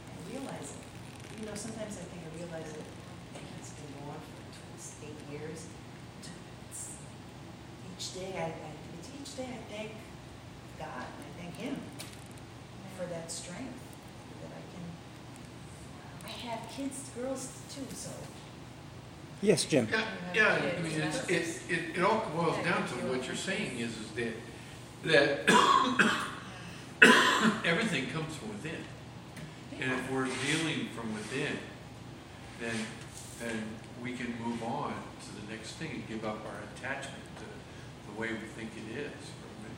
I 0.06 0.30
realize 0.30 0.70
it. 0.78 1.40
You 1.40 1.46
know, 1.46 1.56
sometimes 1.58 1.98
I 1.98 2.06
think 2.06 2.22
I 2.22 2.30
realize 2.38 2.70
it, 2.70 2.86
and 3.34 3.42
he's 3.58 3.70
been 3.74 3.90
gone 4.06 4.22
for 4.22 5.02
eight 5.10 5.18
years. 5.26 5.66
It's- 6.22 6.94
Each 7.98 8.14
day 8.14 8.30
I, 8.38 8.46
I, 8.54 8.70
it's 9.00 9.10
each 9.10 9.36
day 9.36 9.50
I 9.50 9.74
thank 9.74 9.90
God, 10.78 11.02
and 11.02 11.24
I 11.26 11.30
thank 11.42 11.56
him 11.56 11.74
for 12.96 13.06
that 13.06 13.32
strength, 13.32 13.74
that 14.38 14.52
I 14.54 14.62
can, 14.70 16.30
I 16.30 16.32
have 16.46 16.70
kids, 16.70 17.10
girls 17.18 17.50
too, 17.74 17.86
so 17.92 18.10
Yes, 19.44 19.66
Jim? 19.66 19.86
Yeah, 19.90 20.04
yeah, 20.34 20.72
I 20.78 20.80
mean, 20.80 20.98
it's, 21.02 21.28
it, 21.28 21.70
it, 21.70 21.98
it 21.98 22.02
all 22.02 22.24
boils 22.34 22.56
down 22.64 22.88
to 22.88 22.94
what 23.06 23.26
you're 23.26 23.36
saying 23.36 23.78
is, 23.78 23.90
is 23.90 24.10
that, 25.02 25.44
that 27.02 27.60
everything 27.66 28.06
comes 28.06 28.34
from 28.36 28.48
within. 28.48 28.80
And 29.82 29.92
if 29.92 30.10
we're 30.10 30.24
dealing 30.24 30.88
from 30.96 31.12
within, 31.12 31.58
then, 32.58 32.74
then 33.38 33.62
we 34.02 34.14
can 34.14 34.34
move 34.42 34.62
on 34.62 34.94
to 35.26 35.42
the 35.42 35.52
next 35.52 35.72
thing 35.72 35.90
and 35.90 36.08
give 36.08 36.24
up 36.24 36.38
our 36.46 36.60
attachment 36.78 37.22
to 37.36 37.44
the 38.14 38.18
way 38.18 38.28
we 38.28 38.48
think 38.56 38.70
it 38.78 38.98
is. 38.98 39.06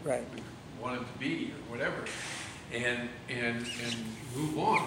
or 0.05 0.11
Right. 0.11 0.25
we 0.33 0.43
Want 0.81 1.01
it 1.03 1.12
to 1.12 1.19
be, 1.19 1.51
or 1.67 1.77
whatever, 1.77 2.05
and, 2.73 3.09
and, 3.29 3.67
and 3.85 3.97
move 4.37 4.59
on. 4.61 4.87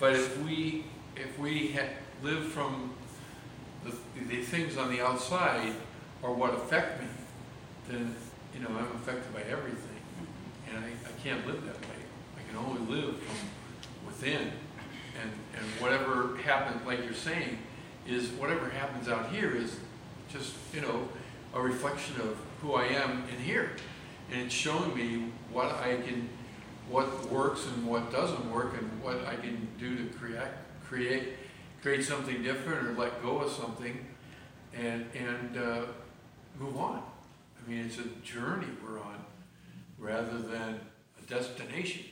But 0.00 0.14
if 0.14 0.42
we, 0.42 0.86
if 1.14 1.38
we 1.38 1.72
ha- 1.72 1.94
live 2.24 2.46
from 2.48 2.94
the, 3.84 4.24
the 4.24 4.42
things 4.42 4.76
on 4.76 4.90
the 4.90 5.00
outside 5.00 5.72
are 6.22 6.32
what 6.32 6.54
affect 6.54 7.00
me, 7.00 7.08
then, 7.88 8.14
you 8.54 8.60
know, 8.60 8.68
I'm 8.68 8.96
affected 8.96 9.32
by 9.34 9.42
everything. 9.42 9.88
And 10.68 10.84
I, 10.84 10.88
I 10.88 11.12
can't 11.22 11.46
live 11.46 11.64
that 11.66 11.80
way. 11.80 11.96
I 12.36 12.48
can 12.48 12.58
only 12.58 12.94
live 12.94 13.18
from 13.18 13.36
within. 14.06 14.52
And, 15.20 15.30
and 15.58 15.66
whatever 15.80 16.36
happens, 16.38 16.86
like 16.86 17.04
you're 17.04 17.12
saying, 17.12 17.58
is 18.06 18.30
whatever 18.30 18.70
happens 18.70 19.08
out 19.08 19.30
here 19.30 19.54
is 19.54 19.76
just, 20.30 20.54
you 20.72 20.80
know, 20.80 21.08
a 21.54 21.60
reflection 21.60 22.20
of 22.20 22.36
who 22.60 22.74
I 22.74 22.84
am 22.84 23.24
in 23.32 23.42
here. 23.42 23.72
And 24.30 24.40
it's 24.42 24.54
showing 24.54 24.94
me 24.94 25.32
what 25.50 25.72
I 25.72 25.96
can, 25.96 26.28
what 26.88 27.30
works 27.30 27.66
and 27.66 27.86
what 27.86 28.10
doesn't 28.10 28.50
work 28.50 28.74
and 28.78 29.02
what 29.02 29.26
I 29.26 29.36
can 29.36 29.68
do 29.78 29.96
to 29.96 30.04
create, 30.16 30.42
create, 30.86 31.28
create 31.82 32.04
something 32.04 32.42
different 32.42 32.88
or 32.88 32.92
let 32.94 33.22
go 33.22 33.38
of 33.38 33.50
something 33.50 34.06
and, 34.72 35.06
and, 35.14 35.56
uh, 35.56 35.82
move 36.58 36.76
on. 36.76 37.02
I 37.58 37.70
mean, 37.70 37.86
it's 37.86 37.98
a 37.98 38.08
journey 38.24 38.66
we're 38.82 39.00
on 39.00 39.24
rather 39.98 40.38
than 40.38 40.80
a 41.18 41.28
destination. 41.28 42.02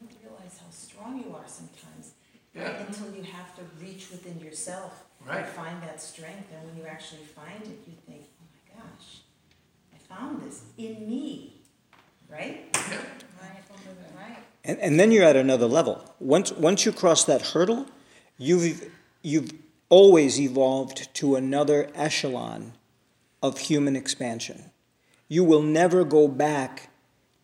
You 0.00 0.08
don't 0.08 0.18
realize 0.22 0.58
how 0.58 0.70
strong 0.70 1.18
you 1.18 1.34
are 1.34 1.46
sometimes. 1.46 2.12
Yeah. 2.54 2.84
Until 2.86 3.14
you 3.14 3.22
have 3.22 3.54
to 3.56 3.62
reach 3.80 4.10
within 4.10 4.38
yourself. 4.40 5.04
Right. 5.26 5.38
And 5.38 5.48
find 5.48 5.82
that 5.82 6.02
strength, 6.02 6.48
and 6.52 6.68
when 6.68 6.76
you 6.76 6.84
actually 6.84 7.24
find 7.24 7.62
it, 7.62 7.78
you 7.86 7.94
think, 8.06 8.24
oh 8.40 8.44
my 8.52 8.82
gosh, 8.82 9.20
I 9.94 10.14
found 10.14 10.42
this 10.42 10.62
in 10.76 11.08
me, 11.08 11.54
right? 12.30 12.68
Yeah. 12.74 12.98
Right, 13.40 13.62
right. 14.18 14.36
And, 14.64 14.78
and 14.80 15.00
then 15.00 15.12
you're 15.12 15.24
at 15.24 15.36
another 15.36 15.66
level. 15.66 16.04
Once, 16.20 16.52
once 16.52 16.84
you 16.84 16.92
cross 16.92 17.24
that 17.24 17.40
hurdle, 17.40 17.86
you've, 18.36 18.91
you've 19.22 19.52
always 19.88 20.40
evolved 20.40 21.12
to 21.14 21.36
another 21.36 21.90
echelon 21.94 22.72
of 23.42 23.58
human 23.58 23.96
expansion. 23.96 24.70
You 25.28 25.44
will 25.44 25.62
never 25.62 26.04
go 26.04 26.28
back 26.28 26.90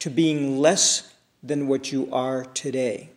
to 0.00 0.10
being 0.10 0.58
less 0.58 1.14
than 1.42 1.68
what 1.68 1.92
you 1.92 2.08
are 2.12 2.44
today. 2.44 3.10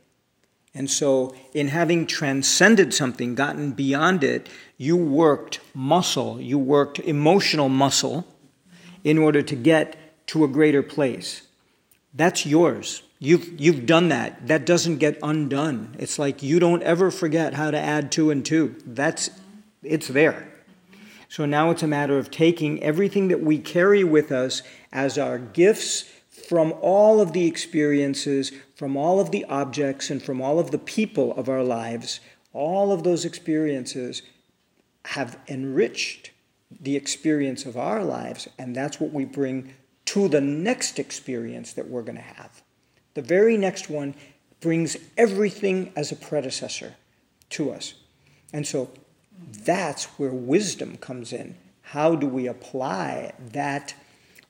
And 0.73 0.89
so, 0.89 1.35
in 1.53 1.67
having 1.67 2.07
transcended 2.07 2.93
something, 2.93 3.35
gotten 3.35 3.73
beyond 3.73 4.23
it, 4.23 4.47
you 4.77 4.95
worked 4.95 5.59
muscle, 5.73 6.39
you 6.39 6.57
worked 6.57 6.99
emotional 6.99 7.67
muscle 7.67 8.25
in 9.03 9.17
order 9.17 9.41
to 9.41 9.55
get 9.55 10.27
to 10.27 10.45
a 10.45 10.47
greater 10.47 10.81
place. 10.81 11.41
That's 12.13 12.45
yours. 12.45 13.03
You've, 13.23 13.61
you've 13.61 13.85
done 13.85 14.09
that. 14.09 14.47
That 14.47 14.65
doesn't 14.65 14.97
get 14.97 15.19
undone. 15.21 15.95
It's 15.99 16.17
like 16.17 16.41
you 16.41 16.59
don't 16.59 16.81
ever 16.81 17.11
forget 17.11 17.53
how 17.53 17.69
to 17.69 17.77
add 17.77 18.11
two 18.11 18.31
and 18.31 18.43
two. 18.43 18.75
That's, 18.83 19.29
it's 19.83 20.07
there. 20.07 20.51
So 21.29 21.45
now 21.45 21.69
it's 21.69 21.83
a 21.83 21.87
matter 21.87 22.17
of 22.17 22.31
taking 22.31 22.81
everything 22.81 23.27
that 23.27 23.39
we 23.39 23.59
carry 23.59 24.03
with 24.03 24.31
us 24.31 24.63
as 24.91 25.19
our 25.19 25.37
gifts 25.37 26.11
from 26.47 26.73
all 26.81 27.21
of 27.21 27.33
the 27.33 27.45
experiences, 27.45 28.51
from 28.75 28.97
all 28.97 29.19
of 29.19 29.29
the 29.29 29.45
objects, 29.45 30.09
and 30.09 30.21
from 30.21 30.41
all 30.41 30.57
of 30.57 30.71
the 30.71 30.79
people 30.79 31.31
of 31.35 31.47
our 31.47 31.63
lives. 31.63 32.21
All 32.53 32.91
of 32.91 33.03
those 33.03 33.23
experiences 33.23 34.23
have 35.05 35.37
enriched 35.47 36.31
the 36.71 36.95
experience 36.95 37.67
of 37.67 37.77
our 37.77 38.03
lives, 38.03 38.47
and 38.57 38.75
that's 38.75 38.99
what 38.99 39.13
we 39.13 39.25
bring 39.25 39.75
to 40.05 40.27
the 40.27 40.41
next 40.41 40.97
experience 40.97 41.73
that 41.73 41.87
we're 41.87 42.01
going 42.01 42.17
to 42.17 42.21
have. 42.21 42.60
The 43.13 43.21
very 43.21 43.57
next 43.57 43.89
one 43.89 44.15
brings 44.59 44.97
everything 45.17 45.91
as 45.95 46.11
a 46.11 46.15
predecessor 46.15 46.95
to 47.51 47.71
us. 47.71 47.95
And 48.53 48.65
so 48.65 48.91
that's 49.65 50.05
where 50.19 50.31
wisdom 50.31 50.97
comes 50.97 51.33
in. 51.33 51.55
How 51.81 52.15
do 52.15 52.27
we 52.27 52.47
apply 52.47 53.33
that, 53.39 53.93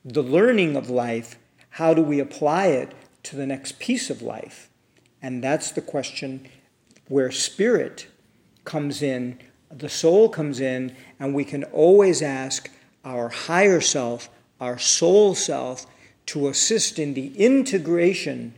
the 0.03 0.23
learning 0.23 0.75
of 0.75 0.89
life, 0.89 1.37
how 1.71 1.93
do 1.93 2.01
we 2.01 2.19
apply 2.19 2.67
it 2.67 2.93
to 3.23 3.35
the 3.35 3.47
next 3.47 3.79
piece 3.79 4.09
of 4.09 4.21
life? 4.21 4.69
And 5.21 5.43
that's 5.43 5.71
the 5.71 5.81
question 5.81 6.47
where 7.07 7.31
spirit 7.31 8.07
comes 8.65 9.01
in, 9.01 9.39
the 9.69 9.89
soul 9.89 10.29
comes 10.29 10.59
in, 10.59 10.95
and 11.19 11.33
we 11.33 11.45
can 11.45 11.63
always 11.65 12.21
ask 12.21 12.69
our 13.05 13.29
higher 13.29 13.81
self, 13.81 14.29
our 14.59 14.77
soul 14.77 15.33
self, 15.33 15.85
to 16.27 16.47
assist 16.47 16.99
in 16.99 17.13
the 17.13 17.35
integration 17.37 18.53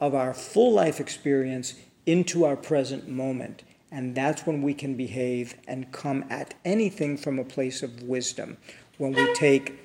of 0.00 0.14
our 0.14 0.32
full 0.32 0.72
life 0.72 1.00
experience 1.00 1.74
into 2.06 2.44
our 2.44 2.56
present 2.56 3.08
moment. 3.08 3.62
And 3.92 4.14
that's 4.14 4.46
when 4.46 4.62
we 4.62 4.72
can 4.72 4.94
behave 4.96 5.54
and 5.66 5.92
come 5.92 6.24
at 6.30 6.54
anything 6.64 7.16
from 7.16 7.38
a 7.38 7.44
place 7.44 7.82
of 7.82 8.02
wisdom. 8.02 8.56
When 8.98 9.12
we 9.12 9.34
take, 9.34 9.78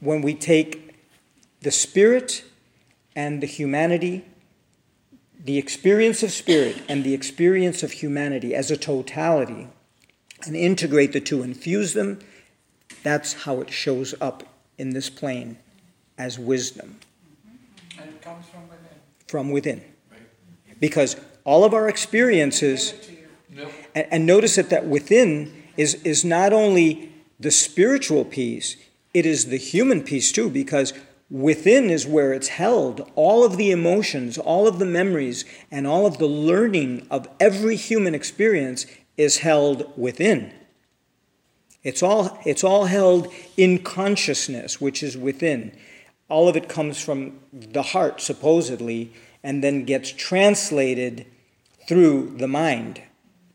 when 0.00 0.22
we 0.22 0.34
take 0.34 0.94
the 1.60 1.70
spirit 1.70 2.44
and 3.14 3.42
the 3.42 3.46
humanity, 3.46 4.24
the 5.42 5.58
experience 5.58 6.22
of 6.22 6.30
spirit 6.32 6.82
and 6.88 7.04
the 7.04 7.14
experience 7.14 7.82
of 7.82 7.92
humanity 7.92 8.54
as 8.54 8.70
a 8.70 8.76
totality, 8.76 9.68
and 10.46 10.56
integrate 10.56 11.12
the 11.12 11.20
two, 11.20 11.42
infuse 11.42 11.92
them, 11.92 12.18
that's 13.02 13.44
how 13.44 13.60
it 13.60 13.70
shows 13.70 14.14
up 14.20 14.42
in 14.78 14.90
this 14.90 15.10
plane 15.10 15.58
as 16.20 16.38
wisdom 16.38 16.96
And 17.98 18.10
it 18.10 18.20
comes 18.22 18.44
from 18.46 18.62
within. 18.68 18.96
from 19.26 19.50
within. 19.50 19.80
Right. 20.10 20.80
Because 20.80 21.16
all 21.44 21.64
of 21.64 21.72
our 21.72 21.88
experiences, 21.88 22.92
Give 22.92 23.00
it 23.00 23.02
to 23.04 23.12
you. 23.12 23.62
Nope. 23.62 23.72
and, 23.94 24.06
and 24.12 24.26
notice 24.26 24.54
that 24.56 24.70
that 24.70 24.86
within 24.86 25.52
is, 25.76 25.94
is 26.04 26.24
not 26.24 26.52
only 26.52 27.10
the 27.40 27.50
spiritual 27.50 28.24
piece, 28.24 28.76
it 29.14 29.24
is 29.26 29.46
the 29.46 29.56
human 29.56 30.02
piece 30.02 30.30
too, 30.30 30.50
because 30.50 30.92
within 31.30 31.88
is 31.90 32.06
where 32.06 32.32
it's 32.34 32.48
held. 32.48 33.10
All 33.14 33.44
of 33.44 33.56
the 33.56 33.70
emotions, 33.70 34.36
all 34.36 34.68
of 34.68 34.78
the 34.78 34.84
memories, 34.86 35.44
and 35.70 35.86
all 35.86 36.04
of 36.06 36.18
the 36.18 36.26
learning 36.50 37.06
of 37.10 37.26
every 37.40 37.76
human 37.76 38.14
experience 38.14 38.84
is 39.16 39.38
held 39.38 39.90
within. 39.96 40.52
It's 41.82 42.02
all, 42.02 42.38
it's 42.44 42.62
all 42.62 42.84
held 42.86 43.32
in 43.56 43.78
consciousness, 43.78 44.80
which 44.80 45.02
is 45.02 45.16
within. 45.16 45.72
All 46.30 46.48
of 46.48 46.56
it 46.56 46.68
comes 46.68 47.02
from 47.02 47.40
the 47.52 47.82
heart, 47.82 48.20
supposedly, 48.20 49.12
and 49.42 49.62
then 49.62 49.84
gets 49.84 50.10
translated 50.10 51.26
through 51.88 52.36
the 52.38 52.48
mind 52.48 53.02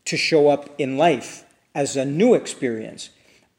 to 0.04 0.16
show 0.16 0.48
up 0.48 0.68
in 0.78 0.96
life 0.96 1.44
as 1.74 1.96
a 1.96 2.04
new 2.04 2.34
experience. 2.34 3.10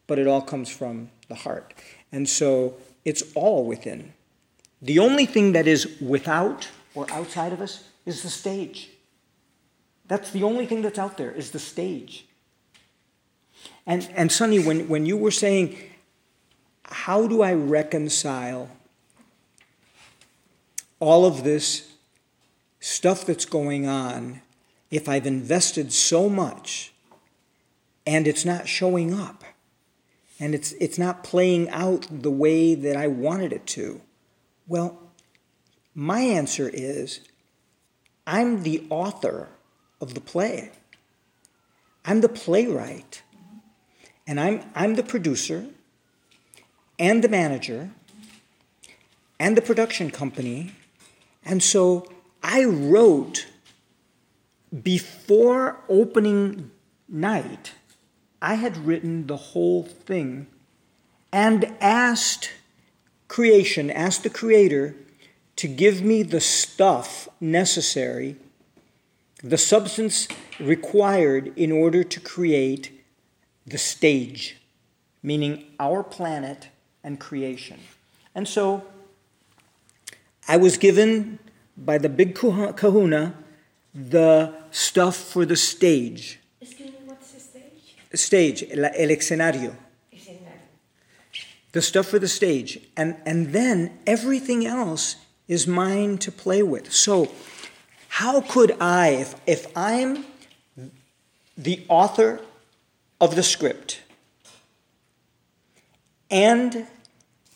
But 0.06 0.20
it 0.20 0.28
all 0.28 0.42
comes 0.42 0.70
from 0.70 1.10
the 1.28 1.36
heart. 1.36 1.74
And 2.12 2.30
so 2.30 2.76
it's 3.04 3.24
all 3.36 3.66
within. 3.66 4.14
The 4.82 5.00
only 5.00 5.26
thing 5.26 5.54
that 5.54 5.68
is 5.68 6.00
without 6.00 6.70
or 6.94 7.10
outside 7.12 7.54
of 7.54 7.62
us 7.62 7.84
is 8.06 8.24
the 8.24 8.30
stage. 8.30 8.90
That's 10.08 10.32
the 10.32 10.44
only 10.44 10.66
thing 10.66 10.82
that's 10.82 11.00
out 11.00 11.18
there 11.18 11.32
is 11.32 11.52
the 11.52 11.60
stage. 11.60 12.26
And, 13.86 14.10
and 14.16 14.32
Sonny, 14.32 14.60
when, 14.60 14.88
when 14.88 15.06
you 15.06 15.18
were 15.18 15.32
saying, 15.32 15.78
how 16.84 17.28
do 17.28 17.42
I 17.42 17.54
reconcile 17.54 18.70
all 21.00 21.26
of 21.26 21.44
this 21.44 21.92
stuff 22.80 23.26
that's 23.26 23.46
going 23.46 23.88
on 23.88 24.42
if 24.90 25.10
I've 25.10 25.28
invested 25.28 25.92
so 25.92 26.30
much 26.30 26.94
and 28.06 28.28
it's 28.28 28.46
not 28.46 28.68
showing 28.68 29.14
up 29.14 29.44
and 30.40 30.54
it's, 30.54 30.72
it's 30.74 30.98
not 30.98 31.24
playing 31.24 31.70
out 31.70 32.08
the 32.10 32.32
way 32.32 32.76
that 32.76 32.96
I 32.96 33.08
wanted 33.08 33.52
it 33.52 33.66
to? 33.68 34.02
Well, 34.68 35.00
my 35.96 36.20
answer 36.20 36.70
is 36.72 37.22
I'm 38.26 38.64
the 38.64 38.86
author 38.90 39.50
of 40.00 40.14
the 40.14 40.22
play. 40.22 40.72
I'm 42.06 42.22
the 42.22 42.30
playwright. 42.30 43.24
And 44.28 44.40
I'm, 44.40 44.64
I'm 44.76 44.96
the 44.96 45.04
producer 45.04 45.66
and 47.00 47.24
the 47.24 47.30
manager 47.30 47.90
and 49.40 49.56
the 49.56 49.62
production 49.62 50.12
company. 50.12 50.76
And 51.48 51.64
so 51.64 52.06
I 52.44 52.66
wrote 52.66 53.48
before 54.84 55.78
opening 55.88 56.72
night 57.08 57.72
I 58.42 58.56
had 58.56 58.78
written 58.78 59.28
the 59.28 59.38
whole 59.38 59.84
thing 59.84 60.48
and 61.32 61.74
asked 61.80 62.52
creation, 63.30 63.90
asked 63.90 64.24
the 64.24 64.30
Creator 64.30 64.96
to 65.56 65.68
give 65.70 66.02
me 66.02 66.22
the 66.22 66.42
stuff 66.42 67.30
necessary, 67.40 68.36
the 69.42 69.58
substance 69.58 70.28
required 70.60 71.58
in 71.58 71.72
order 71.72 72.04
to 72.04 72.20
create 72.20 72.92
the 73.66 73.78
stage, 73.78 74.58
meaning 75.24 75.66
our 75.80 76.04
planet 76.04 76.68
and 77.04 77.20
creation. 77.20 77.80
And 78.36 78.48
so 78.48 78.84
I 80.48 80.58
was 80.58 80.78
given 80.78 81.40
by 81.76 81.98
the 81.98 82.10
big 82.10 82.36
kahuna 82.36 83.36
the 83.94 84.54
stuff 84.72 85.16
for 85.16 85.46
the 85.46 85.56
stage. 85.56 86.40
Excuse 86.62 86.92
me, 86.92 86.98
what's 87.06 87.32
the 87.32 87.40
stage? 87.40 87.96
Stage, 88.14 88.64
el 88.72 89.12
escenario. 89.12 89.76
The 91.74 91.82
stuff 91.82 92.08
for 92.08 92.20
the 92.20 92.28
stage. 92.28 92.80
And, 92.96 93.18
and 93.26 93.54
then 93.54 94.00
everything 94.08 94.66
else 94.66 95.18
is 95.48 95.68
mine 95.68 96.18
to 96.20 96.32
play 96.32 96.64
with. 96.64 96.92
So, 96.92 97.32
how 98.08 98.42
could 98.42 98.76
I, 98.80 99.10
if, 99.10 99.36
if 99.46 99.78
I'm 99.78 100.26
the 101.58 101.86
author 101.90 102.42
of 103.20 103.36
the 103.36 103.44
script 103.44 104.02
and 106.30 106.88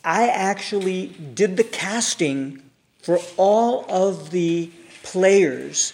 I 0.03 0.27
actually 0.27 1.07
did 1.07 1.57
the 1.57 1.63
casting 1.63 2.61
for 3.01 3.19
all 3.37 3.85
of 3.89 4.31
the 4.31 4.69
players 5.03 5.93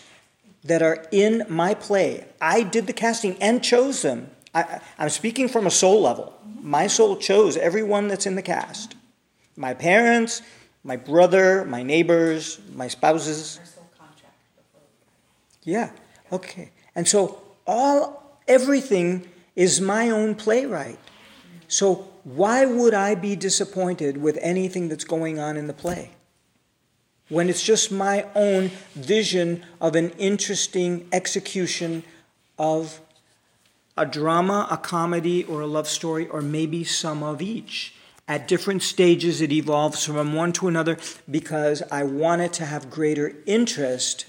that 0.64 0.82
are 0.82 1.06
in 1.12 1.46
my 1.50 1.74
play. 1.74 2.26
I 2.42 2.64
did 2.64 2.88
the 2.88 2.94
casting 2.94 3.38
and 3.42 3.64
chose 3.64 4.02
them. 4.02 4.30
I, 4.54 4.82
am 5.00 5.10
speaking 5.10 5.48
from 5.48 5.66
a 5.66 5.72
soul 5.72 6.02
level. 6.02 6.34
My 6.62 6.88
soul 6.88 7.18
chose 7.18 7.56
everyone 7.58 8.08
that's 8.08 8.26
in 8.26 8.36
the 8.36 8.42
cast 8.42 8.96
my 9.60 9.74
parents, 9.74 10.44
my 10.84 10.96
brother, 10.96 11.66
my 11.66 11.82
neighbors, 11.82 12.60
my 12.76 12.88
spouses. 12.88 13.60
Yeah, 15.64 15.90
okay. 16.32 16.70
And 16.96 17.08
so 17.08 17.42
all 17.66 18.38
everything 18.48 19.28
is 19.56 19.82
my 19.82 20.12
own 20.12 20.36
playwright. 20.36 21.00
So 21.68 22.08
why 22.24 22.66
would 22.66 22.94
I 22.94 23.16
be 23.16 23.36
disappointed 23.36 24.18
with 24.18 24.38
anything 24.42 24.88
that's 24.88 25.04
going 25.04 25.40
on 25.40 25.58
in 25.58 25.68
the 25.68 25.74
play? 25.74 26.12
When 27.30 27.50
it's 27.50 27.64
just 27.64 27.92
my 27.92 28.26
own 28.36 28.72
vision 28.96 29.66
of 29.82 29.96
an 29.96 30.12
interesting 30.12 31.08
execution 31.12 32.04
of 32.58 33.02
a 33.98 34.06
drama, 34.06 34.68
a 34.70 34.78
comedy, 34.78 35.44
or 35.44 35.62
a 35.62 35.68
love 35.68 35.88
story, 35.88 36.28
or 36.28 36.42
maybe 36.42 36.84
some 36.84 37.24
of 37.24 37.42
each. 37.42 37.96
At 38.28 38.48
different 38.48 38.84
stages, 38.84 39.42
it 39.42 39.52
evolves 39.52 40.06
from 40.06 40.34
one 40.34 40.54
to 40.54 40.68
another 40.68 40.98
because 41.30 41.82
I 41.92 42.04
want 42.04 42.42
it 42.42 42.54
to 42.54 42.66
have 42.66 42.90
greater 42.90 43.34
interest 43.46 44.26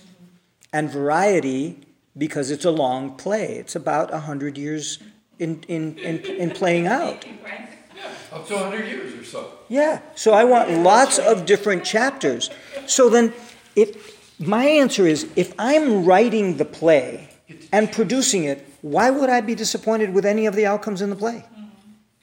and 0.72 0.90
variety 0.90 1.80
because 2.16 2.50
it's 2.50 2.64
a 2.64 2.70
long 2.70 3.16
play. 3.16 3.56
It's 3.56 3.76
about 3.76 4.10
100 4.10 4.56
years 4.56 4.98
in, 5.38 5.62
in, 5.68 5.98
in, 5.98 6.18
in 6.18 6.50
playing 6.50 6.86
out. 6.86 7.24
Right? 8.04 8.14
Up 8.32 8.46
to 8.48 8.58
hundred 8.58 8.86
years 8.86 9.14
or 9.14 9.24
so. 9.24 9.52
Yeah, 9.68 10.00
so 10.14 10.32
I 10.32 10.44
want 10.44 10.70
lots 10.70 11.18
of 11.18 11.46
different 11.46 11.84
chapters. 11.84 12.50
So 12.86 13.08
then, 13.08 13.32
if 13.76 14.18
my 14.38 14.64
answer 14.64 15.06
is 15.06 15.28
if 15.36 15.52
I'm 15.58 16.04
writing 16.04 16.56
the 16.56 16.64
play 16.64 17.28
and 17.72 17.90
producing 17.90 18.44
it, 18.44 18.66
why 18.82 19.10
would 19.10 19.30
I 19.30 19.40
be 19.40 19.54
disappointed 19.54 20.14
with 20.14 20.24
any 20.24 20.46
of 20.46 20.54
the 20.54 20.66
outcomes 20.66 21.02
in 21.02 21.10
the 21.10 21.16
play? 21.16 21.44
Mm-hmm. 21.52 21.64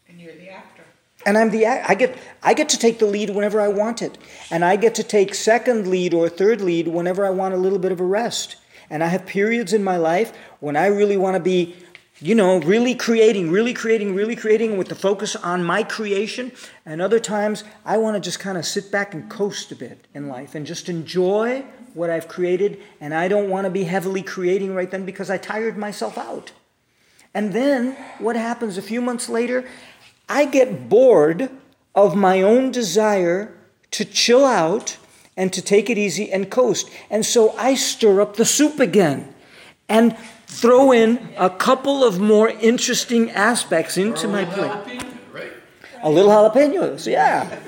And 0.10 0.22
you're 0.22 0.36
the 0.36 0.50
actor. 0.50 0.84
And 1.26 1.38
I'm 1.38 1.50
the 1.50 1.66
I 1.66 1.94
get 1.96 2.18
I 2.42 2.54
get 2.54 2.70
to 2.70 2.80
take 2.80 3.00
the 3.00 3.06
lead 3.06 3.32
whenever 3.32 3.60
I 3.60 3.68
want 3.68 4.02
it, 4.02 4.18
and 4.50 4.64
I 4.64 4.76
get 4.76 4.96
to 4.96 5.04
take 5.04 5.34
second 5.36 5.88
lead 5.88 6.14
or 6.14 6.30
third 6.30 6.62
lead 6.62 6.88
whenever 6.88 7.26
I 7.26 7.32
want 7.32 7.54
a 7.54 7.58
little 7.58 7.80
bit 7.80 7.92
of 7.92 8.00
a 8.00 8.06
rest. 8.06 8.56
And 8.88 9.04
I 9.04 9.08
have 9.08 9.26
periods 9.26 9.74
in 9.74 9.84
my 9.84 9.98
life 9.98 10.32
when 10.60 10.76
I 10.76 10.86
really 10.86 11.18
want 11.18 11.36
to 11.36 11.40
be, 11.40 11.76
you 12.20 12.34
know, 12.34 12.60
really 12.62 12.96
creating, 12.96 13.52
really 13.52 13.74
creating, 13.74 14.16
really 14.16 14.36
creating 14.36 14.78
with 14.78 14.88
the 14.88 14.96
focus 14.96 15.36
on 15.36 15.64
my 15.64 15.84
creation. 15.84 16.52
And 16.86 17.02
other 17.02 17.20
times 17.20 17.66
I 17.84 17.98
want 17.98 18.16
to 18.16 18.22
just 18.22 18.40
kind 18.40 18.58
of 18.58 18.66
sit 18.66 18.90
back 18.90 19.14
and 19.14 19.30
coast 19.30 19.72
a 19.72 19.76
bit 19.76 20.08
in 20.14 20.30
life 20.30 20.56
and 20.56 20.66
just 20.66 20.88
enjoy 20.88 21.66
what 21.94 22.10
I've 22.10 22.30
created. 22.30 22.82
And 23.02 23.14
I 23.14 23.28
don't 23.28 23.50
want 23.50 23.66
to 23.66 23.72
be 23.72 23.84
heavily 23.84 24.22
creating 24.22 24.74
right 24.74 24.90
then 24.90 25.06
because 25.06 25.30
I 25.30 25.38
tired 25.38 25.78
myself 25.78 26.18
out. 26.18 26.54
And 27.34 27.52
then 27.52 27.98
what 28.20 28.38
happens 28.38 28.78
a 28.78 28.82
few 28.82 29.02
months 29.02 29.28
later? 29.28 29.68
I 30.30 30.46
get 30.46 30.88
bored 30.88 31.50
of 31.94 32.16
my 32.16 32.42
own 32.42 32.72
desire 32.72 33.54
to 33.92 34.06
chill 34.06 34.46
out 34.46 34.98
and 35.36 35.52
to 35.52 35.62
take 35.62 35.90
it 35.90 35.98
easy 35.98 36.32
and 36.32 36.50
coast. 36.50 36.90
And 37.10 37.26
so 37.26 37.52
I 37.58 37.76
stir 37.76 38.22
up 38.22 38.38
the 38.38 38.46
soup 38.46 38.80
again 38.80 39.34
and 39.90 40.18
throw 40.62 40.92
in 40.92 41.30
a 41.38 41.50
couple 41.50 42.04
of 42.04 42.20
more 42.20 42.50
interesting 42.50 43.30
aspects 43.32 43.98
into 43.98 44.28
my 44.28 44.46
plate. 44.46 45.04
Right? 45.34 45.52
A 46.02 46.10
little 46.10 46.32
jalapenos, 46.32 47.06
yeah. 47.12 47.60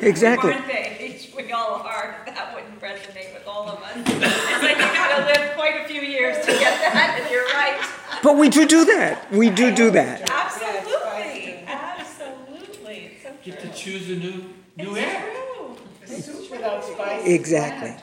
exactly. 0.00 0.54
We 1.36 1.52
all 1.52 1.74
are. 1.82 2.16
That 2.26 2.54
wouldn't 2.54 2.80
resonate 2.80 3.34
with 3.34 3.46
all 3.46 3.68
of 3.68 3.82
us. 3.82 3.96
It's 3.96 4.62
like 4.62 4.76
you 4.76 4.82
gotta 4.82 5.24
live 5.24 5.54
quite 5.56 5.84
a 5.84 5.88
few 5.88 6.00
years 6.00 6.36
to 6.46 6.52
get 6.52 6.80
that, 6.92 7.18
and 7.20 7.30
you're 7.30 7.44
right. 7.46 7.80
But 8.22 8.36
we 8.38 8.48
do 8.48 8.66
do 8.66 8.84
that. 8.86 9.30
We 9.32 9.50
do 9.50 9.74
do 9.74 9.90
that. 9.90 10.30
Absolutely, 10.30 11.64
absolutely. 11.66 12.96
It's 13.12 13.22
so 13.24 13.30
Get 13.44 13.60
true. 13.60 13.70
to 13.70 13.76
choose 13.76 14.10
a 14.10 14.16
new, 14.16 14.44
new 14.76 14.96
It's 14.96 15.06
act. 15.06 15.36
true. 15.56 15.76
Soup 16.20 16.50
without 16.50 16.84
spice. 16.84 17.26
Exactly. 17.26 17.94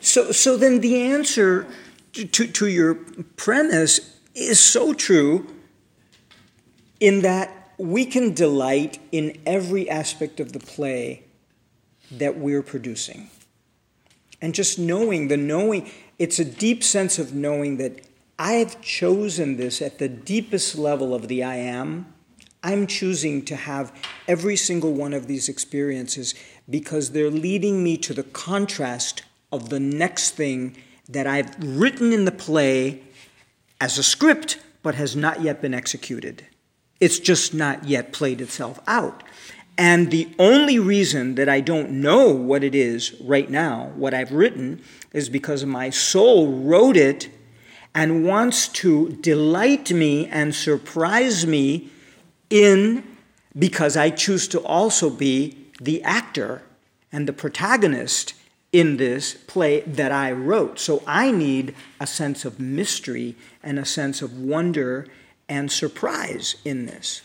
So, 0.00 0.30
so 0.32 0.56
then 0.56 0.80
the 0.80 1.02
answer 1.02 1.66
to, 2.24 2.46
to, 2.46 2.66
your 2.66 2.94
premise 3.36 4.18
is 4.34 4.58
so 4.58 4.92
true 4.94 5.46
in 6.98 7.20
that 7.22 7.72
we 7.78 8.06
can 8.06 8.32
delight 8.32 8.98
in 9.12 9.38
every 9.44 9.88
aspect 9.88 10.40
of 10.40 10.52
the 10.52 10.58
play 10.58 11.24
that 12.10 12.38
we're 12.38 12.62
producing. 12.62 13.28
And 14.40 14.54
just 14.54 14.78
knowing, 14.78 15.28
the 15.28 15.36
knowing, 15.36 15.90
it's 16.18 16.38
a 16.38 16.44
deep 16.44 16.82
sense 16.82 17.18
of 17.18 17.34
knowing 17.34 17.76
that 17.78 18.06
I 18.38 18.54
have 18.54 18.80
chosen 18.80 19.56
this 19.56 19.82
at 19.82 19.98
the 19.98 20.08
deepest 20.08 20.76
level 20.76 21.14
of 21.14 21.28
the 21.28 21.42
I 21.42 21.56
am. 21.56 22.12
I'm 22.62 22.86
choosing 22.86 23.44
to 23.46 23.56
have 23.56 23.92
every 24.26 24.56
single 24.56 24.92
one 24.92 25.12
of 25.12 25.26
these 25.26 25.48
experiences 25.48 26.34
because 26.68 27.12
they're 27.12 27.30
leading 27.30 27.84
me 27.84 27.96
to 27.98 28.12
the 28.12 28.22
contrast 28.22 29.22
of 29.52 29.68
the 29.68 29.80
next 29.80 30.30
thing 30.30 30.76
that 31.08 31.26
I've 31.26 31.54
written 31.58 32.12
in 32.12 32.24
the 32.24 32.32
play 32.32 33.02
as 33.80 33.98
a 33.98 34.02
script 34.02 34.58
but 34.82 34.94
has 34.94 35.16
not 35.16 35.42
yet 35.42 35.60
been 35.60 35.74
executed. 35.74 36.46
It's 37.00 37.18
just 37.18 37.52
not 37.52 37.84
yet 37.84 38.12
played 38.12 38.40
itself 38.40 38.80
out. 38.86 39.22
And 39.78 40.10
the 40.10 40.28
only 40.38 40.78
reason 40.78 41.34
that 41.34 41.48
I 41.48 41.60
don't 41.60 41.90
know 41.90 42.30
what 42.30 42.64
it 42.64 42.74
is 42.74 43.14
right 43.20 43.50
now, 43.50 43.92
what 43.94 44.14
I've 44.14 44.32
written, 44.32 44.82
is 45.12 45.28
because 45.28 45.64
my 45.64 45.90
soul 45.90 46.62
wrote 46.62 46.96
it 46.96 47.28
and 47.94 48.26
wants 48.26 48.68
to 48.68 49.10
delight 49.20 49.90
me 49.90 50.26
and 50.26 50.54
surprise 50.54 51.46
me 51.46 51.90
in 52.48 53.04
because 53.58 53.96
I 53.96 54.10
choose 54.10 54.48
to 54.48 54.60
also 54.60 55.10
be 55.10 55.56
the 55.80 56.02
actor 56.02 56.62
and 57.12 57.26
the 57.26 57.32
protagonist 57.32 58.34
in 58.76 58.98
this 58.98 59.32
play 59.32 59.80
that 59.80 60.12
I 60.12 60.32
wrote. 60.32 60.78
So 60.78 61.02
I 61.06 61.30
need 61.30 61.74
a 61.98 62.06
sense 62.06 62.44
of 62.44 62.60
mystery 62.60 63.34
and 63.62 63.78
a 63.78 63.86
sense 63.86 64.20
of 64.20 64.38
wonder 64.38 65.06
and 65.48 65.72
surprise 65.72 66.56
in 66.62 66.84
this. 66.84 67.22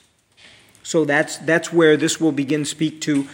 So 0.82 1.04
that's 1.04 1.38
that's 1.40 1.74
where 1.74 1.98
this 1.98 2.22
will 2.22 2.32
begin 2.32 2.64
speak 2.64 3.02
to 3.02 3.28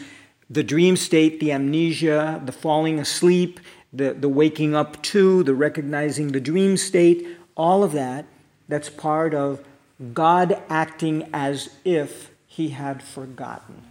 the 0.49 0.63
dream 0.63 0.97
state, 0.97 1.39
the 1.39 1.51
amnesia, 1.51 2.41
the 2.43 2.51
falling 2.51 2.99
asleep, 2.99 3.59
the, 3.93 4.13
the 4.13 4.29
waking 4.29 4.73
up 4.73 4.99
to, 5.03 5.43
the 5.43 5.53
recognizing 5.53 6.29
the 6.29 6.41
dream 6.41 6.75
state, 6.75 7.37
all 7.55 7.83
of 7.83 7.91
that, 7.91 8.25
that's 8.67 8.89
part 8.89 9.35
of 9.35 9.63
God 10.13 10.59
acting 10.69 11.29
as 11.33 11.69
if 11.85 12.31
he 12.47 12.69
had 12.69 13.03
forgotten. 13.03 13.83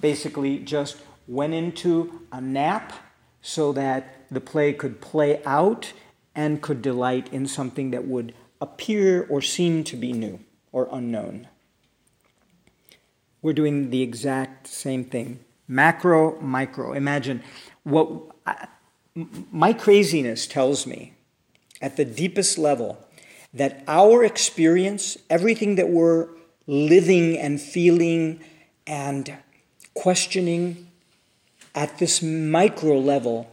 Basically, 0.00 0.58
just 0.58 0.96
went 1.26 1.54
into 1.54 2.22
a 2.32 2.40
nap 2.40 2.92
so 3.40 3.72
that 3.72 4.26
the 4.30 4.40
play 4.40 4.72
could 4.72 5.00
play 5.00 5.42
out 5.44 5.92
and 6.34 6.62
could 6.62 6.80
delight 6.80 7.32
in 7.32 7.46
something 7.46 7.90
that 7.90 8.06
would 8.06 8.34
appear 8.60 9.26
or 9.28 9.42
seem 9.42 9.84
to 9.84 9.96
be 9.96 10.12
new 10.12 10.40
or 10.70 10.88
unknown. 10.92 11.48
We're 13.42 13.52
doing 13.52 13.90
the 13.90 14.02
exact 14.02 14.68
same 14.68 15.04
thing 15.04 15.40
macro, 15.68 16.40
micro. 16.40 16.92
Imagine 16.92 17.42
what 17.82 18.08
I, 18.46 18.68
my 19.14 19.72
craziness 19.72 20.46
tells 20.46 20.86
me 20.86 21.14
at 21.80 21.96
the 21.96 22.04
deepest 22.04 22.58
level 22.58 22.98
that 23.52 23.82
our 23.86 24.24
experience, 24.24 25.18
everything 25.28 25.74
that 25.74 25.88
we're 25.88 26.28
living 26.66 27.36
and 27.36 27.60
feeling 27.60 28.40
and 28.86 29.36
questioning 29.94 30.91
at 31.74 31.98
this 31.98 32.22
micro 32.22 32.98
level 32.98 33.50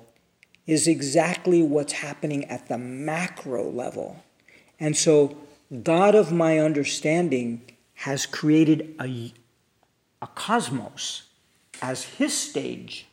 is 0.67 0.87
exactly 0.87 1.61
what's 1.61 1.93
happening 1.93 2.45
at 2.45 2.67
the 2.67 2.77
macro 2.77 3.69
level. 3.69 4.23
And 4.79 4.95
so, 4.95 5.37
God 5.83 6.15
of 6.15 6.31
my 6.31 6.59
understanding 6.59 7.61
has 7.95 8.25
created 8.25 8.95
a, 8.99 9.33
a 10.21 10.27
cosmos 10.27 11.23
as 11.81 12.03
his 12.03 12.33
stage 12.33 13.07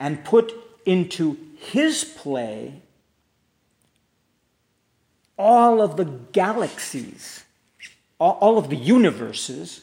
and 0.00 0.24
put 0.24 0.52
into 0.84 1.36
his 1.56 2.04
play 2.04 2.82
all 5.38 5.80
of 5.80 5.96
the 5.96 6.04
galaxies, 6.04 7.44
all, 8.18 8.58
of 8.58 8.70
the 8.70 8.76
universes, 8.76 9.82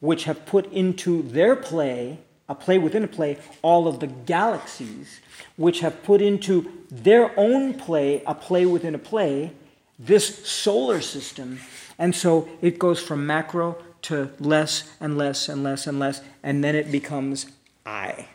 which 0.00 0.24
have 0.24 0.44
put 0.44 0.70
into 0.72 1.22
their 1.22 1.56
play, 1.56 2.18
a 2.50 2.54
play 2.54 2.78
within 2.78 3.04
a 3.04 3.08
play, 3.08 3.38
all 3.62 3.86
of 3.86 4.00
the 4.00 4.08
galaxies, 4.08 5.20
which 5.56 5.80
have 5.80 6.02
put 6.02 6.20
into 6.20 6.70
their 6.90 7.32
own 7.38 7.72
play, 7.74 8.22
a 8.26 8.34
play 8.34 8.66
within 8.66 8.92
a 8.92 8.98
play, 8.98 9.52
this 10.00 10.46
solar 10.48 11.00
system. 11.00 11.60
And 11.96 12.12
so 12.12 12.48
it 12.60 12.76
goes 12.78 13.00
from 13.00 13.24
macro 13.24 13.78
to 14.02 14.30
less 14.40 14.90
and 14.98 15.16
less 15.16 15.48
and 15.48 15.62
less 15.62 15.86
and 15.86 16.00
less, 16.00 16.22
and 16.42 16.64
then 16.64 16.74
it 16.74 16.90
becomes 16.90 17.46
I. 17.86 18.26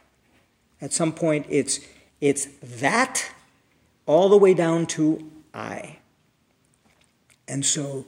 At 0.79 0.93
some 0.93 1.11
point, 1.11 1.45
it's, 1.49 1.81
it's 2.21 2.47
that 2.61 3.31
all 4.05 4.29
the 4.29 4.37
way 4.37 4.53
down 4.53 4.85
to 4.85 5.29
I. 5.53 5.97
And 7.49 7.65
so 7.65 8.05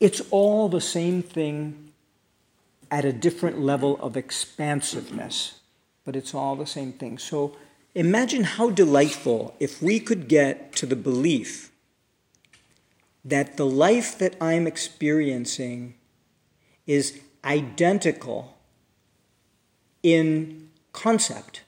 it's 0.00 0.22
all 0.30 0.70
the 0.70 0.80
same 0.80 1.22
thing 1.22 1.83
at 2.90 3.04
a 3.04 3.12
different 3.12 3.60
level 3.60 3.98
of 4.00 4.16
expansiveness, 4.16 5.60
but 6.04 6.16
it's 6.16 6.34
all 6.34 6.56
the 6.56 6.66
same 6.66 6.92
thing. 6.92 7.18
So 7.18 7.56
imagine 7.94 8.44
how 8.44 8.70
delightful 8.70 9.54
if 9.60 9.82
we 9.82 10.00
could 10.00 10.28
get 10.28 10.74
to 10.76 10.86
the 10.86 10.96
belief 10.96 11.70
that 13.24 13.56
the 13.56 13.66
life 13.66 14.18
that 14.18 14.36
I'm 14.40 14.66
experiencing 14.66 15.94
is 16.86 17.20
identical 17.44 18.56
in 20.02 20.70
concept 20.92 21.62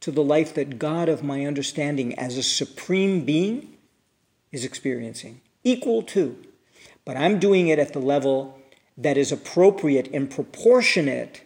to 0.00 0.10
the 0.10 0.22
life 0.22 0.54
that 0.54 0.78
God 0.78 1.08
of 1.08 1.22
my 1.22 1.44
understanding 1.46 2.18
as 2.18 2.36
a 2.36 2.42
supreme 2.42 3.24
being 3.24 3.76
is 4.50 4.64
experiencing. 4.64 5.40
Equal 5.62 6.02
to. 6.02 6.36
But 7.04 7.16
I'm 7.16 7.38
doing 7.38 7.68
it 7.68 7.78
at 7.78 7.92
the 7.92 8.00
level 8.00 8.58
that 8.96 9.16
is 9.16 9.32
appropriate 9.32 10.08
and 10.12 10.30
proportionate 10.30 11.42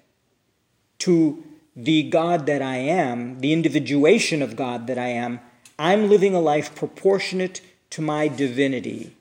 to 0.99 1.45
the 1.75 2.05
God 2.05 2.47
that 2.47 2.63
I 2.63 2.77
am, 2.77 3.41
the 3.41 3.53
individuation 3.53 4.43
of 4.43 4.57
God 4.57 4.87
that 4.87 4.99
I 4.99 5.09
am. 5.09 5.41
I'm 5.79 6.09
living 6.09 6.35
a 6.35 6.41
life 6.41 6.75
proportionate 6.75 7.61
to 7.91 8.01
my 8.01 8.29
divinity. 8.29 9.15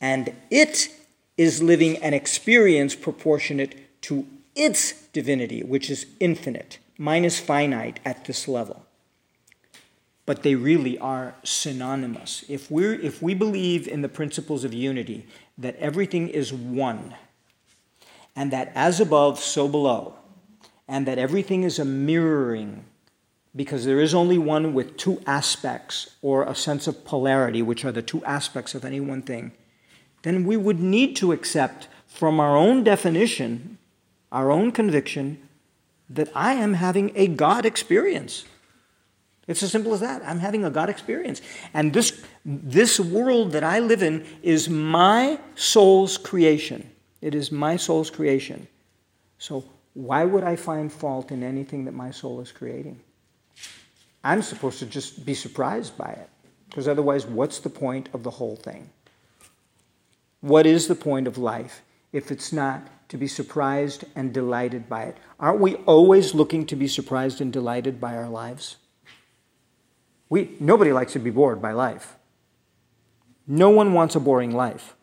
And 0.00 0.32
it 0.50 0.88
is 1.36 1.62
living 1.62 1.96
an 1.98 2.14
experience 2.14 2.94
proportionate 2.94 4.00
to 4.02 4.26
its 4.54 4.92
divinity, 5.08 5.62
which 5.62 5.90
is 5.90 6.06
infinite. 6.20 6.78
Mine 6.98 7.24
is 7.24 7.40
finite 7.40 8.00
at 8.04 8.24
this 8.24 8.48
level. 8.48 8.84
But 10.26 10.42
they 10.42 10.54
really 10.54 10.98
are 10.98 11.34
synonymous. 11.42 12.44
If, 12.48 12.70
we're, 12.70 12.94
if 12.94 13.22
we 13.22 13.34
believe 13.34 13.88
in 13.88 14.02
the 14.02 14.08
principles 14.08 14.62
of 14.62 14.74
unity, 14.74 15.26
that 15.56 15.76
everything 15.76 16.28
is 16.28 16.52
one, 16.52 17.14
and 18.38 18.52
that 18.52 18.70
as 18.76 19.00
above, 19.00 19.40
so 19.40 19.66
below, 19.66 20.14
and 20.86 21.08
that 21.08 21.18
everything 21.18 21.64
is 21.64 21.80
a 21.80 21.84
mirroring, 21.84 22.84
because 23.56 23.84
there 23.84 23.98
is 23.98 24.14
only 24.14 24.38
one 24.38 24.72
with 24.72 24.96
two 24.96 25.20
aspects, 25.26 26.14
or 26.22 26.44
a 26.44 26.54
sense 26.54 26.86
of 26.86 27.04
polarity, 27.04 27.62
which 27.62 27.84
are 27.84 27.90
the 27.90 28.00
two 28.00 28.24
aspects 28.24 28.76
of 28.76 28.84
any 28.84 29.00
one 29.00 29.22
thing, 29.22 29.50
then 30.22 30.44
we 30.44 30.56
would 30.56 30.78
need 30.78 31.16
to 31.16 31.32
accept 31.32 31.88
from 32.06 32.38
our 32.38 32.56
own 32.56 32.84
definition, 32.84 33.76
our 34.30 34.52
own 34.52 34.70
conviction, 34.70 35.42
that 36.08 36.28
I 36.32 36.54
am 36.54 36.74
having 36.74 37.10
a 37.16 37.26
God 37.26 37.66
experience. 37.66 38.44
It's 39.48 39.64
as 39.64 39.72
simple 39.72 39.94
as 39.94 40.00
that. 40.00 40.22
I'm 40.24 40.38
having 40.38 40.64
a 40.64 40.70
God 40.70 40.88
experience. 40.88 41.42
And 41.74 41.92
this, 41.92 42.22
this 42.44 43.00
world 43.00 43.50
that 43.50 43.64
I 43.64 43.80
live 43.80 44.00
in 44.00 44.24
is 44.44 44.68
my 44.68 45.40
soul's 45.56 46.16
creation. 46.16 46.88
It 47.20 47.34
is 47.34 47.50
my 47.50 47.76
soul's 47.76 48.10
creation. 48.10 48.68
So, 49.38 49.64
why 49.94 50.24
would 50.24 50.44
I 50.44 50.56
find 50.56 50.92
fault 50.92 51.32
in 51.32 51.42
anything 51.42 51.84
that 51.84 51.94
my 51.94 52.10
soul 52.10 52.40
is 52.40 52.52
creating? 52.52 53.00
I'm 54.22 54.42
supposed 54.42 54.78
to 54.80 54.86
just 54.86 55.24
be 55.24 55.34
surprised 55.34 55.96
by 55.96 56.10
it. 56.10 56.28
Because 56.68 56.86
otherwise, 56.86 57.26
what's 57.26 57.58
the 57.60 57.70
point 57.70 58.08
of 58.12 58.22
the 58.22 58.30
whole 58.30 58.56
thing? 58.56 58.90
What 60.40 60.66
is 60.66 60.86
the 60.86 60.94
point 60.94 61.26
of 61.26 61.38
life 61.38 61.82
if 62.12 62.30
it's 62.30 62.52
not 62.52 62.86
to 63.08 63.16
be 63.16 63.26
surprised 63.26 64.04
and 64.14 64.32
delighted 64.32 64.88
by 64.88 65.04
it? 65.04 65.16
Aren't 65.40 65.60
we 65.60 65.76
always 65.76 66.34
looking 66.34 66.66
to 66.66 66.76
be 66.76 66.86
surprised 66.86 67.40
and 67.40 67.52
delighted 67.52 68.00
by 68.00 68.16
our 68.16 68.28
lives? 68.28 68.76
We, 70.28 70.56
nobody 70.60 70.92
likes 70.92 71.14
to 71.14 71.18
be 71.18 71.30
bored 71.30 71.62
by 71.62 71.72
life. 71.72 72.16
No 73.46 73.70
one 73.70 73.94
wants 73.94 74.14
a 74.14 74.20
boring 74.20 74.54
life. 74.54 74.94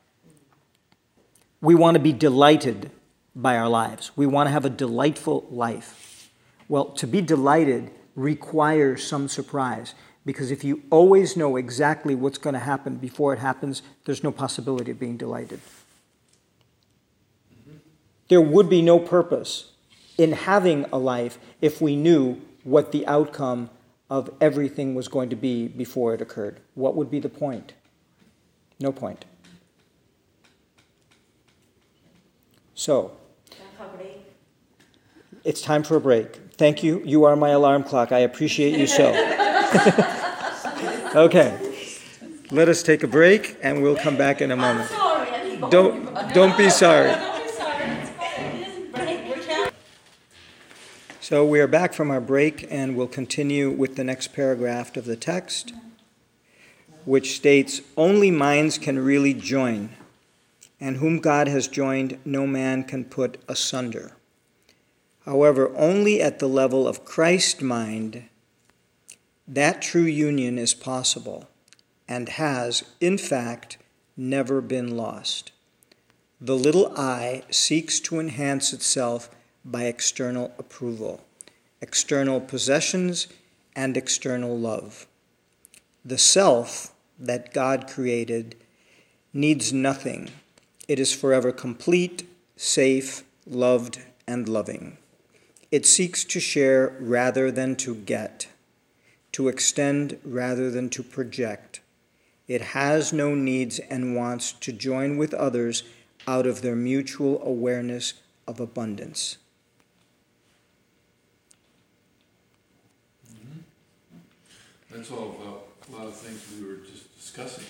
We 1.66 1.74
want 1.74 1.95
to 1.95 1.99
be 1.99 2.13
delighted 2.13 2.91
by 3.36 3.57
our 3.57 3.68
lives. 3.68 4.11
We 4.16 4.28
want 4.28 4.45
to 4.45 4.51
have 4.51 4.66
a 4.66 4.70
delightful 4.70 5.47
life. 5.49 6.30
Well, 6.70 6.91
to 6.91 7.07
be 7.07 7.22
delighted 7.22 7.89
requires 8.13 9.03
some 9.03 9.28
surprise 9.28 9.95
because 10.28 10.51
if 10.51 10.63
you 10.63 10.84
always 10.91 11.36
know 11.36 11.55
exactly 11.55 12.13
what's 12.13 12.38
going 12.38 12.53
to 12.53 12.59
happen 12.59 12.97
before 12.97 13.34
it 13.34 13.39
happens, 13.39 13.82
there's 14.05 14.24
no 14.24 14.32
possibility 14.32 14.91
of 14.91 14.99
being 14.99 15.18
delighted. 15.18 15.59
There 18.28 18.41
would 18.41 18.70
be 18.70 18.84
no 18.84 18.99
purpose 18.99 19.72
in 20.20 20.34
having 20.34 20.86
a 20.93 20.99
life 20.99 21.39
if 21.61 21.82
we 21.82 21.95
knew 21.95 22.39
what 22.63 22.91
the 22.91 23.07
outcome 23.07 23.72
of 24.07 24.30
everything 24.39 24.93
was 24.93 25.07
going 25.07 25.30
to 25.30 25.36
be 25.36 25.68
before 25.68 26.13
it 26.13 26.22
occurred. 26.22 26.59
What 26.76 26.95
would 26.95 27.09
be 27.09 27.20
the 27.20 27.28
point? 27.28 27.74
No 28.80 28.91
point. 28.91 29.26
So, 32.76 33.15
it's 35.45 35.61
time 35.61 35.84
for 35.84 35.95
a 35.95 36.01
break. 36.01 36.36
Thank 36.57 36.84
you. 36.84 37.01
You 37.05 37.23
are 37.23 37.36
my 37.36 37.49
alarm 37.49 37.84
clock. 37.84 38.11
I 38.11 38.19
appreciate 38.19 38.78
you 38.78 38.88
so. 38.88 39.05
okay. 41.15 41.59
Let 42.51 42.69
us 42.69 42.84
take 42.84 43.03
a 43.03 43.07
break 43.07 43.57
and 43.63 43.82
we'll 43.82 43.95
come 43.95 44.17
back 44.17 44.41
in 44.41 44.51
a 44.51 44.55
moment. 44.55 44.89
Don't 45.71 46.34
don't 46.34 46.57
be 46.57 46.69
sorry. 46.69 47.13
So 51.21 51.43
we 51.43 51.59
are 51.59 51.67
back 51.67 51.93
from 51.93 52.11
our 52.11 52.21
break 52.21 52.67
and 52.69 52.95
we'll 52.95 53.07
continue 53.07 53.71
with 53.71 53.95
the 53.95 54.03
next 54.03 54.34
paragraph 54.34 54.95
of 54.95 55.05
the 55.05 55.15
text, 55.15 55.73
which 57.03 57.36
states 57.36 57.82
Only 57.97 58.30
minds 58.30 58.78
can 58.78 58.99
really 58.99 59.34
join, 59.34 59.89
and 60.86 60.97
whom 60.97 61.17
God 61.17 61.47
has 61.47 61.67
joined, 61.67 62.19
no 62.23 62.45
man 62.45 62.83
can 62.83 63.05
put 63.05 63.39
asunder. 63.47 64.11
However, 65.21 65.75
only 65.75 66.21
at 66.21 66.38
the 66.38 66.47
level 66.47 66.88
of 66.88 67.03
Christ 67.03 67.59
mind, 67.59 68.29
that 69.47 69.81
true 69.81 70.03
union 70.03 70.59
is 70.59 70.75
possible 70.75 71.49
and 72.07 72.29
has, 72.29 72.83
in 73.01 73.17
fact, 73.17 73.79
never 74.15 74.61
been 74.61 74.95
lost. 74.95 75.51
The 76.39 76.55
little 76.55 76.93
I 76.95 77.41
seeks 77.49 77.99
to 78.01 78.19
enhance 78.19 78.71
itself 78.71 79.31
by 79.65 79.86
external 79.86 80.53
approval, 80.59 81.25
external 81.81 82.39
possessions, 82.39 83.27
and 83.75 83.97
external 83.97 84.55
love. 84.55 85.07
The 86.05 86.19
self 86.19 86.93
that 87.17 87.55
God 87.55 87.88
created 87.88 88.55
needs 89.33 89.73
nothing. 89.73 90.29
It 90.88 90.99
is 90.99 91.11
forever 91.11 91.51
complete, 91.51 92.27
safe, 92.55 93.23
loved, 93.47 93.99
and 94.27 94.47
loving. 94.47 94.97
It 95.71 95.86
seeks 95.86 96.23
to 96.25 96.39
share 96.39 96.95
rather 96.99 97.51
than 97.51 97.75
to 97.77 97.95
get, 97.95 98.47
to 99.31 99.47
extend 99.47 100.19
rather 100.23 100.69
than 100.69 100.89
to 100.91 101.03
project. 101.03 101.81
It 102.47 102.61
has 102.61 103.11
no 103.11 103.33
needs 103.33 103.79
and 103.79 104.15
wants 104.15 104.53
to 104.53 104.71
join 104.71 105.17
with 105.17 105.33
others 105.33 105.83
out 106.27 106.45
of 106.45 106.61
their 106.61 106.75
mutual 106.75 107.41
awareness 107.43 108.13
of 108.47 108.59
abundance. 108.59 109.38
Mm-hmm. 113.31 113.59
That's 114.91 115.11
all 115.11 115.36
about 115.41 115.67
a 115.89 115.95
lot 115.95 116.07
of 116.07 116.15
things 116.15 116.41
we 116.59 116.67
were 116.67 116.77
just 116.77 117.15
discussing. 117.17 117.65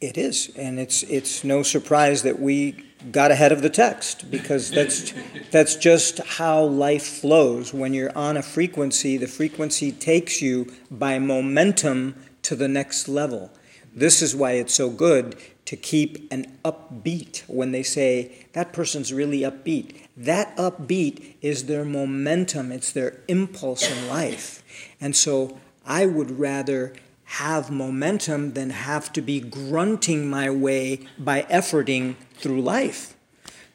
It 0.00 0.16
is, 0.16 0.52
and 0.54 0.78
it's 0.78 1.02
it's 1.02 1.42
no 1.42 1.64
surprise 1.64 2.22
that 2.22 2.38
we 2.38 2.84
got 3.10 3.30
ahead 3.32 3.50
of 3.50 3.62
the 3.62 3.70
text 3.70 4.30
because 4.30 4.70
that's 4.70 5.12
that's 5.50 5.74
just 5.74 6.18
how 6.18 6.62
life 6.62 7.04
flows. 7.04 7.74
When 7.74 7.92
you're 7.94 8.16
on 8.16 8.36
a 8.36 8.42
frequency, 8.42 9.16
the 9.16 9.26
frequency 9.26 9.90
takes 9.90 10.40
you 10.40 10.72
by 10.88 11.18
momentum 11.18 12.14
to 12.42 12.54
the 12.54 12.68
next 12.68 13.08
level. 13.08 13.50
This 13.92 14.22
is 14.22 14.36
why 14.36 14.52
it's 14.52 14.74
so 14.74 14.88
good 14.88 15.36
to 15.64 15.76
keep 15.76 16.32
an 16.32 16.58
upbeat 16.64 17.40
when 17.48 17.72
they 17.72 17.82
say 17.82 18.46
that 18.52 18.72
person's 18.72 19.12
really 19.12 19.40
upbeat. 19.40 20.00
That 20.16 20.56
upbeat 20.56 21.34
is 21.42 21.66
their 21.66 21.84
momentum, 21.84 22.70
it's 22.70 22.92
their 22.92 23.20
impulse 23.26 23.90
in 23.90 24.08
life. 24.08 24.62
And 25.00 25.16
so 25.16 25.58
I 25.84 26.06
would 26.06 26.38
rather 26.38 26.94
have 27.32 27.70
momentum 27.70 28.54
than 28.54 28.70
have 28.70 29.12
to 29.12 29.20
be 29.20 29.38
grunting 29.38 30.30
my 30.30 30.48
way 30.48 31.06
by 31.18 31.42
efforting 31.42 32.16
through 32.34 32.62
life. 32.62 33.14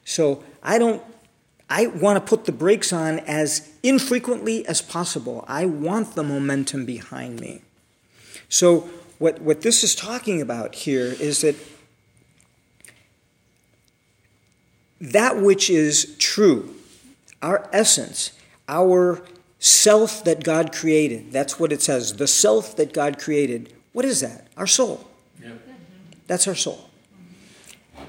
So 0.04 0.44
I 0.64 0.80
don't 0.80 1.04
I 1.70 1.88
want 1.88 2.18
to 2.18 2.30
put 2.30 2.46
the 2.46 2.52
brakes 2.52 2.92
on 2.92 3.20
as 3.20 3.72
infrequently 3.82 4.66
as 4.68 4.82
possible. 4.82 5.46
I 5.48 5.66
want 5.66 6.16
the 6.16 6.24
momentum 6.24 6.86
behind 6.86 7.40
me. 7.40 7.62
So 8.50 8.90
what, 9.18 9.42
what 9.42 9.62
this 9.62 9.84
is 9.84 9.96
talking 9.96 10.42
about 10.42 10.76
here 10.76 11.16
is 11.20 11.42
that 11.42 11.56
that 15.00 15.42
which 15.42 15.70
is 15.70 16.16
true, 16.18 16.76
our 17.42 17.70
essence, 17.74 18.34
our 18.68 19.24
self 19.64 20.26
that 20.26 20.44
God 20.44 20.74
created, 20.74 21.32
that's 21.32 21.58
what 21.58 21.72
it 21.72 21.82
says, 21.82 22.18
the 22.18 22.28
self 22.28 22.76
that 22.76 22.92
God 22.92 23.18
created. 23.18 23.74
What 23.94 24.04
is 24.04 24.20
that? 24.20 24.48
Our 24.58 24.68
soul. 24.68 25.08
Yep. 25.42 25.62
That's 26.28 26.50
our 26.50 26.56
soul. 26.56 26.90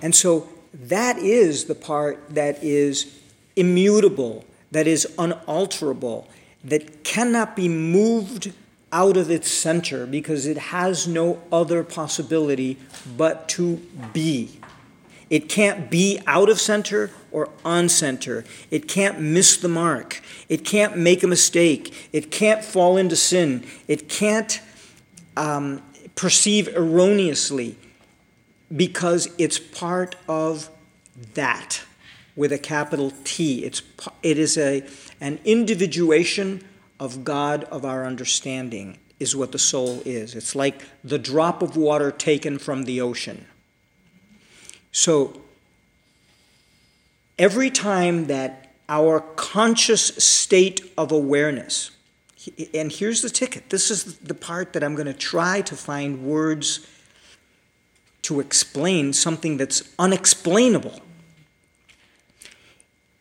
And 0.03 0.13
so 0.17 0.49
that 0.73 1.17
is 1.19 1.67
the 1.67 1.77
part 1.77 2.35
that 2.35 2.63
is 2.65 3.21
immutable, 3.55 4.45
that 4.73 4.89
is 4.89 5.07
unalterable, 5.17 6.27
that 6.65 7.05
cannot 7.05 7.55
be 7.55 7.69
moved 7.69 8.53
out 8.91 9.17
of 9.17 9.31
its 9.31 9.49
center 9.49 10.07
because 10.07 10.47
it 10.47 10.59
has 10.59 11.07
no 11.07 11.41
other 11.53 11.85
possibility 11.85 12.79
but 13.17 13.49
to 13.51 13.77
be. 14.13 14.59
It 15.31 15.49
can't 15.49 15.91
be 15.91 16.21
out 16.27 16.49
of 16.49 16.61
center 16.61 17.11
or 17.31 17.49
on 17.65 17.89
center. 17.89 18.45
It 18.71 18.89
can't 18.89 19.21
miss 19.21 19.57
the 19.57 19.69
mark. 19.69 20.23
It 20.49 20.65
can't 20.65 20.97
make 20.97 21.23
a 21.23 21.27
mistake. 21.27 22.09
It 22.13 22.31
can't 22.31 22.65
fall 22.65 22.97
into 22.97 23.17
sin. 23.17 23.65
It 23.89 24.09
can't 24.09 24.61
um, 25.37 25.83
perceive 26.15 26.69
erroneously 26.77 27.77
because 28.75 29.29
it's 29.39 29.59
part 29.59 30.17
of 30.29 30.71
that 31.35 31.83
with 32.37 32.53
a 32.53 32.59
capital 32.59 33.13
T. 33.25 33.65
It's, 33.65 33.83
it 34.23 34.39
is 34.39 34.59
a, 34.59 34.87
an 35.21 35.39
individuation 35.45 36.65
of 36.99 37.25
God 37.25 37.65
of 37.65 37.85
our 37.85 38.05
understanding, 38.05 38.99
is 39.21 39.35
what 39.35 39.53
the 39.53 39.59
soul 39.59 40.03
is. 40.05 40.35
It's 40.35 40.55
like 40.55 40.83
the 41.03 41.19
drop 41.19 41.63
of 41.63 41.77
water 41.77 42.11
taken 42.11 42.59
from 42.59 42.85
the 42.85 43.01
ocean. 43.01 43.47
So, 44.95 45.33
every 47.37 47.69
time 47.69 48.29
that 48.29 48.75
our 48.89 49.19
conscious 49.19 50.07
state 50.25 50.93
of 50.97 51.11
awareness, 51.11 51.91
and 52.73 52.93
here's 52.93 53.21
the 53.21 53.29
ticket, 53.29 53.71
this 53.71 53.91
is 53.91 54.19
the 54.19 54.35
part 54.35 54.73
that 54.73 54.85
I'm 54.85 54.95
going 54.95 55.09
to 55.09 55.13
try 55.13 55.63
to 55.63 55.75
find 55.75 56.23
words 56.23 56.87
to 58.23 58.39
explain 58.39 59.13
something 59.13 59.57
that's 59.57 59.83
unexplainable. 59.99 61.01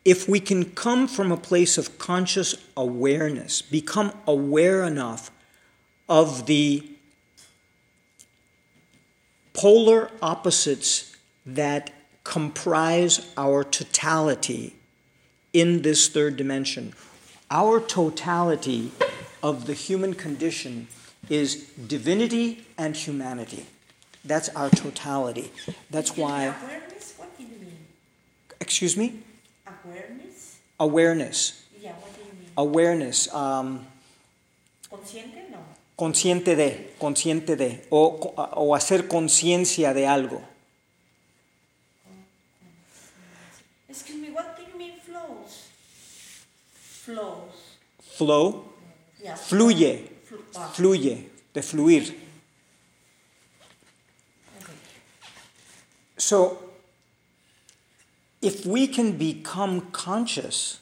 If 0.04 0.28
we 0.28 0.38
can 0.38 0.66
come 0.76 1.08
from 1.08 1.32
a 1.32 1.36
place 1.36 1.76
of 1.76 1.98
conscious 1.98 2.54
awareness, 2.76 3.62
become 3.62 4.12
aware 4.28 4.84
enough 4.84 5.32
of 6.08 6.46
the 6.46 6.88
polar 9.52 10.12
opposites 10.22 11.13
that 11.46 11.90
comprise 12.24 13.32
our 13.36 13.64
totality 13.64 14.74
in 15.52 15.82
this 15.82 16.08
third 16.08 16.36
dimension. 16.36 16.94
Our 17.50 17.80
totality 17.80 18.90
of 19.42 19.66
the 19.66 19.74
human 19.74 20.14
condition 20.14 20.88
is 21.28 21.68
divinity 21.86 22.66
and 22.78 22.96
humanity. 22.96 23.66
That's 24.24 24.48
our 24.50 24.70
totality. 24.70 25.50
That's 25.90 26.16
why. 26.16 26.46
Awareness? 26.46 27.14
What 27.18 27.36
do 27.36 27.42
you 27.44 27.50
mean? 27.60 27.76
Excuse 28.60 28.96
me? 28.96 29.20
Awareness? 29.84 30.58
Awareness. 30.80 31.64
Yeah, 31.80 31.92
what 31.92 32.14
do 32.14 32.20
you 32.22 32.32
mean? 32.40 32.50
Awareness. 32.56 33.32
Um, 33.34 33.86
Consciente? 34.90 35.50
No. 35.50 35.58
consciente 35.96 36.56
de, 36.56 36.94
consciente 36.98 37.56
de, 37.56 37.82
o, 37.90 38.34
o 38.36 38.74
hacer 38.74 39.08
conciencia 39.08 39.92
de 39.92 40.06
algo. 40.06 40.40
Excuse 43.88 44.18
me, 44.18 44.30
what 44.30 44.56
do 44.56 44.62
you 44.62 44.78
mean 44.78 44.98
flows? 45.00 45.68
Flows. 47.04 47.76
Flow, 48.00 48.64
Yeah. 49.22 49.34
fluye, 49.36 50.08
Flu- 50.24 50.44
ah, 50.56 50.72
fluye, 50.74 51.28
de 51.52 51.60
fluir. 51.62 52.14
okay. 54.60 54.72
So, 56.16 56.58
if 58.40 58.64
we 58.64 58.86
can 58.86 59.18
become 59.18 59.90
conscious 59.92 60.78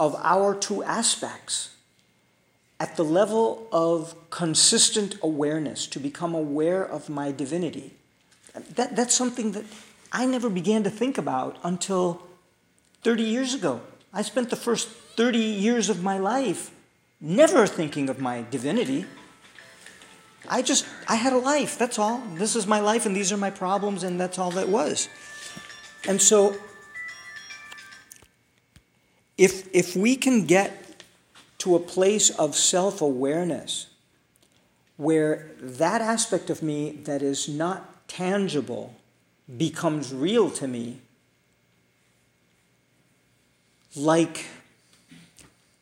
of 0.00 0.16
our 0.22 0.54
two 0.58 0.82
aspects 0.82 1.70
at 2.80 2.96
the 2.96 3.04
level 3.04 3.68
of 3.70 4.14
consistent 4.30 5.16
awareness, 5.22 5.86
to 5.86 6.00
become 6.00 6.34
aware 6.34 6.82
of 6.84 7.08
my 7.08 7.30
divinity, 7.30 7.94
that, 8.74 8.96
that's 8.96 9.14
something 9.14 9.52
that 9.52 9.64
I 10.12 10.26
never 10.26 10.50
began 10.50 10.82
to 10.82 10.90
think 10.90 11.16
about 11.16 11.58
until 11.62 12.22
30 13.04 13.22
years 13.22 13.54
ago. 13.54 13.80
I 14.12 14.22
spent 14.22 14.50
the 14.50 14.56
first 14.56 14.88
30 14.88 15.38
years 15.38 15.88
of 15.88 16.02
my 16.02 16.18
life 16.18 16.70
never 17.20 17.66
thinking 17.66 18.10
of 18.10 18.20
my 18.20 18.44
divinity. 18.50 19.06
I 20.48 20.60
just, 20.60 20.84
I 21.08 21.14
had 21.14 21.32
a 21.32 21.38
life, 21.38 21.78
that's 21.78 21.98
all. 21.98 22.22
This 22.34 22.56
is 22.56 22.66
my 22.66 22.80
life, 22.80 23.06
and 23.06 23.14
these 23.14 23.32
are 23.32 23.36
my 23.36 23.50
problems, 23.50 24.02
and 24.02 24.20
that's 24.20 24.38
all 24.38 24.50
that 24.52 24.68
was. 24.68 25.08
And 26.06 26.20
so, 26.20 26.56
if, 29.38 29.72
if 29.72 29.94
we 29.94 30.16
can 30.16 30.46
get 30.46 31.04
to 31.58 31.76
a 31.76 31.80
place 31.80 32.28
of 32.30 32.56
self 32.56 33.00
awareness 33.00 33.86
where 34.96 35.52
that 35.60 36.00
aspect 36.00 36.50
of 36.50 36.60
me 36.60 36.90
that 37.04 37.22
is 37.22 37.48
not 37.48 38.08
tangible 38.08 38.94
becomes 39.56 40.12
real 40.12 40.50
to 40.50 40.66
me, 40.66 41.00
like 43.96 44.46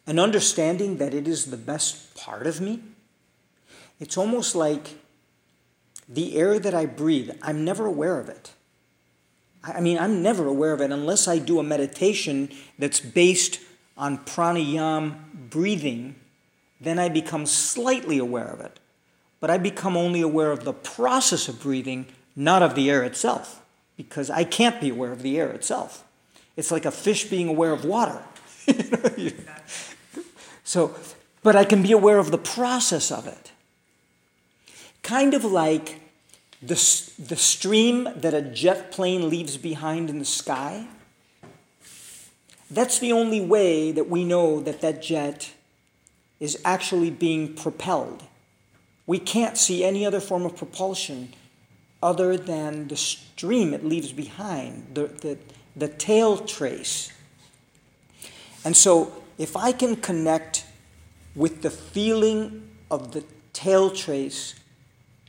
an 0.07 0.19
understanding 0.19 0.97
that 0.99 1.15
it 1.15 1.29
is 1.29 1.47
the 1.47 1.57
best 1.57 2.15
part 2.17 2.47
of 2.47 2.61
me, 2.61 2.81
it's 3.99 4.17
almost 4.17 4.55
like 4.55 4.99
the 6.09 6.37
air 6.37 6.59
that 6.59 6.75
I 6.75 6.87
breathe, 6.87 7.31
I'm 7.43 7.65
never 7.65 7.87
aware 7.87 8.19
of 8.19 8.29
it. 8.29 8.53
I 9.63 9.81
mean, 9.81 9.99
I'm 9.99 10.23
never 10.23 10.47
aware 10.47 10.73
of 10.73 10.81
it 10.81 10.91
unless 10.91 11.29
I 11.29 11.39
do 11.39 11.61
a 11.61 11.63
meditation 11.63 12.49
that's 12.79 12.99
based 12.99 13.61
on 13.97 14.19
pranayam 14.19 15.51
breathing, 15.51 16.17
then 16.81 16.99
I 16.99 17.11
become 17.11 17.45
slightly 17.45 18.19
aware 18.19 18.47
of 18.47 18.61
it. 18.61 18.81
But 19.39 19.51
I 19.51 19.59
become 19.59 19.97
only 19.97 20.23
aware 20.23 20.51
of 20.51 20.65
the 20.65 20.73
process 20.73 21.49
of 21.49 21.61
breathing, 21.61 22.07
not 22.35 22.63
of 22.63 22.75
the 22.75 22.91
air 22.91 23.05
itself, 23.05 23.63
because 23.97 24.31
I 24.31 24.45
can't 24.45 24.81
be 24.81 24.89
aware 24.89 25.13
of 25.13 25.23
the 25.23 25.39
air 25.39 25.51
itself. 25.51 26.05
It's 26.61 26.71
like 26.71 26.85
a 26.85 26.91
fish 26.91 27.25
being 27.25 27.49
aware 27.49 27.73
of 27.73 27.87
water. 27.87 28.23
so, 30.63 30.95
but 31.43 31.57
I 31.57 31.65
can 31.65 31.83
be 31.83 31.91
aware 31.91 32.19
of 32.19 32.31
the 32.31 32.37
process 32.37 33.11
of 33.11 33.27
it. 33.27 33.51
Kind 35.03 35.33
of 35.33 35.43
like 35.43 36.03
the, 36.61 36.75
the 37.19 37.37
stream 37.37 38.11
that 38.15 38.35
a 38.35 38.43
jet 38.43 38.93
plane 38.93 39.31
leaves 39.31 39.57
behind 39.57 40.11
in 40.11 40.19
the 40.19 40.27
sky. 40.27 40.87
That's 42.71 42.99
the 42.99 43.13
only 43.13 43.41
way 43.41 43.91
that 43.91 44.11
we 44.11 44.23
know 44.23 44.61
that 44.61 44.83
that 44.83 45.01
jet 45.01 45.53
is 46.41 46.61
actually 46.63 47.11
being 47.11 47.55
propelled. 47.55 48.23
We 49.07 49.19
can't 49.19 49.57
see 49.57 49.83
any 49.83 50.05
other 50.05 50.21
form 50.21 50.45
of 50.45 50.59
propulsion 50.59 51.33
other 52.03 52.37
than 52.37 52.89
the 52.89 52.97
stream 52.97 53.73
it 53.73 53.83
leaves 53.83 54.13
behind, 54.13 54.89
the, 54.93 55.07
the, 55.07 55.39
the 55.77 55.89
tail 55.89 56.39
trace. 56.39 57.13
And 58.65 58.77
so, 58.77 59.23
if 59.39 59.57
I 59.57 59.73
can 59.73 59.97
connect 59.97 60.67
with 61.35 61.63
the 61.63 61.71
feeling 61.71 62.69
of 62.91 63.13
the 63.13 63.25
tail 63.53 63.91
trace 63.91 64.55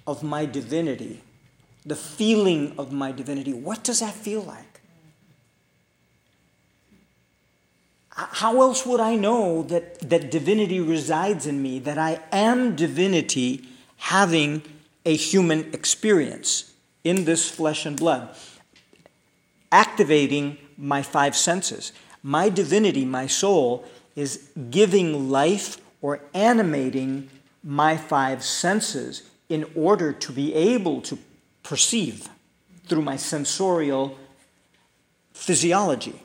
of 0.05 0.23
my 0.23 0.45
divinity, 0.45 1.21
the 1.85 1.95
feeling 1.95 2.73
of 2.77 2.91
my 2.91 3.11
divinity, 3.11 3.53
what 3.53 3.83
does 3.83 3.99
that 3.99 4.13
feel 4.13 4.41
like? 4.41 4.81
How 8.13 8.61
else 8.61 8.85
would 8.85 8.99
I 8.99 9.15
know 9.15 9.63
that, 9.63 9.99
that 10.09 10.31
divinity 10.31 10.79
resides 10.79 11.47
in 11.47 11.61
me, 11.61 11.79
that 11.79 11.97
I 11.97 12.19
am 12.31 12.75
divinity 12.75 13.65
having 13.97 14.63
a 15.05 15.15
human 15.15 15.73
experience 15.73 16.73
in 17.03 17.25
this 17.25 17.49
flesh 17.49 17.85
and 17.85 17.97
blood, 17.97 18.35
activating 19.71 20.57
my 20.77 21.01
five 21.01 21.35
senses? 21.35 21.91
My 22.23 22.49
divinity, 22.49 23.05
my 23.05 23.27
soul, 23.27 23.85
is 24.15 24.49
giving 24.69 25.29
life 25.29 25.77
or 26.01 26.19
animating 26.33 27.29
my 27.63 27.95
five 27.97 28.43
senses 28.43 29.23
in 29.49 29.69
order 29.75 30.13
to 30.13 30.31
be 30.31 30.53
able 30.53 31.01
to 31.01 31.17
perceive 31.63 32.29
through 32.85 33.01
my 33.01 33.15
sensorial 33.15 34.17
physiology. 35.33 36.21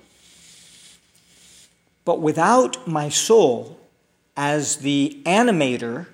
But 2.04 2.20
without 2.20 2.86
my 2.86 3.08
soul 3.08 3.78
as 4.36 4.76
the 4.76 5.20
animator, 5.24 6.06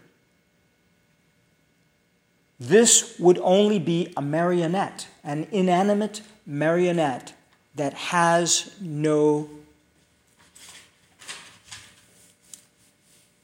this 2.58 3.18
would 3.18 3.38
only 3.42 3.78
be 3.78 4.12
a 4.16 4.22
marionette, 4.22 5.08
an 5.24 5.46
inanimate 5.50 6.22
marionette 6.46 7.34
that 7.74 7.94
has 7.94 8.74
no 8.80 9.48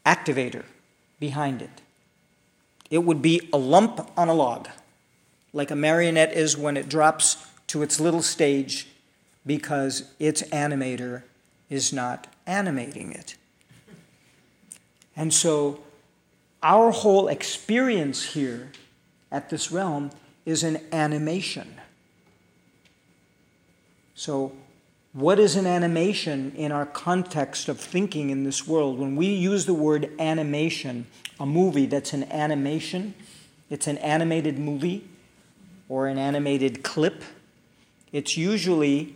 activator 0.05 0.65
behind 1.21 1.63
it. 1.63 1.83
It 2.91 3.05
would 3.05 3.21
be 3.21 3.49
a 3.53 3.59
lump 3.59 4.11
on 4.17 4.29
a 4.29 4.35
log, 4.35 4.69
like 5.53 5.71
a 5.71 5.77
marionette 5.77 6.33
is 6.33 6.57
when 6.57 6.77
it 6.77 6.89
drops 6.89 7.47
to 7.69 7.83
its 7.83 8.01
little 8.01 8.23
stage 8.23 8.89
because 9.45 10.11
its 10.19 10.43
animator 10.45 11.23
is 11.69 11.93
not 11.93 12.27
animating 12.47 13.13
it. 13.13 13.37
And 15.17 15.33
so, 15.33 15.81
our 16.63 16.91
whole 16.91 17.29
experience 17.29 18.35
here 18.35 18.73
at 19.31 19.51
this 19.51 19.71
realm 19.71 20.11
is 20.47 20.63
an 20.63 20.81
animation. 20.93 21.78
So, 24.19 24.51
what 25.13 25.39
is 25.39 25.55
an 25.55 25.65
animation 25.65 26.53
in 26.57 26.73
our 26.73 26.87
context 26.87 27.69
of 27.69 27.79
thinking 27.79 28.31
in 28.31 28.43
this 28.43 28.67
world? 28.67 28.99
When 28.99 29.15
we 29.15 29.29
use 29.29 29.65
the 29.65 29.75
word 29.75 30.11
animation, 30.19 31.07
a 31.39 31.47
movie 31.47 31.87
that's 31.87 32.13
an 32.13 32.25
animation, 32.25 33.15
it's 33.71 33.87
an 33.87 33.97
animated 33.99 34.59
movie 34.59 35.09
or 35.89 36.09
an 36.09 36.19
animated 36.19 36.83
clip, 36.83 37.23
it's 38.11 38.37
usually 38.37 39.15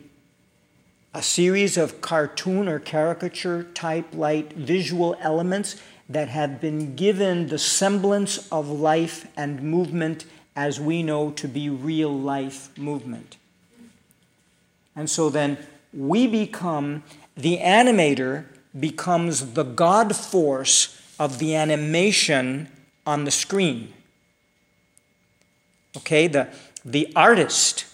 a 1.13 1.21
series 1.21 1.77
of 1.77 2.01
cartoon 2.01 2.69
or 2.69 2.79
caricature 2.79 3.65
type 3.75 4.07
light 4.15 4.53
visual 4.53 5.17
elements 5.21 5.83
that 6.09 6.29
have 6.29 6.61
been 6.61 6.95
given 6.95 7.49
the 7.49 7.59
semblance 7.59 8.47
of 8.53 8.69
life 8.69 9.27
and 9.37 9.65
movement 9.65 10.27
as 10.55 10.79
we 10.79 11.03
know 11.03 11.33
to 11.33 11.49
be 11.49 11.69
real 11.69 12.17
life 12.17 12.71
movement. 12.79 13.37
And 14.95 15.09
so 15.09 15.31
then 15.31 15.59
we 15.93 16.27
become, 16.27 17.03
the 17.37 17.59
animator 17.59 18.47
becomes 18.79 19.53
the 19.55 19.63
God 19.63 20.17
force 20.17 21.01
of 21.19 21.39
the 21.39 21.55
animation 21.55 22.69
on 23.07 23.25
the 23.25 23.31
screen. 23.31 23.93
Okay, 25.97 26.27
the, 26.27 26.49
the 26.85 27.13
artist, 27.15 27.85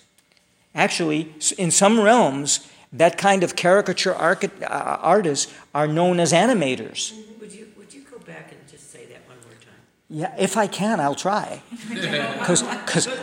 actually, 0.74 1.34
in 1.56 1.70
some 1.70 2.00
realms, 2.00 2.68
that 2.92 3.18
kind 3.18 3.42
of 3.42 3.56
caricature 3.56 4.14
uh, 4.14 4.98
artists 5.00 5.52
are 5.74 5.88
known 5.88 6.20
as 6.20 6.32
animators. 6.32 7.12
Would 7.40 7.52
you, 7.52 7.68
would 7.76 7.92
you 7.92 8.02
go 8.10 8.18
back 8.18 8.52
and 8.52 8.60
just 8.70 8.90
say 8.90 9.04
that 9.06 9.26
one 9.28 9.36
more 9.44 9.54
time? 9.60 9.82
Yeah, 10.10 10.34
if 10.38 10.56
I 10.56 10.66
can, 10.66 11.00
I'll 11.00 11.14
try. 11.14 11.62
Because 11.90 12.62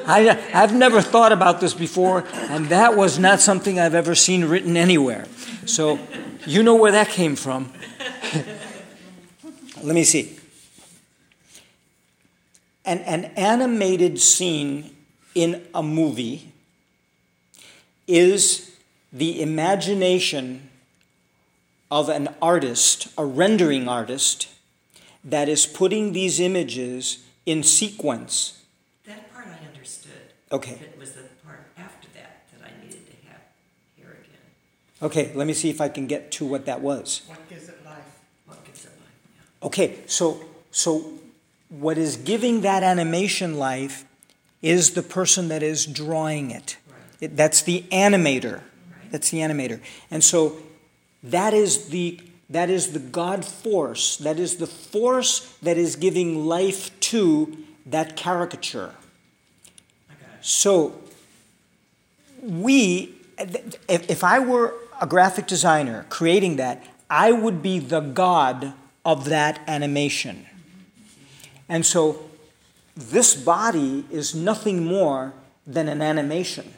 I've 0.05 0.75
never 0.75 1.01
thought 1.01 1.31
about 1.31 1.59
this 1.59 1.73
before, 1.73 2.25
and 2.33 2.67
that 2.67 2.95
was 2.95 3.17
not 3.17 3.41
something 3.41 3.79
I've 3.79 3.95
ever 3.95 4.13
seen 4.13 4.45
written 4.45 4.77
anywhere. 4.77 5.25
So 5.65 5.97
you 6.45 6.61
know 6.61 6.75
where 6.75 6.91
that 6.91 7.09
came 7.09 7.35
from. 7.35 7.71
Let 9.81 9.95
me 9.95 10.03
see. 10.03 10.37
An, 12.85 12.99
an 12.99 13.25
animated 13.35 14.19
scene 14.19 14.95
in 15.33 15.65
a 15.73 15.81
movie 15.81 16.51
is 18.07 18.77
the 19.11 19.41
imagination 19.41 20.69
of 21.89 22.09
an 22.09 22.29
artist, 22.43 23.07
a 23.17 23.25
rendering 23.25 23.87
artist, 23.87 24.49
that 25.25 25.49
is 25.49 25.65
putting 25.65 26.13
these 26.13 26.39
images 26.39 27.25
in 27.45 27.63
sequence. 27.63 28.61
That 29.05 29.33
part 29.33 29.47
I 29.47 29.67
understood. 29.67 30.11
Okay. 30.51 30.73
It 30.73 30.97
was 30.99 31.13
the 31.13 31.23
part 31.45 31.67
after 31.77 32.07
that 32.13 32.43
that 32.53 32.67
I 32.67 32.83
needed 32.83 33.05
to 33.07 33.27
have 33.27 33.41
here 33.97 34.17
again. 34.23 34.39
Okay, 35.01 35.31
let 35.35 35.47
me 35.47 35.53
see 35.53 35.69
if 35.69 35.81
I 35.81 35.89
can 35.89 36.05
get 36.05 36.31
to 36.33 36.45
what 36.45 36.67
that 36.67 36.81
was. 36.81 37.23
What 37.27 37.49
gives 37.49 37.67
it 37.67 37.83
life? 37.83 37.97
What 38.45 38.63
gives 38.63 38.85
it 38.85 38.91
life? 38.99 39.09
Yeah. 39.61 39.67
Okay, 39.67 39.99
so 40.05 40.45
so 40.71 41.13
what 41.69 41.97
is 41.97 42.17
giving 42.17 42.61
that 42.61 42.83
animation 42.83 43.57
life 43.57 44.05
is 44.61 44.91
the 44.91 45.03
person 45.03 45.47
that 45.47 45.63
is 45.63 45.85
drawing 45.85 46.51
it. 46.51 46.77
Right. 46.87 46.97
it 47.21 47.37
that's 47.37 47.61
the 47.61 47.83
animator. 47.91 48.53
Right. 48.53 49.11
That's 49.11 49.31
the 49.31 49.39
animator. 49.39 49.79
And 50.11 50.23
so 50.23 50.57
that 51.23 51.53
is 51.53 51.89
the 51.89 52.19
that 52.49 52.69
is 52.69 52.93
the 52.93 52.99
God 52.99 53.43
force. 53.43 54.17
That 54.17 54.39
is 54.39 54.57
the 54.57 54.67
force 54.67 55.57
that 55.63 55.77
is 55.77 55.95
giving 55.95 56.45
life 56.45 56.97
to 57.11 57.57
that 57.85 58.15
caricature. 58.15 58.93
It. 60.09 60.15
So 60.41 61.01
we 62.41 63.15
if, 63.37 64.09
if 64.09 64.23
I 64.23 64.39
were 64.39 64.73
a 65.01 65.07
graphic 65.07 65.47
designer 65.47 66.05
creating 66.09 66.57
that, 66.57 66.83
I 67.09 67.31
would 67.31 67.61
be 67.61 67.79
the 67.79 67.99
god 67.99 68.73
of 69.03 69.25
that 69.25 69.59
animation. 69.67 70.45
And 71.69 71.85
so 71.85 72.29
this 72.95 73.35
body 73.35 74.05
is 74.11 74.33
nothing 74.33 74.85
more 74.85 75.33
than 75.67 75.87
an 75.87 76.01
animation. 76.01 76.73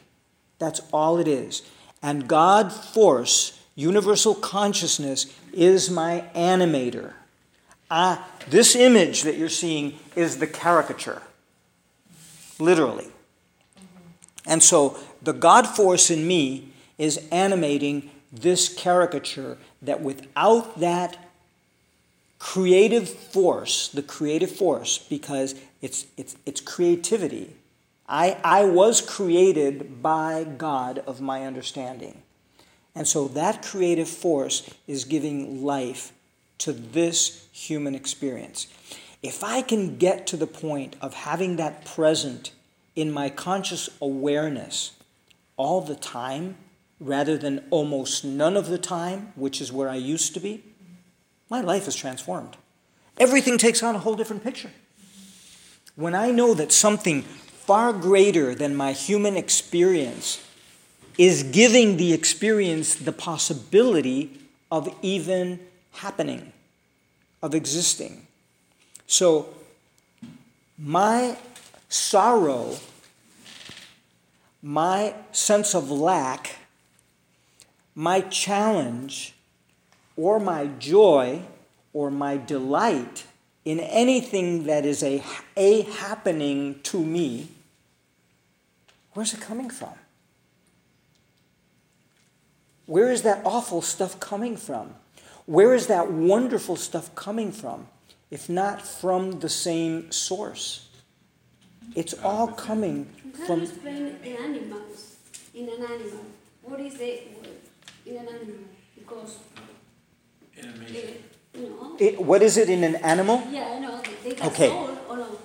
That's 0.59 0.81
all 0.91 1.19
it 1.19 1.27
is. 1.27 1.61
And 2.01 2.27
God 2.27 2.71
force, 2.73 3.56
universal 3.77 4.33
consciousness, 4.35 5.27
is 5.53 5.89
my 5.89 6.25
animator. 6.35 7.13
Uh, 7.89 8.17
this 8.49 8.75
image 8.75 9.21
that 9.21 9.37
you're 9.37 9.47
seeing 9.47 9.97
is 10.15 10.39
the 10.39 10.47
caricature, 10.47 11.21
literally. 12.59 13.07
And 14.45 14.63
so 14.63 14.97
the 15.21 15.31
God 15.31 15.67
force 15.67 16.09
in 16.09 16.27
me 16.27 16.73
is 16.97 17.25
animating 17.31 18.09
this 18.31 18.73
caricature 18.73 19.57
that 19.81 20.01
without 20.01 20.79
that 20.79 21.29
creative 22.39 23.07
force, 23.07 23.89
the 23.89 24.01
creative 24.01 24.51
force, 24.51 24.97
because 24.97 25.53
it's, 25.81 26.07
it's, 26.17 26.35
it's 26.45 26.61
creativity. 26.61 27.53
I, 28.09 28.37
I 28.43 28.65
was 28.65 29.01
created 29.01 30.01
by 30.01 30.45
God 30.45 30.99
of 31.05 31.21
my 31.21 31.45
understanding. 31.45 32.23
And 32.97 33.07
so 33.07 33.27
that 33.29 33.61
creative 33.61 34.09
force 34.09 34.67
is 34.87 35.03
giving 35.05 35.63
life 35.63 36.11
to 36.57 36.73
this 36.73 37.47
human 37.51 37.93
experience. 37.93 38.65
If 39.21 39.43
I 39.43 39.61
can 39.61 39.97
get 39.97 40.25
to 40.27 40.37
the 40.37 40.47
point 40.47 40.95
of 40.99 41.13
having 41.13 41.57
that 41.57 41.85
present 41.85 42.51
in 42.95 43.11
my 43.11 43.29
conscious 43.29 43.87
awareness 44.01 44.93
all 45.57 45.81
the 45.81 45.95
time, 45.95 46.57
rather 46.99 47.37
than 47.37 47.63
almost 47.69 48.25
none 48.25 48.57
of 48.57 48.67
the 48.67 48.79
time, 48.79 49.31
which 49.35 49.61
is 49.61 49.71
where 49.71 49.89
I 49.89 49.95
used 49.95 50.33
to 50.33 50.39
be, 50.39 50.63
my 51.51 51.61
life 51.61 51.87
is 51.87 51.95
transformed. 51.95 52.57
Everything 53.19 53.59
takes 53.59 53.83
on 53.83 53.95
a 53.95 53.99
whole 53.99 54.15
different 54.15 54.43
picture. 54.43 54.71
When 55.95 56.15
I 56.15 56.31
know 56.31 56.55
that 56.55 56.71
something 56.71 57.21
far 57.21 57.93
greater 57.93 58.55
than 58.55 58.75
my 58.75 58.93
human 58.93 59.37
experience 59.37 60.43
is 61.17 61.43
giving 61.43 61.97
the 61.97 62.13
experience 62.13 62.95
the 62.95 63.11
possibility 63.11 64.39
of 64.71 64.93
even 65.01 65.59
happening, 65.93 66.53
of 67.41 67.55
existing. 67.55 68.27
So, 69.07 69.49
my 70.77 71.37
sorrow, 71.89 72.75
my 74.61 75.15
sense 75.31 75.73
of 75.73 75.89
lack, 75.89 76.57
my 77.95 78.21
challenge, 78.21 79.33
or 80.15 80.39
my 80.39 80.67
joy, 80.67 81.41
or 81.93 82.11
my 82.11 82.37
delight 82.37 83.25
in 83.65 83.79
anything 83.79 84.65
that 84.65 84.85
is 84.85 85.03
a, 85.03 85.23
a 85.55 85.81
happening 85.81 86.79
to 86.83 87.03
me, 87.03 87.47
where's 89.13 89.33
it 89.33 89.41
coming 89.41 89.69
from? 89.69 89.93
Where 92.87 93.11
is 93.11 93.21
that 93.23 93.41
awful 93.45 93.81
stuff 93.81 94.19
coming 94.19 94.57
from? 94.57 94.95
Where 95.45 95.75
is 95.75 95.87
that 95.87 96.11
wonderful 96.11 96.75
stuff 96.77 97.13
coming 97.15 97.51
from? 97.51 97.87
If 98.31 98.49
not 98.49 98.81
from 98.81 99.39
the 99.39 99.49
same 99.49 100.11
source. 100.11 100.87
It's 101.95 102.13
all 102.23 102.47
coming 102.47 103.07
You 103.23 103.45
from. 103.45 103.61
explain 103.61 104.17
in 104.23 104.35
animals, 104.35 105.15
in 105.53 105.69
an 105.69 105.83
animal. 105.83 106.25
What 106.63 106.79
is 106.81 106.97
the 106.97 107.23
in 108.05 108.17
an 108.17 108.27
animal? 108.27 108.55
Because, 108.97 109.37
uh, 110.57 110.61
know, 111.57 111.95
It, 111.99 112.19
what 112.21 112.41
is 112.41 112.57
it 112.57 112.69
in 112.69 112.83
an 112.83 112.95
animal? 112.97 113.41
yeah, 113.49 113.73
I 113.75 113.79
know, 113.79 114.01
they, 114.23 114.33
they 114.33 114.47
Okay. 114.47 114.69
no, 114.69 114.89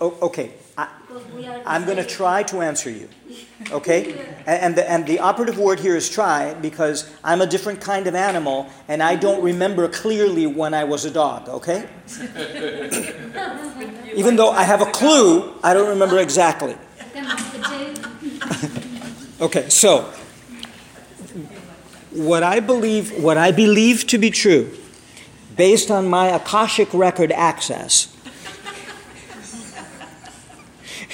Oh, 0.00 0.18
okay, 0.22 0.50
I, 0.76 0.88
because 1.06 1.24
we 1.32 1.46
are. 1.46 1.58
the 1.60 1.70
I'm 1.70 1.84
going 1.84 1.96
to 1.98 2.04
try 2.04 2.42
to 2.44 2.60
answer 2.60 2.90
you. 2.90 3.08
Okay? 3.70 4.12
And 4.46 4.74
the, 4.74 4.90
and 4.90 5.06
the 5.06 5.20
operative 5.20 5.56
word 5.58 5.78
here 5.78 5.94
is 5.96 6.10
try 6.10 6.54
because 6.54 7.08
I'm 7.22 7.40
a 7.40 7.46
different 7.46 7.80
kind 7.80 8.08
of 8.08 8.16
animal 8.16 8.66
and 8.88 9.00
I 9.00 9.14
don't 9.14 9.40
remember 9.42 9.86
clearly 9.88 10.46
when 10.48 10.74
I 10.74 10.82
was 10.82 11.04
a 11.04 11.10
dog, 11.10 11.48
okay? 11.48 11.86
Even 14.14 14.34
though 14.36 14.50
I 14.50 14.64
have 14.64 14.82
a 14.82 14.86
clue, 14.90 15.52
I 15.62 15.72
don't 15.74 15.88
remember 15.88 16.18
exactly. 16.18 16.76
Come 17.14 17.26
on, 17.26 17.36
the 17.36 17.58
tail. 17.68 17.94
Okay, 19.46 19.68
so 19.68 20.12
what 22.10 22.42
I 22.42 22.58
believe 22.60 23.12
what 23.22 23.36
I 23.38 23.52
believe 23.52 24.06
to 24.08 24.18
be 24.18 24.30
true 24.30 24.70
based 25.57 25.90
on 25.90 26.09
my 26.09 26.28
Akashic 26.28 26.92
record 26.94 27.32
access 27.32 28.14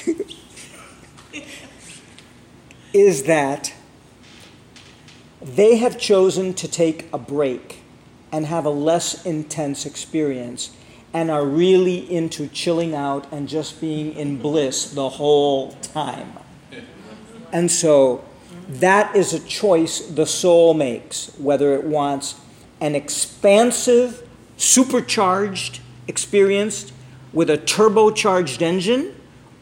is 2.93 3.25
that 3.25 3.73
they 5.41 5.77
have 5.77 5.99
chosen 5.99 6.55
to 6.55 6.69
take 6.69 7.09
a 7.13 7.19
break 7.19 7.83
and 8.31 8.47
have 8.47 8.65
a 8.65 8.71
less 8.71 9.25
intense 9.25 9.87
experience 9.87 10.71
and 11.13 11.31
are 11.31 11.45
really 11.45 11.99
into 12.13 12.47
chilling 12.49 12.95
out 12.95 13.31
and 13.33 13.49
just 13.49 13.81
being 13.81 14.13
in 14.15 14.39
bliss 14.39 14.91
the 14.91 15.09
whole 15.09 15.73
time. 15.81 16.33
And 17.53 17.71
so 17.71 18.25
that 18.69 19.17
is 19.17 19.33
a 19.33 19.41
choice 19.41 20.01
the 20.01 20.27
soul 20.27 20.75
makes, 20.75 21.33
whether 21.39 21.75
it 21.75 21.85
wants 21.85 22.35
an 22.81 22.95
expansive, 22.95 24.28
supercharged 24.59 25.81
experience 26.07 26.93
with 27.33 27.49
a 27.49 27.57
turbocharged 27.57 28.61
engine, 28.61 29.15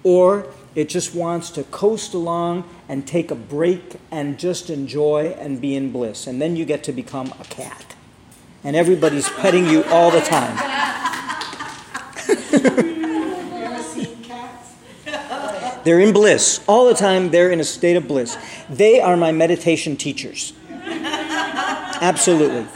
or 0.03 0.47
it 0.75 0.89
just 0.89 1.15
wants 1.15 1.51
to 1.51 1.63
coast 1.65 2.15
along 2.15 2.65
and 2.89 3.07
take 3.07 3.31
a 3.31 3.35
break 3.35 3.97
and 4.11 4.39
just 4.39 4.71
enjoy 4.71 5.37
and 5.39 5.61
be 5.61 5.77
in 5.77 5.93
bliss. 5.93 6.27
And 6.27 6.43
then 6.43 6.57
you 6.57 6.65
get 6.65 6.83
to 6.85 6.93
become 6.93 7.33
a 7.39 7.45
cat. 7.45 7.95
And 8.65 8.75
everybody's 8.75 9.29
petting 9.29 9.69
you 9.69 9.85
all 9.85 10.11
the 10.11 10.21
time. 10.21 10.57
They're 15.87 16.01
in 16.01 16.13
bliss. 16.13 16.61
All 16.67 16.87
the 16.87 16.95
time, 16.95 17.31
they're 17.31 17.53
in 17.53 17.61
a 17.61 17.65
state 17.65 17.95
of 17.95 18.09
bliss. 18.09 18.37
They 18.69 19.01
are 19.01 19.17
my 19.17 19.31
meditation 19.31 19.97
teachers. 19.97 20.53
Absolutely. 22.03 22.67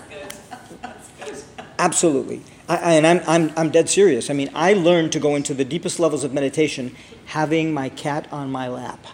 Absolutely. 1.80 2.42
I, 2.68 2.94
and 2.94 3.06
I'm, 3.06 3.22
I'm, 3.26 3.52
I'm 3.56 3.70
dead 3.70 3.88
serious. 3.88 4.28
I 4.28 4.34
mean, 4.34 4.50
I 4.54 4.74
learned 4.74 5.12
to 5.12 5.18
go 5.18 5.34
into 5.34 5.54
the 5.54 5.64
deepest 5.64 5.98
levels 5.98 6.24
of 6.24 6.34
meditation 6.34 6.94
having 7.24 7.72
my 7.72 7.88
cat 7.88 8.28
on 8.30 8.52
my 8.52 8.68
lap. 8.68 9.06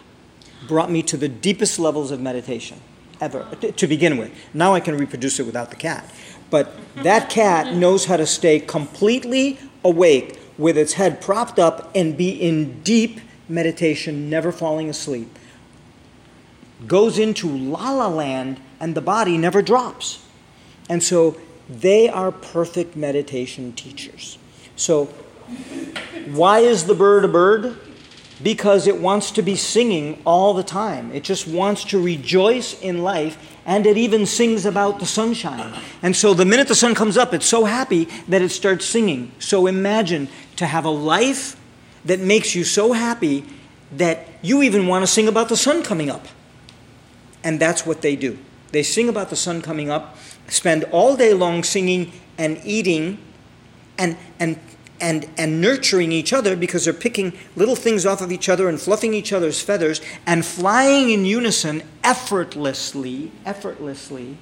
Brought 0.67 0.91
me 0.91 1.01
to 1.03 1.15
the 1.15 1.29
deepest 1.29 1.79
levels 1.79 2.11
of 2.11 2.19
meditation 2.19 2.81
ever, 3.21 3.47
to 3.55 3.87
begin 3.87 4.17
with. 4.17 4.31
Now 4.53 4.73
I 4.73 4.81
can 4.81 4.97
reproduce 4.97 5.39
it 5.39 5.45
without 5.45 5.69
the 5.69 5.77
cat. 5.77 6.13
But 6.49 6.73
that 7.03 7.29
cat 7.29 7.73
knows 7.73 8.05
how 8.05 8.17
to 8.17 8.25
stay 8.25 8.59
completely 8.59 9.59
awake 9.83 10.37
with 10.57 10.77
its 10.77 10.93
head 10.93 11.21
propped 11.21 11.57
up 11.57 11.89
and 11.95 12.17
be 12.17 12.31
in 12.31 12.81
deep 12.81 13.21
meditation, 13.47 14.29
never 14.29 14.51
falling 14.51 14.89
asleep. 14.89 15.39
Goes 16.85 17.17
into 17.17 17.47
la 17.49 17.91
la 17.91 18.07
land 18.09 18.59
and 18.79 18.93
the 18.93 19.01
body 19.01 19.37
never 19.37 19.61
drops. 19.61 20.23
And 20.89 21.01
so 21.01 21.37
they 21.69 22.07
are 22.09 22.31
perfect 22.31 22.95
meditation 22.95 23.73
teachers. 23.73 24.37
So, 24.75 25.05
why 26.27 26.59
is 26.59 26.85
the 26.85 26.95
bird 26.95 27.25
a 27.25 27.27
bird? 27.27 27.77
Because 28.41 28.85
it 28.85 29.01
wants 29.01 29.31
to 29.31 29.41
be 29.41 29.55
singing 29.55 30.21
all 30.25 30.53
the 30.53 30.63
time. 30.63 31.11
It 31.11 31.23
just 31.23 31.47
wants 31.47 31.83
to 31.85 32.01
rejoice 32.01 32.79
in 32.81 33.01
life, 33.01 33.57
and 33.65 33.85
it 33.85 33.97
even 33.97 34.25
sings 34.25 34.65
about 34.65 34.99
the 34.99 35.05
sunshine. 35.05 35.73
And 36.01 36.15
so, 36.15 36.33
the 36.33 36.45
minute 36.45 36.67
the 36.67 36.75
sun 36.75 36.95
comes 36.95 37.17
up, 37.17 37.33
it's 37.33 37.45
so 37.45 37.65
happy 37.65 38.05
that 38.27 38.41
it 38.41 38.49
starts 38.49 38.85
singing. 38.85 39.31
So, 39.39 39.67
imagine 39.67 40.29
to 40.57 40.65
have 40.65 40.85
a 40.85 40.89
life 40.89 41.59
that 42.05 42.19
makes 42.19 42.55
you 42.55 42.63
so 42.63 42.93
happy 42.93 43.45
that 43.91 44.27
you 44.41 44.61
even 44.61 44.87
want 44.87 45.03
to 45.03 45.07
sing 45.07 45.27
about 45.27 45.49
the 45.49 45.57
sun 45.57 45.83
coming 45.83 46.09
up. 46.09 46.27
And 47.43 47.59
that's 47.59 47.85
what 47.85 48.01
they 48.01 48.15
do. 48.15 48.37
They 48.71 48.83
sing 48.83 49.09
about 49.09 49.29
the 49.29 49.35
sun 49.35 49.61
coming 49.61 49.89
up, 49.89 50.17
spend 50.47 50.83
all 50.85 51.15
day 51.15 51.33
long 51.33 51.63
singing 51.63 52.11
and 52.37 52.59
eating 52.63 53.19
and, 53.97 54.17
and, 54.39 54.59
and, 54.99 55.29
and 55.37 55.61
nurturing 55.61 56.11
each 56.11 56.33
other 56.33 56.55
because 56.55 56.85
they're 56.85 56.93
picking 56.93 57.33
little 57.55 57.75
things 57.75 58.05
off 58.05 58.21
of 58.21 58.31
each 58.31 58.49
other 58.49 58.67
and 58.69 58.79
fluffing 58.79 59.13
each 59.13 59.33
other's 59.33 59.61
feathers 59.61 60.01
and 60.25 60.45
flying 60.45 61.09
in 61.09 61.25
unison 61.25 61.83
effortlessly, 62.03 63.31
effortlessly. 63.45 64.37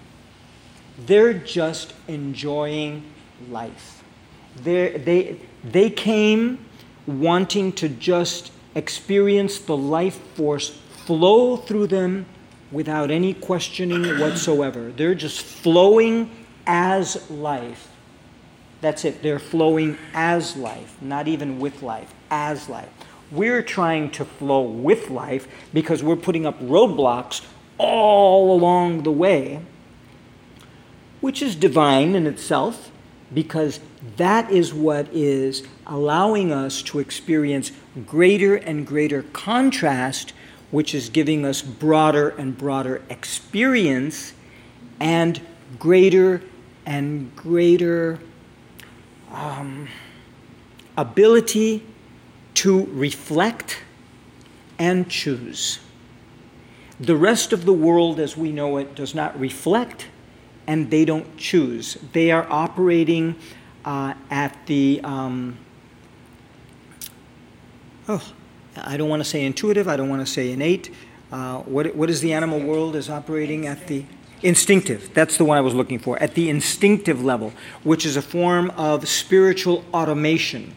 They're 1.05 1.33
just 1.33 1.93
enjoying 2.07 3.03
life. 3.49 4.03
They're, 4.55 4.97
they, 4.97 5.39
they 5.63 5.89
came 5.89 6.65
wanting 7.05 7.73
to 7.73 7.89
just 7.89 8.51
experience 8.73 9.59
the 9.59 9.75
life 9.75 10.17
force 10.35 10.69
flow 11.05 11.57
through 11.57 11.87
them 11.87 12.25
without 12.75 13.09
any 13.09 13.33
questioning 13.33 14.19
whatsoever. 14.19 14.91
They're 14.91 15.15
just 15.15 15.41
flowing 15.41 16.29
as 16.67 17.29
life. 17.31 17.87
That's 18.81 19.05
it. 19.05 19.23
They're 19.23 19.39
flowing 19.39 19.97
as 20.13 20.57
life, 20.57 20.97
not 21.01 21.29
even 21.29 21.59
with 21.61 21.81
life, 21.81 22.13
as 22.29 22.67
life. 22.67 22.89
We're 23.31 23.61
trying 23.61 24.11
to 24.11 24.25
flow 24.25 24.61
with 24.61 25.09
life 25.09 25.47
because 25.73 26.03
we're 26.03 26.17
putting 26.17 26.45
up 26.45 26.59
roadblocks 26.59 27.45
all 27.77 28.53
along 28.53 29.03
the 29.03 29.11
way, 29.11 29.61
which 31.21 31.41
is 31.41 31.55
divine 31.55 32.13
in 32.13 32.27
itself 32.27 32.91
because 33.33 33.79
that 34.17 34.51
is 34.51 34.73
what 34.73 35.07
is 35.13 35.63
allowing 35.87 36.51
us 36.51 36.81
to 36.81 36.99
experience 36.99 37.71
greater 38.05 38.55
and 38.55 38.85
greater 38.85 39.23
contrast, 39.23 40.33
which 40.75 40.93
is 40.93 41.07
giving 41.07 41.45
us 41.45 41.61
broader 41.61 42.27
and 42.31 42.57
broader 42.57 43.01
experience 43.09 44.33
and 44.99 45.39
greater 45.79 46.41
and 46.85 47.33
greater 47.33 48.19
um, 49.31 49.87
ability 50.97 51.81
to 52.53 52.87
reflect 52.87 53.83
and 54.77 55.09
choose. 55.09 55.79
The 56.99 57.15
rest 57.15 57.53
of 57.53 57.63
the 57.63 57.71
world 57.71 58.19
as 58.19 58.35
we 58.35 58.51
know 58.51 58.75
it 58.75 58.95
does 58.95 59.15
not 59.15 59.39
reflect 59.39 60.07
and 60.67 60.91
they 60.91 61.05
don't 61.05 61.37
choose. 61.37 61.97
They 62.11 62.31
are 62.31 62.45
operating 62.49 63.37
uh, 63.85 64.13
at 64.29 64.57
the, 64.65 64.99
um, 65.05 65.57
oh, 68.09 68.33
I 68.77 68.97
don't 68.97 69.09
want 69.09 69.21
to 69.21 69.29
say 69.29 69.45
intuitive, 69.45 69.87
I 69.87 69.95
don't 69.95 70.09
want 70.09 70.25
to 70.25 70.31
say 70.31 70.51
innate. 70.51 70.91
Uh, 71.31 71.59
what, 71.61 71.95
what 71.95 72.09
is 72.09 72.21
the 72.21 72.33
animal 72.33 72.59
world 72.59 72.95
is 72.95 73.09
operating 73.09 73.67
at 73.67 73.87
the 73.87 74.05
instinctive? 74.41 75.13
That's 75.13 75.37
the 75.37 75.45
one 75.45 75.57
I 75.57 75.61
was 75.61 75.73
looking 75.73 75.99
for. 75.99 76.17
At 76.19 76.35
the 76.35 76.49
instinctive 76.49 77.23
level, 77.23 77.53
which 77.83 78.05
is 78.05 78.15
a 78.15 78.21
form 78.21 78.71
of 78.71 79.07
spiritual 79.07 79.83
automation. 79.93 80.75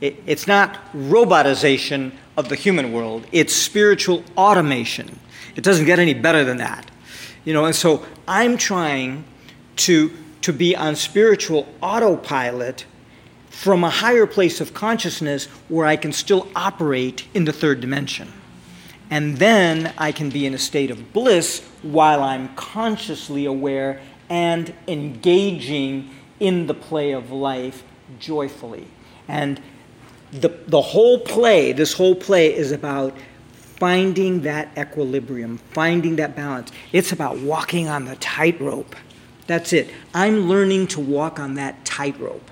It, 0.00 0.22
it's 0.26 0.46
not 0.46 0.78
robotization 0.92 2.12
of 2.36 2.48
the 2.48 2.56
human 2.56 2.92
world, 2.92 3.26
it's 3.32 3.54
spiritual 3.54 4.24
automation. 4.36 5.18
It 5.56 5.64
doesn't 5.64 5.84
get 5.84 5.98
any 5.98 6.14
better 6.14 6.44
than 6.44 6.58
that. 6.58 6.90
You 7.44 7.52
know, 7.52 7.64
and 7.64 7.74
so 7.74 8.04
I'm 8.28 8.56
trying 8.56 9.24
to, 9.76 10.10
to 10.42 10.52
be 10.52 10.76
on 10.76 10.96
spiritual 10.96 11.66
autopilot 11.82 12.86
from 13.50 13.84
a 13.84 13.90
higher 13.90 14.26
place 14.26 14.60
of 14.60 14.72
consciousness 14.72 15.46
where 15.68 15.86
I 15.86 15.96
can 15.96 16.12
still 16.12 16.48
operate 16.56 17.26
in 17.34 17.44
the 17.44 17.52
third 17.52 17.80
dimension. 17.80 18.32
And 19.10 19.36
then 19.38 19.92
I 19.98 20.12
can 20.12 20.30
be 20.30 20.46
in 20.46 20.54
a 20.54 20.58
state 20.58 20.90
of 20.90 21.12
bliss 21.12 21.66
while 21.82 22.22
I'm 22.22 22.54
consciously 22.54 23.44
aware 23.44 24.00
and 24.28 24.72
engaging 24.86 26.10
in 26.38 26.68
the 26.68 26.74
play 26.74 27.10
of 27.10 27.32
life 27.32 27.82
joyfully. 28.20 28.86
And 29.26 29.60
the, 30.30 30.48
the 30.68 30.80
whole 30.80 31.18
play, 31.18 31.72
this 31.72 31.92
whole 31.92 32.14
play 32.14 32.54
is 32.54 32.70
about 32.70 33.16
finding 33.52 34.42
that 34.42 34.68
equilibrium, 34.78 35.58
finding 35.72 36.16
that 36.16 36.36
balance. 36.36 36.70
It's 36.92 37.12
about 37.12 37.38
walking 37.38 37.88
on 37.88 38.04
the 38.04 38.14
tightrope. 38.16 38.94
That's 39.48 39.72
it. 39.72 39.90
I'm 40.14 40.48
learning 40.48 40.86
to 40.88 41.00
walk 41.00 41.40
on 41.40 41.54
that 41.54 41.84
tightrope. 41.84 42.49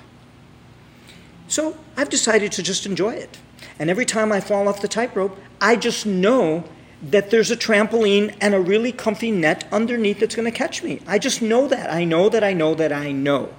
So 1.49 1.77
I've 1.97 2.11
decided 2.11 2.53
to 2.53 2.63
just 2.63 2.87
enjoy 2.87 3.15
it. 3.15 3.39
And 3.79 3.91
every 3.91 4.05
time 4.05 4.31
I 4.31 4.41
fall 4.41 4.69
off 4.69 4.83
the 4.83 4.89
tightrope, 4.89 5.37
I 5.61 5.77
just 5.77 6.07
know 6.07 6.65
that 7.03 7.31
there's 7.31 7.51
a 7.51 7.57
trampoline 7.57 8.37
and 8.41 8.55
a 8.55 8.61
really 8.61 8.93
comfy 8.93 9.31
net 9.31 9.67
underneath 9.73 10.21
that's 10.21 10.35
going 10.35 10.51
to 10.51 10.57
catch 10.57 10.83
me. 10.83 11.01
I 11.07 11.19
just 11.19 11.41
know 11.41 11.69
that. 11.69 11.93
I 11.93 12.05
know 12.05 12.29
that 12.29 12.45
I 12.45 12.53
know 12.53 12.75
that 12.75 12.93
I 12.93 13.13
know. 13.13 13.55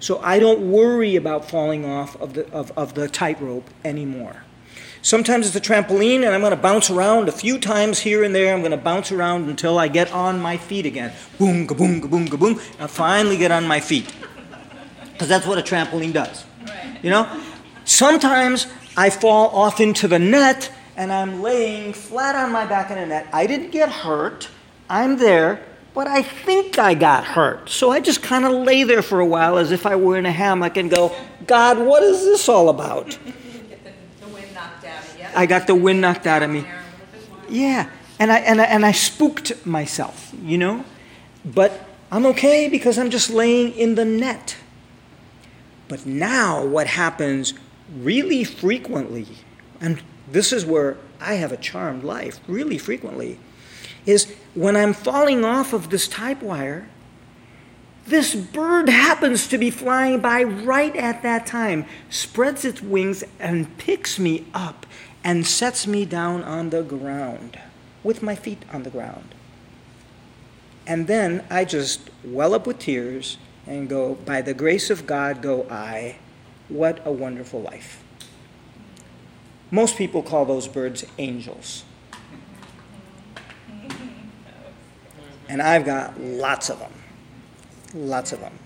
So 0.00 0.18
I 0.20 0.38
don't 0.38 0.70
worry 0.70 1.16
about 1.16 1.48
falling 1.48 1.84
off 1.84 2.20
of 2.20 2.34
the, 2.34 2.50
of, 2.50 2.72
of 2.76 2.94
the 2.94 3.08
tightrope 3.08 3.70
anymore. 3.84 4.42
Sometimes 5.00 5.46
it's 5.46 5.56
a 5.56 5.60
trampoline 5.60 6.24
and 6.24 6.34
I'm 6.34 6.40
going 6.40 6.50
to 6.50 6.56
bounce 6.56 6.90
around 6.90 7.28
a 7.28 7.32
few 7.32 7.58
times 7.58 8.00
here 8.00 8.24
and 8.24 8.34
there. 8.34 8.52
I'm 8.52 8.60
going 8.60 8.72
to 8.72 8.76
bounce 8.76 9.12
around 9.12 9.48
until 9.48 9.78
I 9.78 9.88
get 9.88 10.12
on 10.12 10.40
my 10.40 10.56
feet 10.56 10.84
again. 10.84 11.12
Boom, 11.38 11.66
kaboom, 11.66 12.00
kaboom, 12.00 12.26
kaboom. 12.26 12.60
And 12.72 12.82
I 12.82 12.86
finally 12.88 13.36
get 13.36 13.52
on 13.52 13.66
my 13.68 13.80
feet. 13.80 14.12
Because 15.12 15.28
that's 15.28 15.46
what 15.46 15.58
a 15.58 15.62
trampoline 15.62 16.12
does. 16.12 16.44
You 17.02 17.10
know? 17.10 17.42
Sometimes 17.84 18.66
I 18.96 19.10
fall 19.10 19.48
off 19.50 19.80
into 19.80 20.08
the 20.08 20.18
net 20.18 20.72
and 20.96 21.12
I'm 21.12 21.42
laying 21.42 21.92
flat 21.92 22.34
on 22.34 22.52
my 22.52 22.66
back 22.66 22.90
in 22.90 22.98
a 22.98 23.06
net. 23.06 23.28
I 23.32 23.46
didn't 23.46 23.70
get 23.70 23.90
hurt. 23.90 24.48
I'm 24.88 25.18
there, 25.18 25.62
but 25.94 26.06
I 26.06 26.22
think 26.22 26.78
I 26.78 26.94
got 26.94 27.24
hurt. 27.24 27.68
So 27.68 27.90
I 27.90 28.00
just 28.00 28.22
kind 28.22 28.44
of 28.44 28.52
lay 28.52 28.82
there 28.84 29.02
for 29.02 29.20
a 29.20 29.26
while 29.26 29.58
as 29.58 29.72
if 29.72 29.86
I 29.86 29.96
were 29.96 30.16
in 30.16 30.26
a 30.26 30.32
hammock 30.32 30.76
and 30.76 30.90
go, 30.90 31.14
God, 31.46 31.78
what 31.78 32.02
is 32.02 32.20
this 32.22 32.48
all 32.48 32.68
about? 32.68 33.18
The, 34.20 34.26
the 34.26 34.32
wind 34.32 34.54
knocked 34.54 34.84
out 34.84 35.04
of 35.04 35.18
you. 35.18 35.26
I 35.34 35.46
got 35.46 35.66
the 35.66 35.74
wind 35.74 36.00
knocked 36.00 36.26
out 36.26 36.42
of 36.42 36.50
me. 36.50 36.60
There 36.60 36.72
a 36.72 36.76
little 36.76 37.06
bit 37.12 37.30
more. 37.30 37.40
Yeah, 37.48 37.90
and 38.18 38.32
I, 38.32 38.38
and 38.38 38.60
I, 38.60 38.64
and 38.64 38.86
I 38.86 38.92
spooked 38.92 39.64
myself, 39.66 40.32
you 40.42 40.58
know? 40.58 40.84
But 41.44 41.86
I'm 42.10 42.26
okay 42.26 42.68
because 42.68 42.98
I'm 42.98 43.10
just 43.10 43.30
laying 43.30 43.72
in 43.72 43.94
the 43.94 44.04
net. 44.04 44.56
But 45.88 46.06
now, 46.06 46.64
what 46.64 46.86
happens 46.86 47.54
really 47.94 48.44
frequently, 48.44 49.26
and 49.80 50.02
this 50.30 50.52
is 50.52 50.66
where 50.66 50.96
I 51.20 51.34
have 51.34 51.52
a 51.52 51.56
charmed 51.56 52.04
life, 52.04 52.40
really 52.48 52.78
frequently, 52.78 53.38
is 54.04 54.34
when 54.54 54.76
I'm 54.76 54.92
falling 54.92 55.44
off 55.44 55.72
of 55.72 55.90
this 55.90 56.08
type 56.08 56.42
wire, 56.42 56.88
this 58.06 58.34
bird 58.34 58.88
happens 58.88 59.48
to 59.48 59.58
be 59.58 59.70
flying 59.70 60.20
by 60.20 60.42
right 60.42 60.94
at 60.94 61.22
that 61.22 61.46
time, 61.46 61.86
spreads 62.08 62.64
its 62.64 62.80
wings, 62.80 63.24
and 63.40 63.76
picks 63.78 64.18
me 64.18 64.46
up 64.54 64.86
and 65.24 65.44
sets 65.44 65.88
me 65.88 66.04
down 66.04 66.44
on 66.44 66.70
the 66.70 66.82
ground 66.82 67.58
with 68.04 68.22
my 68.22 68.36
feet 68.36 68.64
on 68.72 68.84
the 68.84 68.90
ground. 68.90 69.34
And 70.86 71.08
then 71.08 71.44
I 71.50 71.64
just 71.64 72.10
well 72.24 72.54
up 72.54 72.64
with 72.64 72.78
tears 72.78 73.38
and 73.66 73.88
go, 73.88 74.14
By 74.14 74.42
the 74.42 74.54
grace 74.54 74.90
of 74.90 75.06
God 75.06 75.42
go 75.42 75.66
I. 75.70 76.16
What 76.68 77.00
a 77.06 77.12
wonderful 77.12 77.60
life. 77.60 78.02
Most 79.70 79.96
people 79.96 80.22
call 80.22 80.44
those 80.44 80.68
birds 80.68 81.04
angels. 81.18 81.84
And 85.48 85.62
I've 85.62 85.84
got 85.84 86.20
lots 86.20 86.70
of 86.70 86.78
them. 86.78 86.92
Lots 87.94 88.32
of 88.32 88.40
them. 88.40 88.58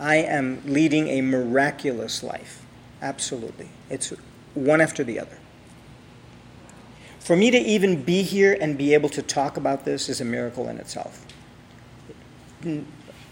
I 0.00 0.16
am 0.16 0.62
leading 0.64 1.08
a 1.08 1.20
miraculous 1.20 2.22
life. 2.22 2.64
Absolutely. 3.02 3.68
It's 3.90 4.12
one 4.54 4.80
after 4.80 5.04
the 5.04 5.18
other. 5.20 5.38
For 7.20 7.36
me 7.36 7.50
to 7.50 7.58
even 7.58 8.02
be 8.02 8.22
here 8.22 8.56
and 8.60 8.76
be 8.76 8.94
able 8.94 9.08
to 9.10 9.22
talk 9.22 9.56
about 9.56 9.84
this 9.84 10.08
is 10.08 10.20
a 10.20 10.24
miracle 10.24 10.68
in 10.68 10.78
itself. 10.78 11.24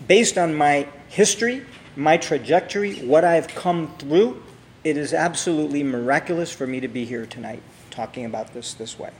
Based 0.06 0.38
on 0.38 0.54
my 0.54 0.86
history, 1.10 1.66
my 1.96 2.16
trajectory, 2.16 2.94
what 3.00 3.24
I've 3.24 3.48
come 3.48 3.94
through, 3.98 4.42
it 4.82 4.96
is 4.96 5.12
absolutely 5.12 5.82
miraculous 5.82 6.50
for 6.50 6.66
me 6.66 6.80
to 6.80 6.88
be 6.88 7.04
here 7.04 7.26
tonight 7.26 7.62
talking 7.90 8.24
about 8.24 8.54
this 8.54 8.72
this 8.72 8.98
way. 8.98 9.10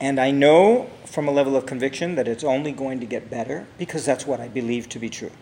And 0.00 0.18
I 0.18 0.30
know 0.30 0.90
from 1.04 1.28
a 1.28 1.30
level 1.30 1.56
of 1.56 1.66
conviction 1.66 2.14
that 2.14 2.26
it's 2.26 2.44
only 2.44 2.72
going 2.72 3.00
to 3.00 3.06
get 3.06 3.30
better 3.30 3.66
because 3.78 4.04
that's 4.04 4.26
what 4.26 4.40
I 4.40 4.48
believe 4.48 4.88
to 4.90 4.98
be 4.98 5.08
true. 5.08 5.32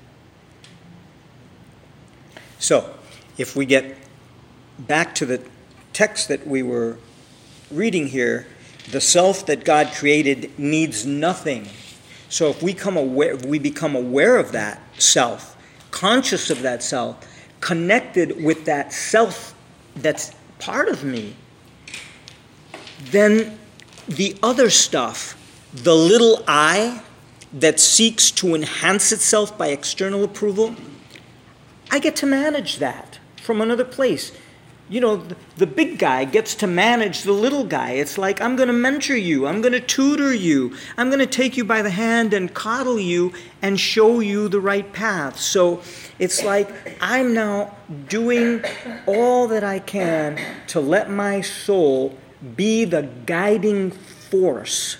So, 2.59 2.94
if 3.38 3.55
we 3.55 3.66
get 3.66 3.97
back 4.78 5.14
to 5.16 5.26
the 5.26 5.43
text 5.93 6.28
that 6.28 6.47
we 6.47 6.62
were 6.62 6.98
reading 7.70 8.09
here, 8.09 8.47
the 8.90 9.01
self 9.01 9.44
that 9.47 9.64
God 9.64 9.93
created 9.93 10.59
needs 10.59 11.05
nothing. 11.05 11.68
So 12.28 12.51
if 12.51 12.62
we 12.62 12.73
come 12.73 12.97
aware 12.97 13.35
if 13.35 13.44
we 13.44 13.59
become 13.59 13.94
aware 13.94 14.36
of 14.36 14.53
that 14.53 14.81
self, 15.01 15.57
conscious 15.90 16.51
of 16.51 16.62
that 16.62 16.82
self, 16.82 17.16
connected 17.61 18.43
with 18.43 18.65
that 18.65 18.93
self 18.93 19.55
that's 19.94 20.32
part 20.59 20.89
of 20.89 21.05
me, 21.05 21.36
then 23.11 23.59
the 24.09 24.36
other 24.43 24.70
stuff, 24.70 25.36
the 25.73 25.94
little 25.94 26.43
I 26.47 27.03
that 27.53 27.81
seeks 27.81 28.31
to 28.32 28.55
enhance 28.55 29.12
itself 29.12 29.57
by 29.57 29.69
external 29.69 30.24
approval, 30.24 30.74
I 31.90 31.98
get 31.98 32.16
to 32.16 32.27
manage 32.27 32.78
that 32.78 33.19
from 33.40 33.61
another 33.61 33.85
place. 33.85 34.32
You 34.88 35.00
know, 35.00 35.16
the, 35.56 35.66
big 35.66 35.98
guy 35.98 36.24
gets 36.24 36.54
to 36.56 36.66
manage 36.68 37.22
the 37.22 37.32
little 37.32 37.64
guy. 37.64 37.92
It's 37.92 38.16
like, 38.16 38.40
I'm 38.40 38.54
going 38.54 38.68
to 38.68 38.72
mentor 38.72 39.16
you, 39.16 39.46
I'm 39.46 39.60
going 39.60 39.72
to 39.72 39.80
tutor 39.80 40.32
you, 40.32 40.76
I'm 40.96 41.08
going 41.08 41.18
to 41.18 41.26
take 41.26 41.56
you 41.56 41.64
by 41.64 41.82
the 41.82 41.90
hand 41.90 42.32
and 42.32 42.54
coddle 42.54 43.00
you 43.00 43.32
and 43.60 43.80
show 43.80 44.20
you 44.20 44.48
the 44.48 44.60
right 44.60 44.92
path. 44.92 45.40
So 45.40 45.82
it's 46.20 46.44
like 46.44 46.96
I'm 47.00 47.34
now 47.34 47.76
doing 48.08 48.64
all 49.06 49.48
that 49.48 49.64
I 49.64 49.80
can 49.80 50.38
to 50.68 50.80
let 50.80 51.10
my 51.10 51.40
soul 51.40 52.16
be 52.54 52.84
the 52.84 53.08
guiding 53.26 53.90
force 53.90 54.98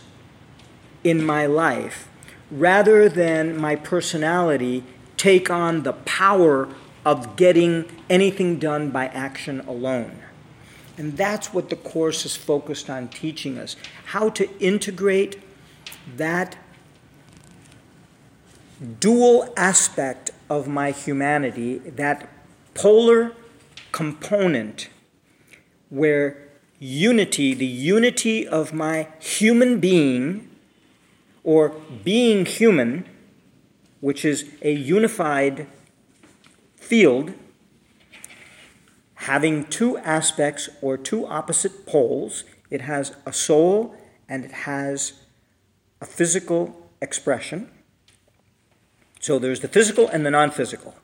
in 1.05 1.25
my 1.25 1.47
life 1.47 2.09
rather 2.51 3.09
than 3.09 3.57
my 3.57 3.77
personality 3.77 4.85
take 5.17 5.51
on 5.51 5.83
the 5.83 5.93
power 5.93 6.69
of 7.07 7.37
getting 7.37 7.85
anything 8.11 8.59
done 8.59 8.91
by 8.91 9.07
action 9.07 9.61
alone. 9.61 10.19
And 10.99 11.17
that's 11.17 11.55
what 11.55 11.71
the 11.71 11.77
Course 11.77 12.27
is 12.27 12.35
focused 12.35 12.91
on 12.91 13.07
teaching 13.07 13.59
us 13.59 13.77
how 14.07 14.29
to 14.31 14.51
integrate 14.59 15.41
that 16.17 16.57
dual 18.99 19.55
aspect 19.57 20.33
of 20.51 20.67
my 20.67 20.91
humanity, 20.91 21.79
that 21.79 22.29
polar 22.75 23.33
component 23.93 24.89
where 25.91 26.49
unity, 26.81 27.55
the 27.55 27.67
unity 27.67 28.49
of 28.49 28.73
my 28.73 29.07
human 29.21 29.79
being, 29.79 30.51
or 31.45 31.69
being 32.03 32.45
human, 32.45 33.07
which 34.01 34.25
is 34.25 34.51
a 34.63 34.73
unified 34.73 35.69
field, 36.87 37.35
having 39.15 39.65
two 39.65 39.99
aspects 39.99 40.69
or 40.81 40.97
two 40.97 41.27
opposite 41.27 41.87
poles. 41.87 42.45
It 42.71 42.83
has 42.83 43.15
a 43.25 43.33
soul 43.33 43.95
and 44.29 44.45
it 44.45 44.53
has 44.53 45.15
a 46.01 46.07
physical 46.07 46.91
expression. 47.01 47.71
So 49.21 49.39
there's 49.39 49.61
the 49.61 49.69
physical 49.69 50.09
and 50.09 50.25
the 50.25 50.31
non 50.31 50.51
physical. 50.51 50.95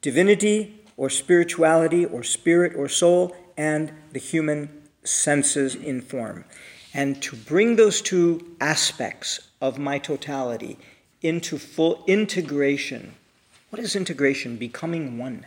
Divinity 0.00 0.80
or 0.96 1.08
spirituality 1.08 2.04
or 2.04 2.22
spirit 2.22 2.72
or 2.76 2.88
soul 2.88 3.34
and 3.56 3.92
the 4.12 4.18
human 4.18 4.82
senses 5.04 5.74
in 5.74 6.00
form. 6.00 6.44
And 6.92 7.22
to 7.22 7.36
bring 7.36 7.76
those 7.76 8.00
two 8.00 8.56
aspects 8.60 9.48
of 9.60 9.78
my 9.78 9.98
totality 9.98 10.78
into 11.22 11.58
full 11.58 12.04
integration. 12.06 13.14
What 13.74 13.82
is 13.82 13.96
integration? 13.96 14.56
Becoming 14.56 15.18
one. 15.18 15.46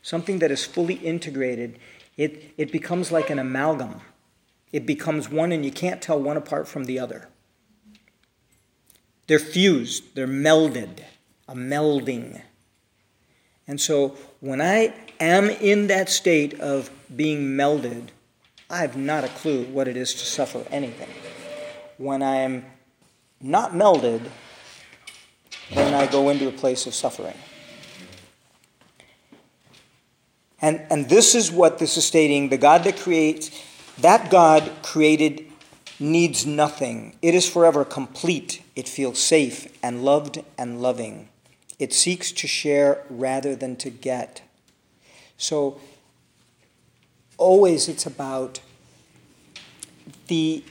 Something 0.00 0.38
that 0.38 0.52
is 0.52 0.64
fully 0.64 0.94
integrated, 0.94 1.80
it, 2.16 2.54
it 2.56 2.70
becomes 2.70 3.10
like 3.10 3.28
an 3.28 3.40
amalgam. 3.40 4.02
It 4.70 4.86
becomes 4.86 5.28
one, 5.28 5.50
and 5.50 5.64
you 5.64 5.72
can't 5.72 6.00
tell 6.00 6.22
one 6.22 6.36
apart 6.36 6.68
from 6.68 6.84
the 6.84 7.00
other. 7.00 7.26
They're 9.26 9.40
fused, 9.40 10.14
they're 10.14 10.28
melded, 10.28 11.00
a 11.48 11.56
melding. 11.56 12.40
And 13.66 13.80
so 13.80 14.16
when 14.38 14.60
I 14.60 14.94
am 15.18 15.50
in 15.50 15.88
that 15.88 16.08
state 16.08 16.60
of 16.60 16.88
being 17.16 17.56
melded, 17.56 18.10
I 18.70 18.82
have 18.82 18.96
not 18.96 19.24
a 19.24 19.28
clue 19.28 19.64
what 19.64 19.88
it 19.88 19.96
is 19.96 20.14
to 20.14 20.24
suffer 20.24 20.64
anything. 20.70 21.10
When 21.96 22.22
I 22.22 22.36
am 22.36 22.64
not 23.40 23.72
melded, 23.72 24.30
then 25.74 25.94
I 25.94 26.06
go 26.06 26.28
into 26.28 26.46
a 26.46 26.52
place 26.52 26.86
of 26.86 26.94
suffering. 26.94 27.34
And, 30.66 30.84
and 30.90 31.08
this 31.08 31.36
is 31.36 31.52
what 31.52 31.78
this 31.78 31.96
is 31.96 32.04
stating 32.04 32.48
the 32.48 32.56
God 32.56 32.82
that 32.82 32.98
creates, 32.98 33.52
that 33.98 34.32
God 34.32 34.68
created 34.82 35.46
needs 36.00 36.44
nothing. 36.44 37.14
It 37.22 37.36
is 37.36 37.48
forever 37.48 37.84
complete. 37.84 38.64
It 38.74 38.88
feels 38.88 39.20
safe 39.20 39.68
and 39.80 40.04
loved 40.04 40.42
and 40.58 40.82
loving. 40.82 41.28
It 41.78 41.92
seeks 41.92 42.32
to 42.32 42.48
share 42.48 43.04
rather 43.08 43.54
than 43.54 43.76
to 43.76 43.90
get. 43.90 44.42
So, 45.38 45.80
always 47.38 47.88
it's 47.88 48.04
about 48.04 48.58
the 50.26 50.64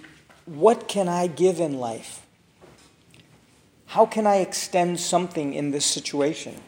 what 0.43 0.89
can 0.89 1.07
I 1.07 1.27
give 1.27 1.61
in 1.61 1.79
life? 1.79 2.25
How 3.85 4.05
can 4.05 4.27
I 4.27 4.39
extend 4.39 4.99
something 4.99 5.53
in 5.53 5.71
this 5.71 5.85
situation? 5.85 6.59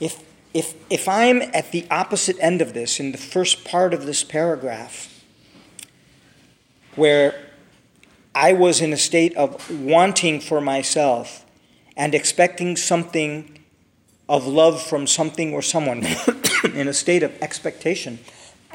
If, 0.00 0.31
if, 0.54 0.74
if 0.90 1.08
I'm 1.08 1.42
at 1.42 1.72
the 1.72 1.86
opposite 1.90 2.36
end 2.40 2.60
of 2.60 2.74
this, 2.74 3.00
in 3.00 3.12
the 3.12 3.18
first 3.18 3.64
part 3.64 3.94
of 3.94 4.04
this 4.06 4.22
paragraph, 4.22 5.24
where 6.94 7.34
I 8.34 8.52
was 8.52 8.80
in 8.80 8.92
a 8.92 8.96
state 8.96 9.34
of 9.36 9.70
wanting 9.70 10.40
for 10.40 10.60
myself 10.60 11.44
and 11.96 12.14
expecting 12.14 12.76
something 12.76 13.60
of 14.28 14.46
love 14.46 14.82
from 14.82 15.06
something 15.06 15.54
or 15.54 15.62
someone, 15.62 16.06
in 16.74 16.88
a 16.88 16.92
state 16.92 17.22
of 17.22 17.32
expectation, 17.42 18.18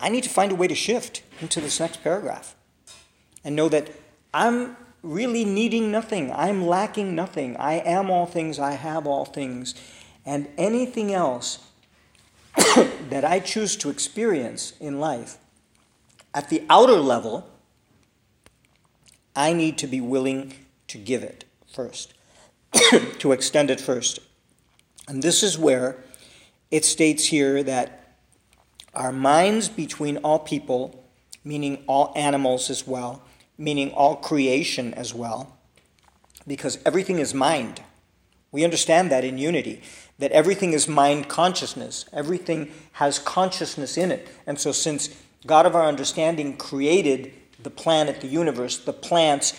I 0.00 0.08
need 0.08 0.24
to 0.24 0.30
find 0.30 0.52
a 0.52 0.54
way 0.54 0.68
to 0.68 0.74
shift 0.74 1.22
into 1.40 1.60
this 1.60 1.80
next 1.80 2.02
paragraph 2.02 2.54
and 3.44 3.54
know 3.54 3.68
that 3.68 3.90
I'm 4.32 4.76
really 5.04 5.44
needing 5.44 5.92
nothing. 5.92 6.32
I'm 6.32 6.66
lacking 6.66 7.14
nothing. 7.14 7.56
I 7.58 7.74
am 7.74 8.10
all 8.10 8.26
things. 8.26 8.58
I 8.58 8.72
have 8.72 9.06
all 9.06 9.26
things. 9.26 9.74
And 10.24 10.48
anything 10.56 11.12
else 11.12 11.58
that 13.10 13.24
I 13.24 13.38
choose 13.38 13.76
to 13.76 13.90
experience 13.90 14.72
in 14.80 14.98
life 14.98 15.36
at 16.32 16.48
the 16.48 16.64
outer 16.70 16.96
level, 16.96 17.48
I 19.36 19.52
need 19.52 19.76
to 19.78 19.86
be 19.86 20.00
willing 20.00 20.54
to 20.88 20.98
give 20.98 21.22
it 21.22 21.44
first, 21.70 22.14
to 23.18 23.32
extend 23.32 23.70
it 23.70 23.80
first. 23.80 24.20
And 25.06 25.22
this 25.22 25.42
is 25.42 25.58
where 25.58 25.98
it 26.70 26.84
states 26.84 27.26
here 27.26 27.62
that 27.62 28.16
our 28.94 29.12
minds 29.12 29.68
between 29.68 30.16
all 30.18 30.38
people, 30.38 31.04
meaning 31.44 31.84
all 31.86 32.12
animals 32.16 32.70
as 32.70 32.86
well, 32.86 33.23
meaning 33.56 33.90
all 33.92 34.16
creation 34.16 34.94
as 34.94 35.14
well, 35.14 35.56
because 36.46 36.78
everything 36.84 37.18
is 37.18 37.34
mind. 37.34 37.82
We 38.50 38.64
understand 38.64 39.10
that 39.10 39.24
in 39.24 39.38
unity, 39.38 39.82
that 40.18 40.30
everything 40.32 40.72
is 40.72 40.86
mind 40.86 41.28
consciousness. 41.28 42.04
Everything 42.12 42.70
has 42.92 43.18
consciousness 43.18 43.96
in 43.96 44.12
it. 44.12 44.28
And 44.46 44.58
so, 44.58 44.72
since 44.72 45.10
God 45.46 45.66
of 45.66 45.74
our 45.74 45.86
understanding 45.86 46.56
created 46.56 47.32
the 47.62 47.70
planet, 47.70 48.20
the 48.20 48.28
universe, 48.28 48.78
the 48.78 48.92
plants, 48.92 49.58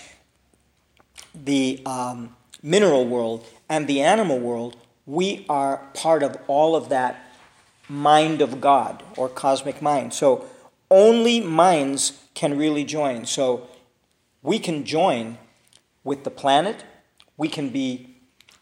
the 1.33 1.81
um, 1.85 2.35
mineral 2.63 3.05
world, 3.05 3.45
and 3.67 3.87
the 3.87 4.01
animal 4.01 4.39
world, 4.39 4.77
we 5.05 5.45
are 5.49 5.77
part 5.93 6.23
of 6.23 6.37
all 6.47 6.75
of 6.75 6.89
that 6.89 7.21
mind 7.89 8.41
of 8.41 8.61
God 8.61 9.03
or 9.17 9.29
cosmic 9.29 9.81
mind. 9.81 10.13
So, 10.13 10.45
only 10.89 11.41
minds 11.41 12.21
can 12.33 12.57
really 12.57 12.83
join. 12.83 13.25
So, 13.25 13.67
we 14.45 14.59
can 14.59 14.85
join 14.85 15.39
with 16.03 16.23
the 16.23 16.29
planet, 16.29 16.85
we 17.35 17.49
can 17.49 17.69
be 17.69 18.15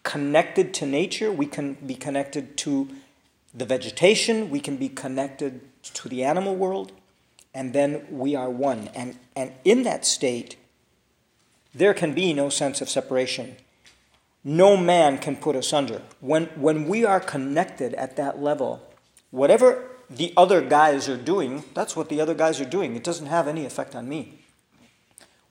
connected 0.04 0.74
to 0.76 0.86
nature, 0.86 1.30
we 1.30 1.46
can 1.46 1.74
be 1.74 1.94
connected 1.94 2.56
to 2.58 2.88
the 3.54 3.66
vegetation, 3.66 4.50
we 4.50 4.62
can 4.62 4.78
be 4.78 4.88
connected 4.88 5.62
to 5.84 6.08
the 6.08 6.24
animal 6.24 6.56
world, 6.56 6.94
and 7.54 7.74
then 7.74 8.08
we 8.10 8.34
are 8.34 8.50
one. 8.50 8.90
And, 8.96 9.18
and 9.36 9.52
in 9.66 9.84
that 9.84 10.06
state, 10.06 10.56
there 11.76 11.94
can 11.94 12.14
be 12.14 12.32
no 12.32 12.48
sense 12.48 12.80
of 12.80 12.90
separation. 12.90 13.58
No 14.42 14.78
man 14.78 15.18
can 15.18 15.36
put 15.36 15.56
us 15.56 15.74
under. 15.74 16.02
When, 16.22 16.46
when 16.56 16.88
we 16.88 17.04
are 17.04 17.20
connected 17.20 17.94
at 17.96 18.16
that 18.16 18.42
level, 18.42 18.82
whatever 19.32 19.90
the 20.10 20.34
other 20.38 20.62
guys 20.62 21.10
are 21.10 21.18
doing, 21.18 21.66
that's 21.74 21.96
what 21.96 22.08
the 22.08 22.22
other 22.22 22.34
guys 22.34 22.62
are 22.62 22.66
doing. 22.66 22.96
It 22.96 23.04
doesn't 23.04 23.28
have 23.28 23.50
any 23.50 23.66
effect 23.66 23.96
on 23.96 24.08
me. 24.08 24.43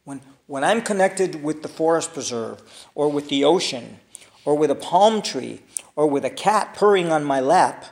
When, 0.04 0.20
when 0.46 0.64
I'm 0.64 0.82
connected 0.82 1.42
with 1.42 1.62
the 1.62 1.68
forest 1.68 2.12
preserve, 2.12 2.62
or 2.94 3.08
with 3.10 3.28
the 3.28 3.44
ocean, 3.44 4.00
or 4.44 4.56
with 4.56 4.70
a 4.70 4.74
palm 4.74 5.22
tree, 5.22 5.60
or 5.94 6.06
with 6.06 6.24
a 6.24 6.30
cat 6.30 6.74
purring 6.74 7.12
on 7.12 7.24
my 7.24 7.40
lap, 7.40 7.86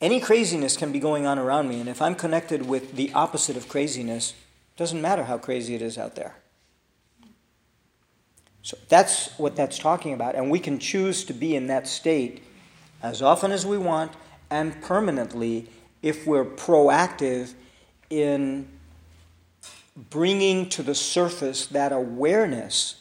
any 0.00 0.20
craziness 0.20 0.76
can 0.76 0.92
be 0.92 0.98
going 0.98 1.26
on 1.26 1.38
around 1.38 1.68
me. 1.68 1.80
And 1.80 1.88
if 1.88 2.02
I'm 2.02 2.14
connected 2.14 2.66
with 2.66 2.96
the 2.96 3.12
opposite 3.14 3.56
of 3.56 3.68
craziness, 3.68 4.32
it 4.32 4.78
doesn't 4.78 5.00
matter 5.00 5.24
how 5.24 5.38
crazy 5.38 5.74
it 5.74 5.82
is 5.82 5.96
out 5.96 6.16
there. 6.16 6.34
So 8.62 8.76
that's 8.88 9.36
what 9.38 9.56
that's 9.56 9.78
talking 9.78 10.12
about. 10.12 10.34
And 10.34 10.50
we 10.50 10.58
can 10.58 10.78
choose 10.78 11.24
to 11.24 11.32
be 11.32 11.56
in 11.56 11.68
that 11.68 11.86
state 11.86 12.42
as 13.02 13.22
often 13.22 13.52
as 13.52 13.64
we 13.64 13.78
want 13.78 14.12
and 14.50 14.80
permanently 14.82 15.68
if 16.02 16.26
we're 16.26 16.44
proactive 16.44 17.54
in 18.10 18.68
bringing 19.96 20.68
to 20.70 20.82
the 20.82 20.94
surface 20.94 21.66
that 21.66 21.92
awareness 21.92 22.96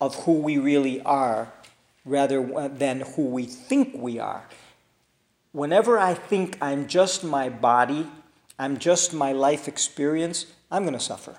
of 0.00 0.14
who 0.24 0.32
we 0.32 0.58
really 0.58 1.00
are 1.02 1.52
rather 2.04 2.68
than 2.68 3.00
who 3.14 3.26
we 3.26 3.44
think 3.44 3.92
we 3.94 4.18
are. 4.18 4.44
Whenever 5.52 5.98
I 5.98 6.14
think 6.14 6.58
I'm 6.60 6.88
just 6.88 7.22
my 7.22 7.48
body, 7.48 8.08
I'm 8.58 8.78
just 8.78 9.12
my 9.12 9.32
life 9.32 9.68
experience, 9.68 10.46
I'm 10.70 10.82
going 10.82 10.94
to 10.94 11.00
suffer. 11.00 11.36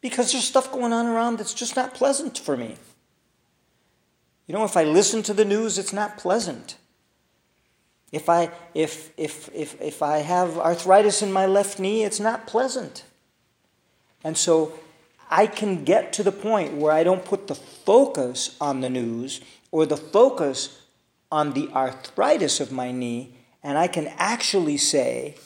Because 0.00 0.32
there's 0.32 0.44
stuff 0.44 0.72
going 0.72 0.92
on 0.92 1.06
around 1.06 1.38
that's 1.38 1.54
just 1.54 1.76
not 1.76 1.94
pleasant 1.94 2.38
for 2.38 2.56
me. 2.56 2.76
You 4.46 4.54
know, 4.54 4.64
if 4.64 4.76
I 4.76 4.84
listen 4.84 5.22
to 5.24 5.34
the 5.34 5.44
news, 5.44 5.78
it's 5.78 5.92
not 5.92 6.16
pleasant. 6.16 6.76
If 8.12 8.28
I, 8.28 8.50
if, 8.72 9.12
if, 9.16 9.50
if, 9.52 9.80
if 9.80 10.02
I 10.02 10.18
have 10.18 10.56
arthritis 10.56 11.22
in 11.22 11.32
my 11.32 11.46
left 11.46 11.80
knee, 11.80 12.04
it's 12.04 12.20
not 12.20 12.46
pleasant. 12.46 13.04
And 14.26 14.36
so 14.36 14.72
I 15.30 15.46
can 15.46 15.84
get 15.84 16.12
to 16.14 16.24
the 16.24 16.32
point 16.32 16.74
where 16.74 16.90
I 16.90 17.04
don't 17.04 17.24
put 17.24 17.46
the 17.46 17.54
focus 17.54 18.56
on 18.60 18.80
the 18.80 18.90
news 18.90 19.40
or 19.70 19.86
the 19.86 19.96
focus 19.96 20.82
on 21.30 21.52
the 21.52 21.68
arthritis 21.68 22.58
of 22.58 22.72
my 22.72 22.90
knee, 22.90 23.36
and 23.62 23.78
I 23.78 23.86
can 23.86 24.08
actually 24.18 24.78
say 24.78 25.36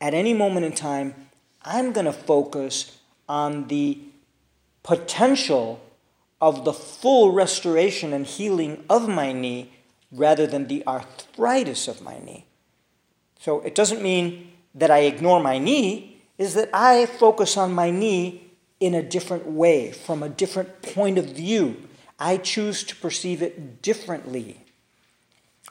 at 0.00 0.14
any 0.14 0.34
moment 0.34 0.66
in 0.66 0.70
time, 0.70 1.16
I'm 1.62 1.90
going 1.90 2.06
to 2.06 2.12
focus 2.12 2.96
on 3.28 3.66
the 3.66 3.98
potential 4.84 5.80
of 6.40 6.64
the 6.64 6.72
full 6.72 7.32
restoration 7.32 8.12
and 8.12 8.24
healing 8.24 8.84
of 8.88 9.08
my 9.08 9.32
knee 9.32 9.72
rather 10.12 10.46
than 10.46 10.68
the 10.68 10.86
arthritis 10.86 11.88
of 11.88 12.00
my 12.02 12.20
knee. 12.20 12.46
So 13.40 13.62
it 13.62 13.74
doesn't 13.74 14.00
mean 14.00 14.52
that 14.76 14.92
I 14.92 15.00
ignore 15.00 15.40
my 15.42 15.58
knee, 15.58 16.11
is 16.42 16.54
that 16.54 16.70
I 16.74 17.06
focus 17.06 17.56
on 17.56 17.72
my 17.72 17.90
knee 17.90 18.50
in 18.80 18.94
a 18.94 19.02
different 19.02 19.46
way, 19.46 19.92
from 19.92 20.24
a 20.24 20.28
different 20.28 20.82
point 20.82 21.16
of 21.16 21.26
view. 21.26 21.88
I 22.18 22.36
choose 22.36 22.82
to 22.84 22.96
perceive 22.96 23.42
it 23.42 23.80
differently. 23.80 24.60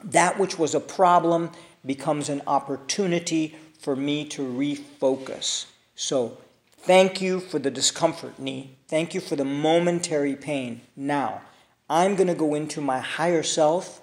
That 0.02 0.38
which 0.38 0.58
was 0.58 0.74
a 0.74 0.80
problem 0.80 1.50
becomes 1.84 2.30
an 2.30 2.40
opportunity 2.46 3.54
for 3.78 3.94
me 3.94 4.24
to 4.28 4.40
refocus. 4.40 5.66
So, 5.94 6.38
thank 6.78 7.20
you 7.20 7.40
for 7.40 7.58
the 7.58 7.70
discomfort, 7.70 8.38
knee. 8.38 8.76
Thank 8.88 9.12
you 9.12 9.20
for 9.20 9.36
the 9.36 9.44
momentary 9.44 10.36
pain. 10.36 10.80
Now, 10.96 11.42
I'm 11.90 12.16
going 12.16 12.28
to 12.28 12.34
go 12.34 12.54
into 12.54 12.80
my 12.80 13.00
higher 13.00 13.42
self 13.42 14.00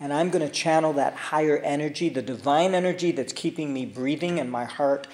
and 0.00 0.12
I'm 0.12 0.30
going 0.30 0.46
to 0.46 0.52
channel 0.52 0.92
that 0.94 1.14
higher 1.14 1.58
energy, 1.58 2.08
the 2.08 2.22
divine 2.22 2.74
energy 2.74 3.12
that's 3.12 3.32
keeping 3.32 3.72
me 3.72 3.86
breathing 3.86 4.40
and 4.40 4.50
my 4.50 4.64
heart 4.64 5.06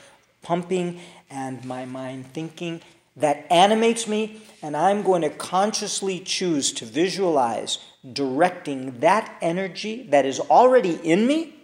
pumping 0.43 1.01
and 1.31 1.65
my 1.65 1.85
mind 1.85 2.33
thinking 2.33 2.81
that 3.17 3.47
animates 3.51 4.09
me, 4.09 4.41
and 4.63 4.77
I'm 4.77 5.03
going 5.03 5.23
to 5.23 5.31
consciously 5.31 6.21
choose 6.21 6.73
to 6.73 6.87
visualize 6.87 7.79
directing 8.13 9.01
that 9.01 9.37
energy 9.41 10.07
that 10.11 10.25
is 10.25 10.41
already 10.41 10.95
in 10.97 11.27
me. 11.27 11.55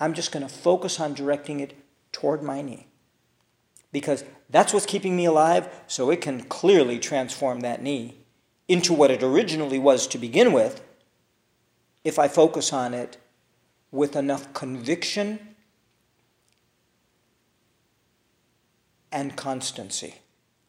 I'm 0.00 0.14
just 0.14 0.32
going 0.32 0.46
to 0.46 0.52
focus 0.52 0.98
on 1.00 1.14
directing 1.14 1.60
it 1.60 1.76
toward 2.12 2.42
my 2.42 2.62
knee. 2.62 2.88
Because 3.92 4.24
that's 4.50 4.72
what's 4.72 4.86
keeping 4.86 5.16
me 5.16 5.24
alive, 5.24 5.68
so 5.86 6.10
it 6.10 6.20
can 6.20 6.42
clearly 6.42 6.98
transform 6.98 7.60
that 7.60 7.82
knee 7.82 8.18
into 8.66 8.92
what 8.92 9.10
it 9.10 9.22
originally 9.22 9.78
was 9.78 10.06
to 10.08 10.18
begin 10.18 10.52
with 10.52 10.82
if 12.04 12.18
I 12.18 12.28
focus 12.28 12.72
on 12.72 12.92
it 12.92 13.16
with 13.90 14.14
enough 14.14 14.52
conviction 14.52 15.47
and 19.12 19.36
constancy. 19.36 20.16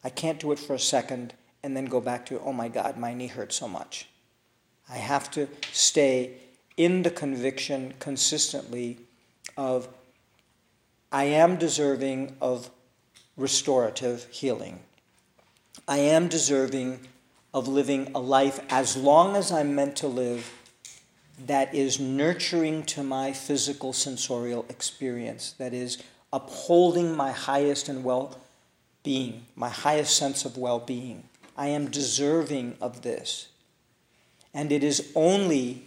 I 0.02 0.10
can't 0.10 0.40
do 0.40 0.52
it 0.52 0.58
for 0.58 0.74
a 0.74 0.78
second 0.78 1.34
and 1.62 1.76
then 1.76 1.86
go 1.86 2.00
back 2.00 2.26
to, 2.26 2.40
oh 2.40 2.52
my 2.52 2.68
God, 2.68 2.96
my 2.96 3.14
knee 3.14 3.26
hurts 3.26 3.56
so 3.56 3.68
much. 3.68 4.08
I 4.88 4.96
have 4.96 5.30
to 5.32 5.48
stay 5.72 6.32
in 6.76 7.02
the 7.02 7.10
conviction 7.10 7.94
consistently 7.98 8.98
of 9.56 9.88
I 11.12 11.24
am 11.24 11.56
deserving 11.56 12.36
of 12.40 12.70
restorative 13.36 14.26
healing. 14.30 14.80
I 15.86 15.98
am 15.98 16.28
deserving 16.28 17.00
of 17.52 17.68
living 17.68 18.10
a 18.14 18.20
life 18.20 18.60
as 18.70 18.96
long 18.96 19.36
as 19.36 19.50
I'm 19.50 19.74
meant 19.74 19.96
to 19.96 20.06
live 20.06 20.52
that 21.46 21.74
is 21.74 21.98
nurturing 21.98 22.82
to 22.84 23.02
my 23.02 23.32
physical 23.32 23.92
sensorial 23.92 24.66
experience, 24.68 25.52
that 25.52 25.72
is 25.72 26.02
upholding 26.32 27.16
my 27.16 27.32
highest 27.32 27.88
and 27.88 28.04
well 28.04 28.38
being, 29.02 29.46
my 29.56 29.68
highest 29.68 30.16
sense 30.16 30.44
of 30.44 30.56
well 30.56 30.78
being. 30.78 31.24
I 31.56 31.68
am 31.68 31.90
deserving 31.90 32.76
of 32.80 33.02
this. 33.02 33.48
And 34.52 34.72
it 34.72 34.82
is 34.82 35.12
only 35.14 35.84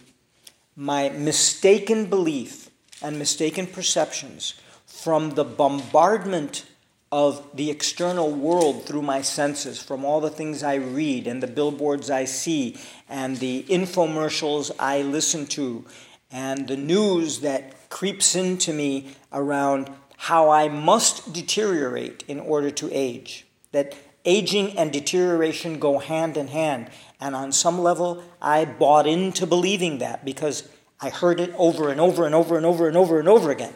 my 0.76 1.08
mistaken 1.10 2.06
belief 2.06 2.70
and 3.02 3.18
mistaken 3.18 3.66
perceptions 3.66 4.54
from 4.86 5.30
the 5.30 5.44
bombardment 5.44 6.64
of 7.12 7.44
the 7.54 7.70
external 7.70 8.30
world 8.30 8.86
through 8.86 9.02
my 9.02 9.22
senses, 9.22 9.80
from 9.80 10.04
all 10.04 10.20
the 10.20 10.30
things 10.30 10.62
I 10.62 10.74
read 10.74 11.26
and 11.26 11.42
the 11.42 11.46
billboards 11.46 12.10
I 12.10 12.24
see 12.24 12.76
and 13.08 13.36
the 13.36 13.64
infomercials 13.68 14.72
I 14.78 15.02
listen 15.02 15.46
to 15.48 15.84
and 16.32 16.66
the 16.66 16.76
news 16.76 17.40
that 17.40 17.88
creeps 17.88 18.34
into 18.34 18.72
me 18.72 19.14
around 19.32 19.88
how 20.16 20.50
I 20.50 20.68
must 20.68 21.32
deteriorate 21.32 22.24
in 22.28 22.40
order 22.40 22.70
to 22.70 22.90
age. 22.92 23.46
That 23.72 23.94
aging 24.24 24.78
and 24.78 24.92
deterioration 24.92 25.78
go 25.78 25.98
hand 25.98 26.36
in 26.36 26.48
hand. 26.48 26.90
And 27.20 27.34
on 27.34 27.52
some 27.52 27.80
level, 27.80 28.22
I 28.40 28.64
bought 28.64 29.06
into 29.06 29.46
believing 29.46 29.98
that 29.98 30.24
because 30.24 30.68
I 31.00 31.10
heard 31.10 31.40
it 31.40 31.52
over 31.58 31.90
and 31.90 32.00
over 32.00 32.24
and 32.24 32.34
over 32.34 32.56
and 32.56 32.64
over 32.64 32.88
and 32.88 32.96
over 32.96 33.18
and 33.18 33.28
over 33.28 33.50
again. 33.50 33.74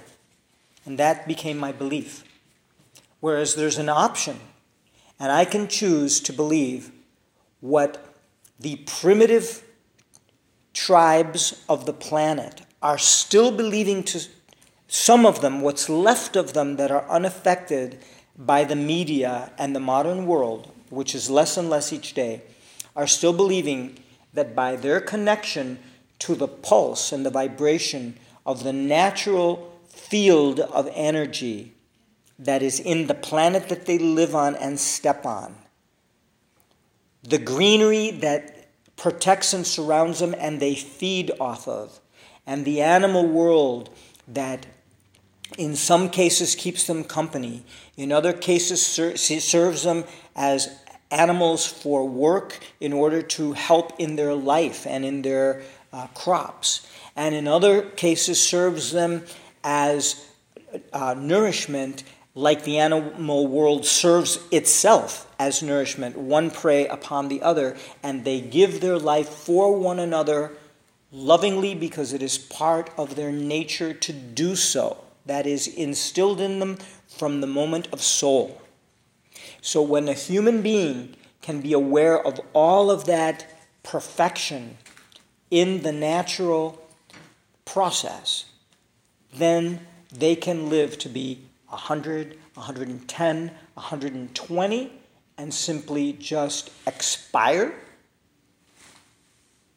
And 0.87 0.99
that 0.99 1.29
became 1.29 1.59
my 1.59 1.73
belief. 1.73 2.25
Whereas 3.21 3.55
there's 3.55 3.79
an 3.79 3.89
option, 3.89 4.39
and 5.19 5.33
I 5.33 5.45
can 5.45 5.69
choose 5.69 6.21
to 6.21 6.33
believe 6.33 6.93
what 7.61 8.15
the 8.61 8.77
primitive 8.87 9.65
tribes 10.73 11.65
of 11.69 11.85
the 11.85 11.93
planet 11.93 12.63
are 12.81 12.99
still 12.99 13.51
believing 13.51 14.05
to 14.05 14.21
some 14.89 15.27
of 15.27 15.43
them, 15.43 15.61
what's 15.61 15.91
left 15.91 16.35
of 16.35 16.55
them 16.55 16.77
that 16.77 16.91
are 16.91 17.09
unaffected 17.11 18.03
by 18.37 18.65
the 18.65 18.75
media 18.75 19.53
and 19.59 19.77
the 19.77 19.81
modern 19.81 20.27
world, 20.27 20.73
which 20.89 21.15
is 21.15 21.29
less 21.29 21.59
and 21.59 21.69
less 21.69 21.93
each 21.93 22.15
day, 22.15 22.41
are 22.97 23.07
still 23.07 23.35
believing 23.35 23.99
that 24.33 24.57
by 24.57 24.77
their 24.77 25.01
connection 25.01 25.79
to 26.19 26.35
the 26.35 26.49
pulse 26.49 27.13
and 27.13 27.25
the 27.25 27.31
vibration 27.31 28.19
of 28.47 28.65
the 28.65 28.73
natural 28.73 29.79
field 29.89 30.61
of 30.61 30.89
energy 30.95 31.75
that 32.39 32.63
is 32.63 32.81
in 32.81 33.09
the 33.09 33.15
planet 33.15 33.69
that 33.69 33.85
they 33.85 33.99
live 33.99 34.35
on 34.35 34.57
and 34.57 34.81
step 34.81 35.27
on. 35.27 35.55
The 37.23 37.39
greenery 37.39 38.11
that 38.11 38.69
protects 38.97 39.53
and 39.53 39.67
surrounds 39.67 40.21
them 40.21 40.35
and 40.39 40.61
they 40.61 40.75
feed 40.75 41.31
off 41.39 41.69
of. 41.69 42.01
And 42.47 42.65
the 42.65 42.81
animal 42.81 43.27
world 43.27 43.91
that 44.29 44.67
in 45.57 45.75
some 45.75 46.11
cases 46.11 46.55
keeps 46.55 46.87
them 46.87 47.05
company, 47.05 47.65
in 47.97 48.13
other 48.13 48.33
cases 48.33 48.85
ser- 48.85 49.17
serves 49.17 49.83
them 49.83 50.05
as 50.37 50.69
animals 51.11 51.67
for 51.67 52.07
work 52.07 52.59
in 52.81 52.93
order 52.93 53.23
to 53.23 53.53
help 53.53 53.93
in 53.99 54.17
their 54.17 54.35
life 54.35 54.87
and 54.87 55.05
in 55.05 55.23
their 55.23 55.63
uh, 55.93 56.07
crops, 56.09 56.87
and 57.17 57.35
in 57.35 57.49
other 57.49 57.83
cases 57.83 58.41
serves 58.41 58.93
them 58.93 59.25
as 59.65 60.27
uh, 60.93 61.15
nourishment 61.15 62.05
like 62.35 62.63
the 62.63 62.79
animal 62.79 63.47
world 63.47 63.85
serves 63.85 64.39
itself 64.53 65.27
as 65.41 65.63
nourishment, 65.63 66.17
one 66.17 66.51
prey 66.51 66.87
upon 66.87 67.29
the 67.29 67.43
other, 67.43 67.77
and 68.03 68.25
they 68.25 68.41
give 68.41 68.81
their 68.81 68.99
life 68.99 69.29
for 69.29 69.77
one 69.77 69.99
another 69.99 70.53
lovingly 71.11 71.75
because 71.75 72.13
it 72.13 72.23
is 72.23 72.39
part 72.39 72.91
of 72.97 73.17
their 73.17 73.33
nature 73.33 73.95
to 73.95 74.13
do 74.13 74.55
so. 74.55 75.03
That 75.29 75.47
is 75.47 75.67
instilled 75.69 76.41
in 76.41 76.59
them 76.59 76.79
from 77.07 77.43
the 77.43 77.47
moment 77.47 77.89
of 77.93 78.01
soul. 78.01 78.63
So 79.61 79.83
when 79.83 80.09
a 80.09 80.15
human 80.15 80.63
being 80.63 81.17
can 81.43 81.61
be 81.61 81.75
aware 81.75 82.19
of 82.19 82.41
all 82.55 82.91
of 82.91 83.05
that 83.05 83.45
perfection 83.83 84.79
in 85.51 85.83
the 85.83 85.93
natural 85.93 86.83
process, 87.67 88.47
then 89.35 89.81
they 90.11 90.35
can 90.35 90.71
live 90.71 90.97
to 91.01 91.11
be 91.11 91.41
100, 91.69 92.39
110, 92.55 93.51
120, 93.75 94.93
and 95.37 95.53
simply 95.53 96.15
just 96.15 96.71
expire, 96.87 97.75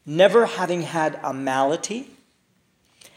never 0.06 0.46
having 0.46 0.84
had 0.84 1.20
a 1.22 1.34
malady, 1.34 2.10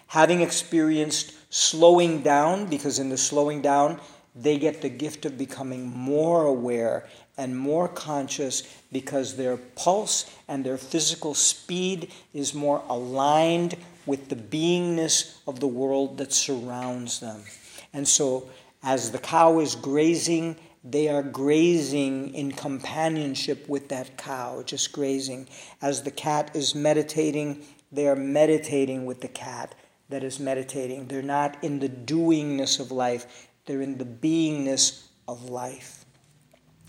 having 0.09 0.41
experienced 0.41 1.33
slowing 1.55 2.21
down, 2.21 2.67
because 2.67 2.99
in 2.99 3.11
the 3.11 3.17
slowing 3.17 3.63
down, 3.63 4.01
they 4.35 4.59
get 4.59 4.83
the 4.83 4.89
gift 4.89 5.25
of 5.25 5.39
becoming 5.39 5.87
more 5.87 6.47
aware 6.47 7.09
and 7.39 7.57
more 7.57 7.87
conscious 7.87 8.65
because 8.91 9.37
their 9.37 9.57
pulse 9.57 10.29
and 10.49 10.67
their 10.67 10.77
physical 10.77 11.33
speed 11.33 12.11
is 12.33 12.55
more 12.55 12.83
aligned 12.89 13.77
with 14.05 14.31
the 14.31 14.35
beingness 14.35 15.39
of 15.47 15.61
the 15.61 15.69
world 15.69 16.19
that 16.19 16.33
surrounds 16.33 17.21
them. 17.21 17.45
And 17.93 18.09
so 18.09 18.49
as 18.83 19.13
the 19.13 19.21
cow 19.21 19.61
is 19.61 19.77
grazing, 19.77 20.57
they 20.83 21.07
are 21.07 21.23
grazing 21.23 22.35
in 22.35 22.51
companionship 22.51 23.69
with 23.69 23.91
that 23.91 24.17
cow, 24.17 24.65
just 24.67 24.91
grazing. 24.91 25.47
As 25.81 26.03
the 26.03 26.11
cat 26.11 26.51
is 26.57 26.75
meditating, 26.75 27.65
they 27.93 28.09
are 28.09 28.17
meditating 28.17 29.07
with 29.07 29.21
the 29.21 29.29
cat 29.29 29.77
that 30.09 30.25
is 30.25 30.39
meditating. 30.39 31.09
They're 31.09 31.23
not 31.23 31.63
in 31.63 31.81
the 31.81 31.89
doingness 31.89 32.81
of 32.81 32.91
life, 32.91 33.49
they're 33.67 33.83
in 33.83 33.99
the 33.99 34.05
beingness 34.05 35.07
of 35.27 35.49
life. 35.51 36.05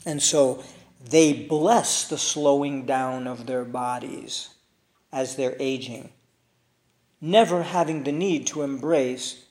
And 0.05 0.21
so 0.21 0.63
they 1.09 1.33
bless 1.33 2.07
the 2.07 2.17
slowing 2.17 2.85
down 2.85 3.27
of 3.27 3.45
their 3.45 3.65
bodies 3.65 4.49
as 5.11 5.35
they're 5.35 5.55
aging, 5.59 6.11
never 7.21 7.63
having 7.63 8.03
the 8.03 8.11
need 8.11 8.47
to 8.47 8.61
embrace 8.61 9.45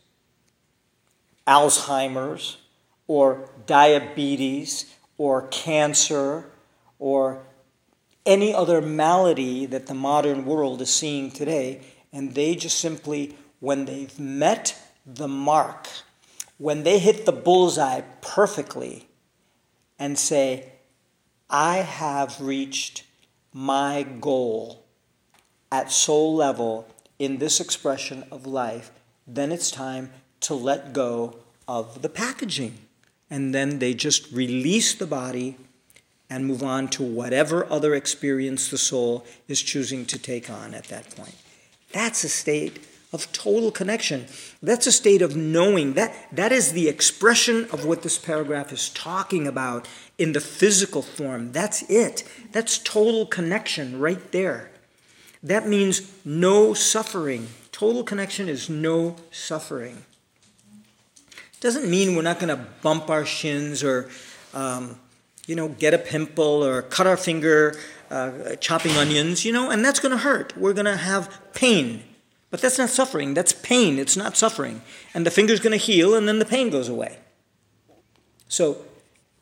Alzheimer's 1.46 2.58
or 3.06 3.50
diabetes 3.66 4.94
or 5.18 5.46
cancer 5.48 6.46
or 6.98 7.42
any 8.26 8.54
other 8.54 8.80
malady 8.80 9.66
that 9.66 9.86
the 9.86 9.94
modern 9.94 10.44
world 10.44 10.80
is 10.80 10.92
seeing 10.92 11.30
today. 11.30 11.82
And 12.12 12.34
they 12.34 12.54
just 12.54 12.78
simply, 12.78 13.36
when 13.64 13.86
they've 13.86 14.20
met 14.20 14.78
the 15.06 15.26
mark, 15.26 15.88
when 16.58 16.82
they 16.82 16.98
hit 16.98 17.24
the 17.24 17.32
bullseye 17.32 18.02
perfectly 18.20 19.08
and 19.98 20.18
say, 20.18 20.70
I 21.48 21.78
have 21.78 22.40
reached 22.40 23.04
my 23.54 24.02
goal 24.02 24.84
at 25.72 25.90
soul 25.90 26.34
level 26.34 26.86
in 27.18 27.38
this 27.38 27.58
expression 27.58 28.24
of 28.30 28.46
life, 28.46 28.90
then 29.26 29.50
it's 29.50 29.70
time 29.70 30.10
to 30.40 30.54
let 30.54 30.92
go 30.92 31.36
of 31.66 32.02
the 32.02 32.10
packaging. 32.10 32.78
And 33.30 33.54
then 33.54 33.78
they 33.78 33.94
just 33.94 34.30
release 34.30 34.94
the 34.94 35.06
body 35.06 35.56
and 36.28 36.46
move 36.46 36.62
on 36.62 36.88
to 36.88 37.02
whatever 37.02 37.70
other 37.72 37.94
experience 37.94 38.68
the 38.68 38.78
soul 38.78 39.24
is 39.48 39.62
choosing 39.62 40.04
to 40.06 40.18
take 40.18 40.50
on 40.50 40.74
at 40.74 40.84
that 40.84 41.16
point. 41.16 41.36
That's 41.92 42.24
a 42.24 42.28
state 42.28 42.80
of 43.14 43.30
total 43.30 43.70
connection. 43.70 44.26
That's 44.60 44.88
a 44.88 44.92
state 44.92 45.22
of 45.22 45.36
knowing. 45.36 45.94
That, 45.94 46.12
that 46.32 46.50
is 46.50 46.72
the 46.72 46.88
expression 46.88 47.68
of 47.70 47.84
what 47.84 48.02
this 48.02 48.18
paragraph 48.18 48.72
is 48.72 48.88
talking 48.88 49.46
about 49.46 49.86
in 50.18 50.32
the 50.32 50.40
physical 50.40 51.00
form. 51.00 51.52
That's 51.52 51.88
it. 51.88 52.24
That's 52.50 52.76
total 52.76 53.24
connection 53.24 54.00
right 54.00 54.32
there. 54.32 54.70
That 55.44 55.68
means 55.68 56.12
no 56.24 56.74
suffering. 56.74 57.46
Total 57.70 58.02
connection 58.02 58.48
is 58.48 58.68
no 58.68 59.14
suffering. 59.30 60.04
Doesn't 61.60 61.88
mean 61.88 62.16
we're 62.16 62.22
not 62.22 62.40
going 62.40 62.56
to 62.56 62.66
bump 62.82 63.10
our 63.10 63.24
shins 63.24 63.84
or, 63.84 64.10
um, 64.54 64.98
you 65.46 65.54
know, 65.54 65.68
get 65.68 65.94
a 65.94 65.98
pimple 65.98 66.64
or 66.64 66.82
cut 66.82 67.06
our 67.06 67.16
finger 67.16 67.76
uh, 68.10 68.56
chopping 68.56 68.92
onions, 68.96 69.44
you 69.44 69.52
know, 69.52 69.70
and 69.70 69.84
that's 69.84 70.00
going 70.00 70.12
to 70.12 70.18
hurt. 70.18 70.56
We're 70.56 70.72
going 70.72 70.86
to 70.86 70.96
have 70.96 71.30
pain. 71.54 72.02
But 72.54 72.60
that's 72.60 72.78
not 72.78 72.90
suffering. 72.90 73.34
That's 73.34 73.52
pain. 73.52 73.98
It's 73.98 74.16
not 74.16 74.36
suffering. 74.36 74.82
And 75.12 75.26
the 75.26 75.32
finger's 75.32 75.58
going 75.58 75.72
to 75.72 75.76
heal 75.76 76.14
and 76.14 76.28
then 76.28 76.38
the 76.38 76.44
pain 76.44 76.70
goes 76.70 76.88
away. 76.88 77.18
So 78.46 78.76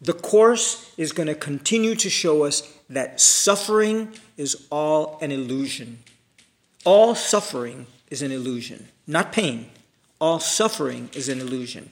the 0.01 0.15
Course 0.15 0.91
is 0.97 1.13
going 1.13 1.27
to 1.27 1.35
continue 1.35 1.95
to 1.95 2.09
show 2.09 2.45
us 2.45 2.73
that 2.89 3.21
suffering 3.21 4.15
is 4.39 4.67
all 4.71 5.19
an 5.21 5.31
illusion. 5.31 5.99
All 6.87 7.15
suffering 7.15 7.87
is 8.11 8.23
an 8.23 8.33
illusion, 8.33 8.89
not 9.07 9.31
pain. 9.31 9.69
All 10.19 10.41
suffering 10.41 11.11
is 11.13 11.29
an 11.29 11.39
illusion, 11.39 11.91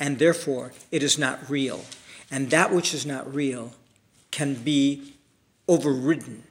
and 0.00 0.18
therefore 0.18 0.72
it 0.90 1.02
is 1.02 1.18
not 1.18 1.50
real. 1.50 1.84
And 2.30 2.48
that 2.48 2.72
which 2.72 2.94
is 2.94 3.04
not 3.04 3.34
real 3.34 3.74
can 4.30 4.54
be 4.54 5.12
overridden 5.68 6.44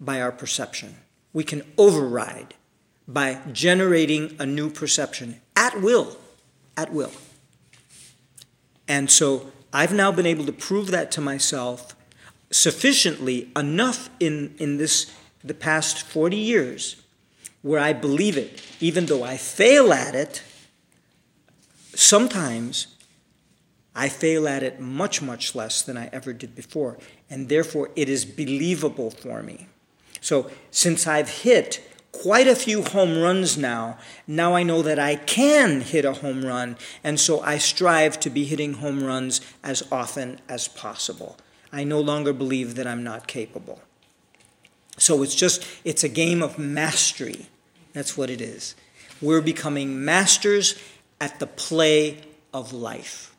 by 0.00 0.18
our 0.18 0.32
perception. 0.32 0.96
We 1.34 1.44
can 1.44 1.62
override 1.76 2.54
by 3.12 3.40
generating 3.52 4.36
a 4.38 4.46
new 4.46 4.70
perception 4.70 5.40
at 5.56 5.80
will, 5.80 6.16
at 6.76 6.92
will. 6.92 7.12
And 8.86 9.10
so 9.10 9.50
I've 9.72 9.92
now 9.92 10.12
been 10.12 10.26
able 10.26 10.46
to 10.46 10.52
prove 10.52 10.90
that 10.90 11.10
to 11.12 11.20
myself 11.20 11.94
sufficiently 12.50 13.50
enough 13.56 14.10
in, 14.18 14.54
in 14.58 14.76
this 14.76 15.12
the 15.42 15.54
past 15.54 16.02
40 16.02 16.36
years 16.36 16.96
where 17.62 17.80
I 17.80 17.92
believe 17.92 18.36
it, 18.36 18.62
even 18.80 19.06
though 19.06 19.22
I 19.22 19.36
fail 19.36 19.92
at 19.92 20.14
it, 20.14 20.42
sometimes 21.94 22.86
I 23.94 24.08
fail 24.08 24.48
at 24.48 24.62
it 24.62 24.80
much, 24.80 25.20
much 25.20 25.54
less 25.54 25.82
than 25.82 25.96
I 25.96 26.08
ever 26.12 26.32
did 26.32 26.54
before. 26.54 26.98
And 27.28 27.48
therefore, 27.48 27.90
it 27.96 28.08
is 28.08 28.24
believable 28.24 29.10
for 29.10 29.42
me. 29.42 29.66
So, 30.20 30.50
since 30.70 31.06
I've 31.06 31.28
hit 31.28 31.89
quite 32.12 32.46
a 32.46 32.54
few 32.54 32.82
home 32.82 33.18
runs 33.18 33.56
now, 33.56 33.98
now 34.26 34.54
I 34.54 34.62
know 34.62 34.82
that 34.82 34.98
I 34.98 35.16
can 35.16 35.80
hit 35.80 36.04
a 36.04 36.14
home 36.14 36.44
run. 36.44 36.76
And 37.04 37.18
so 37.18 37.40
I 37.40 37.58
strive 37.58 38.20
to 38.20 38.30
be 38.30 38.44
hitting 38.44 38.74
home 38.74 39.02
runs 39.04 39.40
as 39.62 39.82
often 39.90 40.40
as 40.48 40.68
possible. 40.68 41.36
I 41.72 41.84
no 41.84 42.00
longer 42.00 42.32
believe 42.32 42.74
that 42.74 42.86
I'm 42.86 43.04
not 43.04 43.26
capable. 43.26 43.80
So 44.98 45.22
it's 45.22 45.34
just, 45.34 45.64
it's 45.84 46.04
a 46.04 46.08
game 46.08 46.42
of 46.42 46.58
mastery. 46.58 47.46
That's 47.92 48.16
what 48.16 48.28
it 48.28 48.40
is. 48.40 48.74
We're 49.22 49.40
becoming 49.40 50.04
masters 50.04 50.78
at 51.20 51.38
the 51.38 51.46
play 51.46 52.22
of 52.52 52.72
life. 52.72 53.34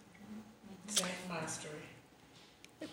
Self-mastery. 0.87 1.71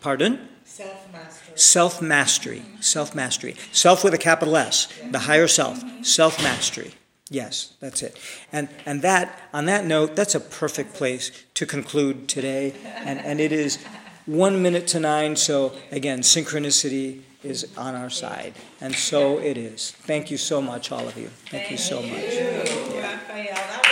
Pardon? 0.00 0.48
Self-mastery. 0.64 1.37
Self 1.60 2.00
mastery. 2.00 2.62
Self 2.80 3.14
mastery. 3.14 3.56
Self 3.72 4.04
with 4.04 4.14
a 4.14 4.18
capital 4.18 4.56
S. 4.56 4.88
The 5.10 5.20
higher 5.20 5.48
self. 5.48 5.82
Self 6.04 6.42
mastery. 6.42 6.94
Yes, 7.30 7.74
that's 7.80 8.02
it. 8.02 8.18
And 8.52 8.68
and 8.86 9.02
that 9.02 9.38
on 9.52 9.66
that 9.66 9.84
note, 9.84 10.16
that's 10.16 10.34
a 10.34 10.40
perfect 10.40 10.94
place 10.94 11.30
to 11.54 11.66
conclude 11.66 12.28
today. 12.28 12.74
And 12.84 13.18
and 13.20 13.40
it 13.40 13.52
is 13.52 13.78
one 14.26 14.62
minute 14.62 14.86
to 14.88 15.00
nine, 15.00 15.36
so 15.36 15.72
again, 15.90 16.20
synchronicity 16.20 17.22
is 17.42 17.66
on 17.76 17.94
our 17.94 18.10
side. 18.10 18.54
And 18.80 18.94
so 18.94 19.38
it 19.38 19.56
is. 19.56 19.92
Thank 19.92 20.30
you 20.30 20.36
so 20.36 20.60
much, 20.60 20.92
all 20.92 21.06
of 21.06 21.16
you. 21.16 21.28
Thank 21.50 21.70
you 21.70 21.78
so 21.78 22.02
much. 22.02 22.10
Raphael, 22.12 23.54
that 23.54 23.87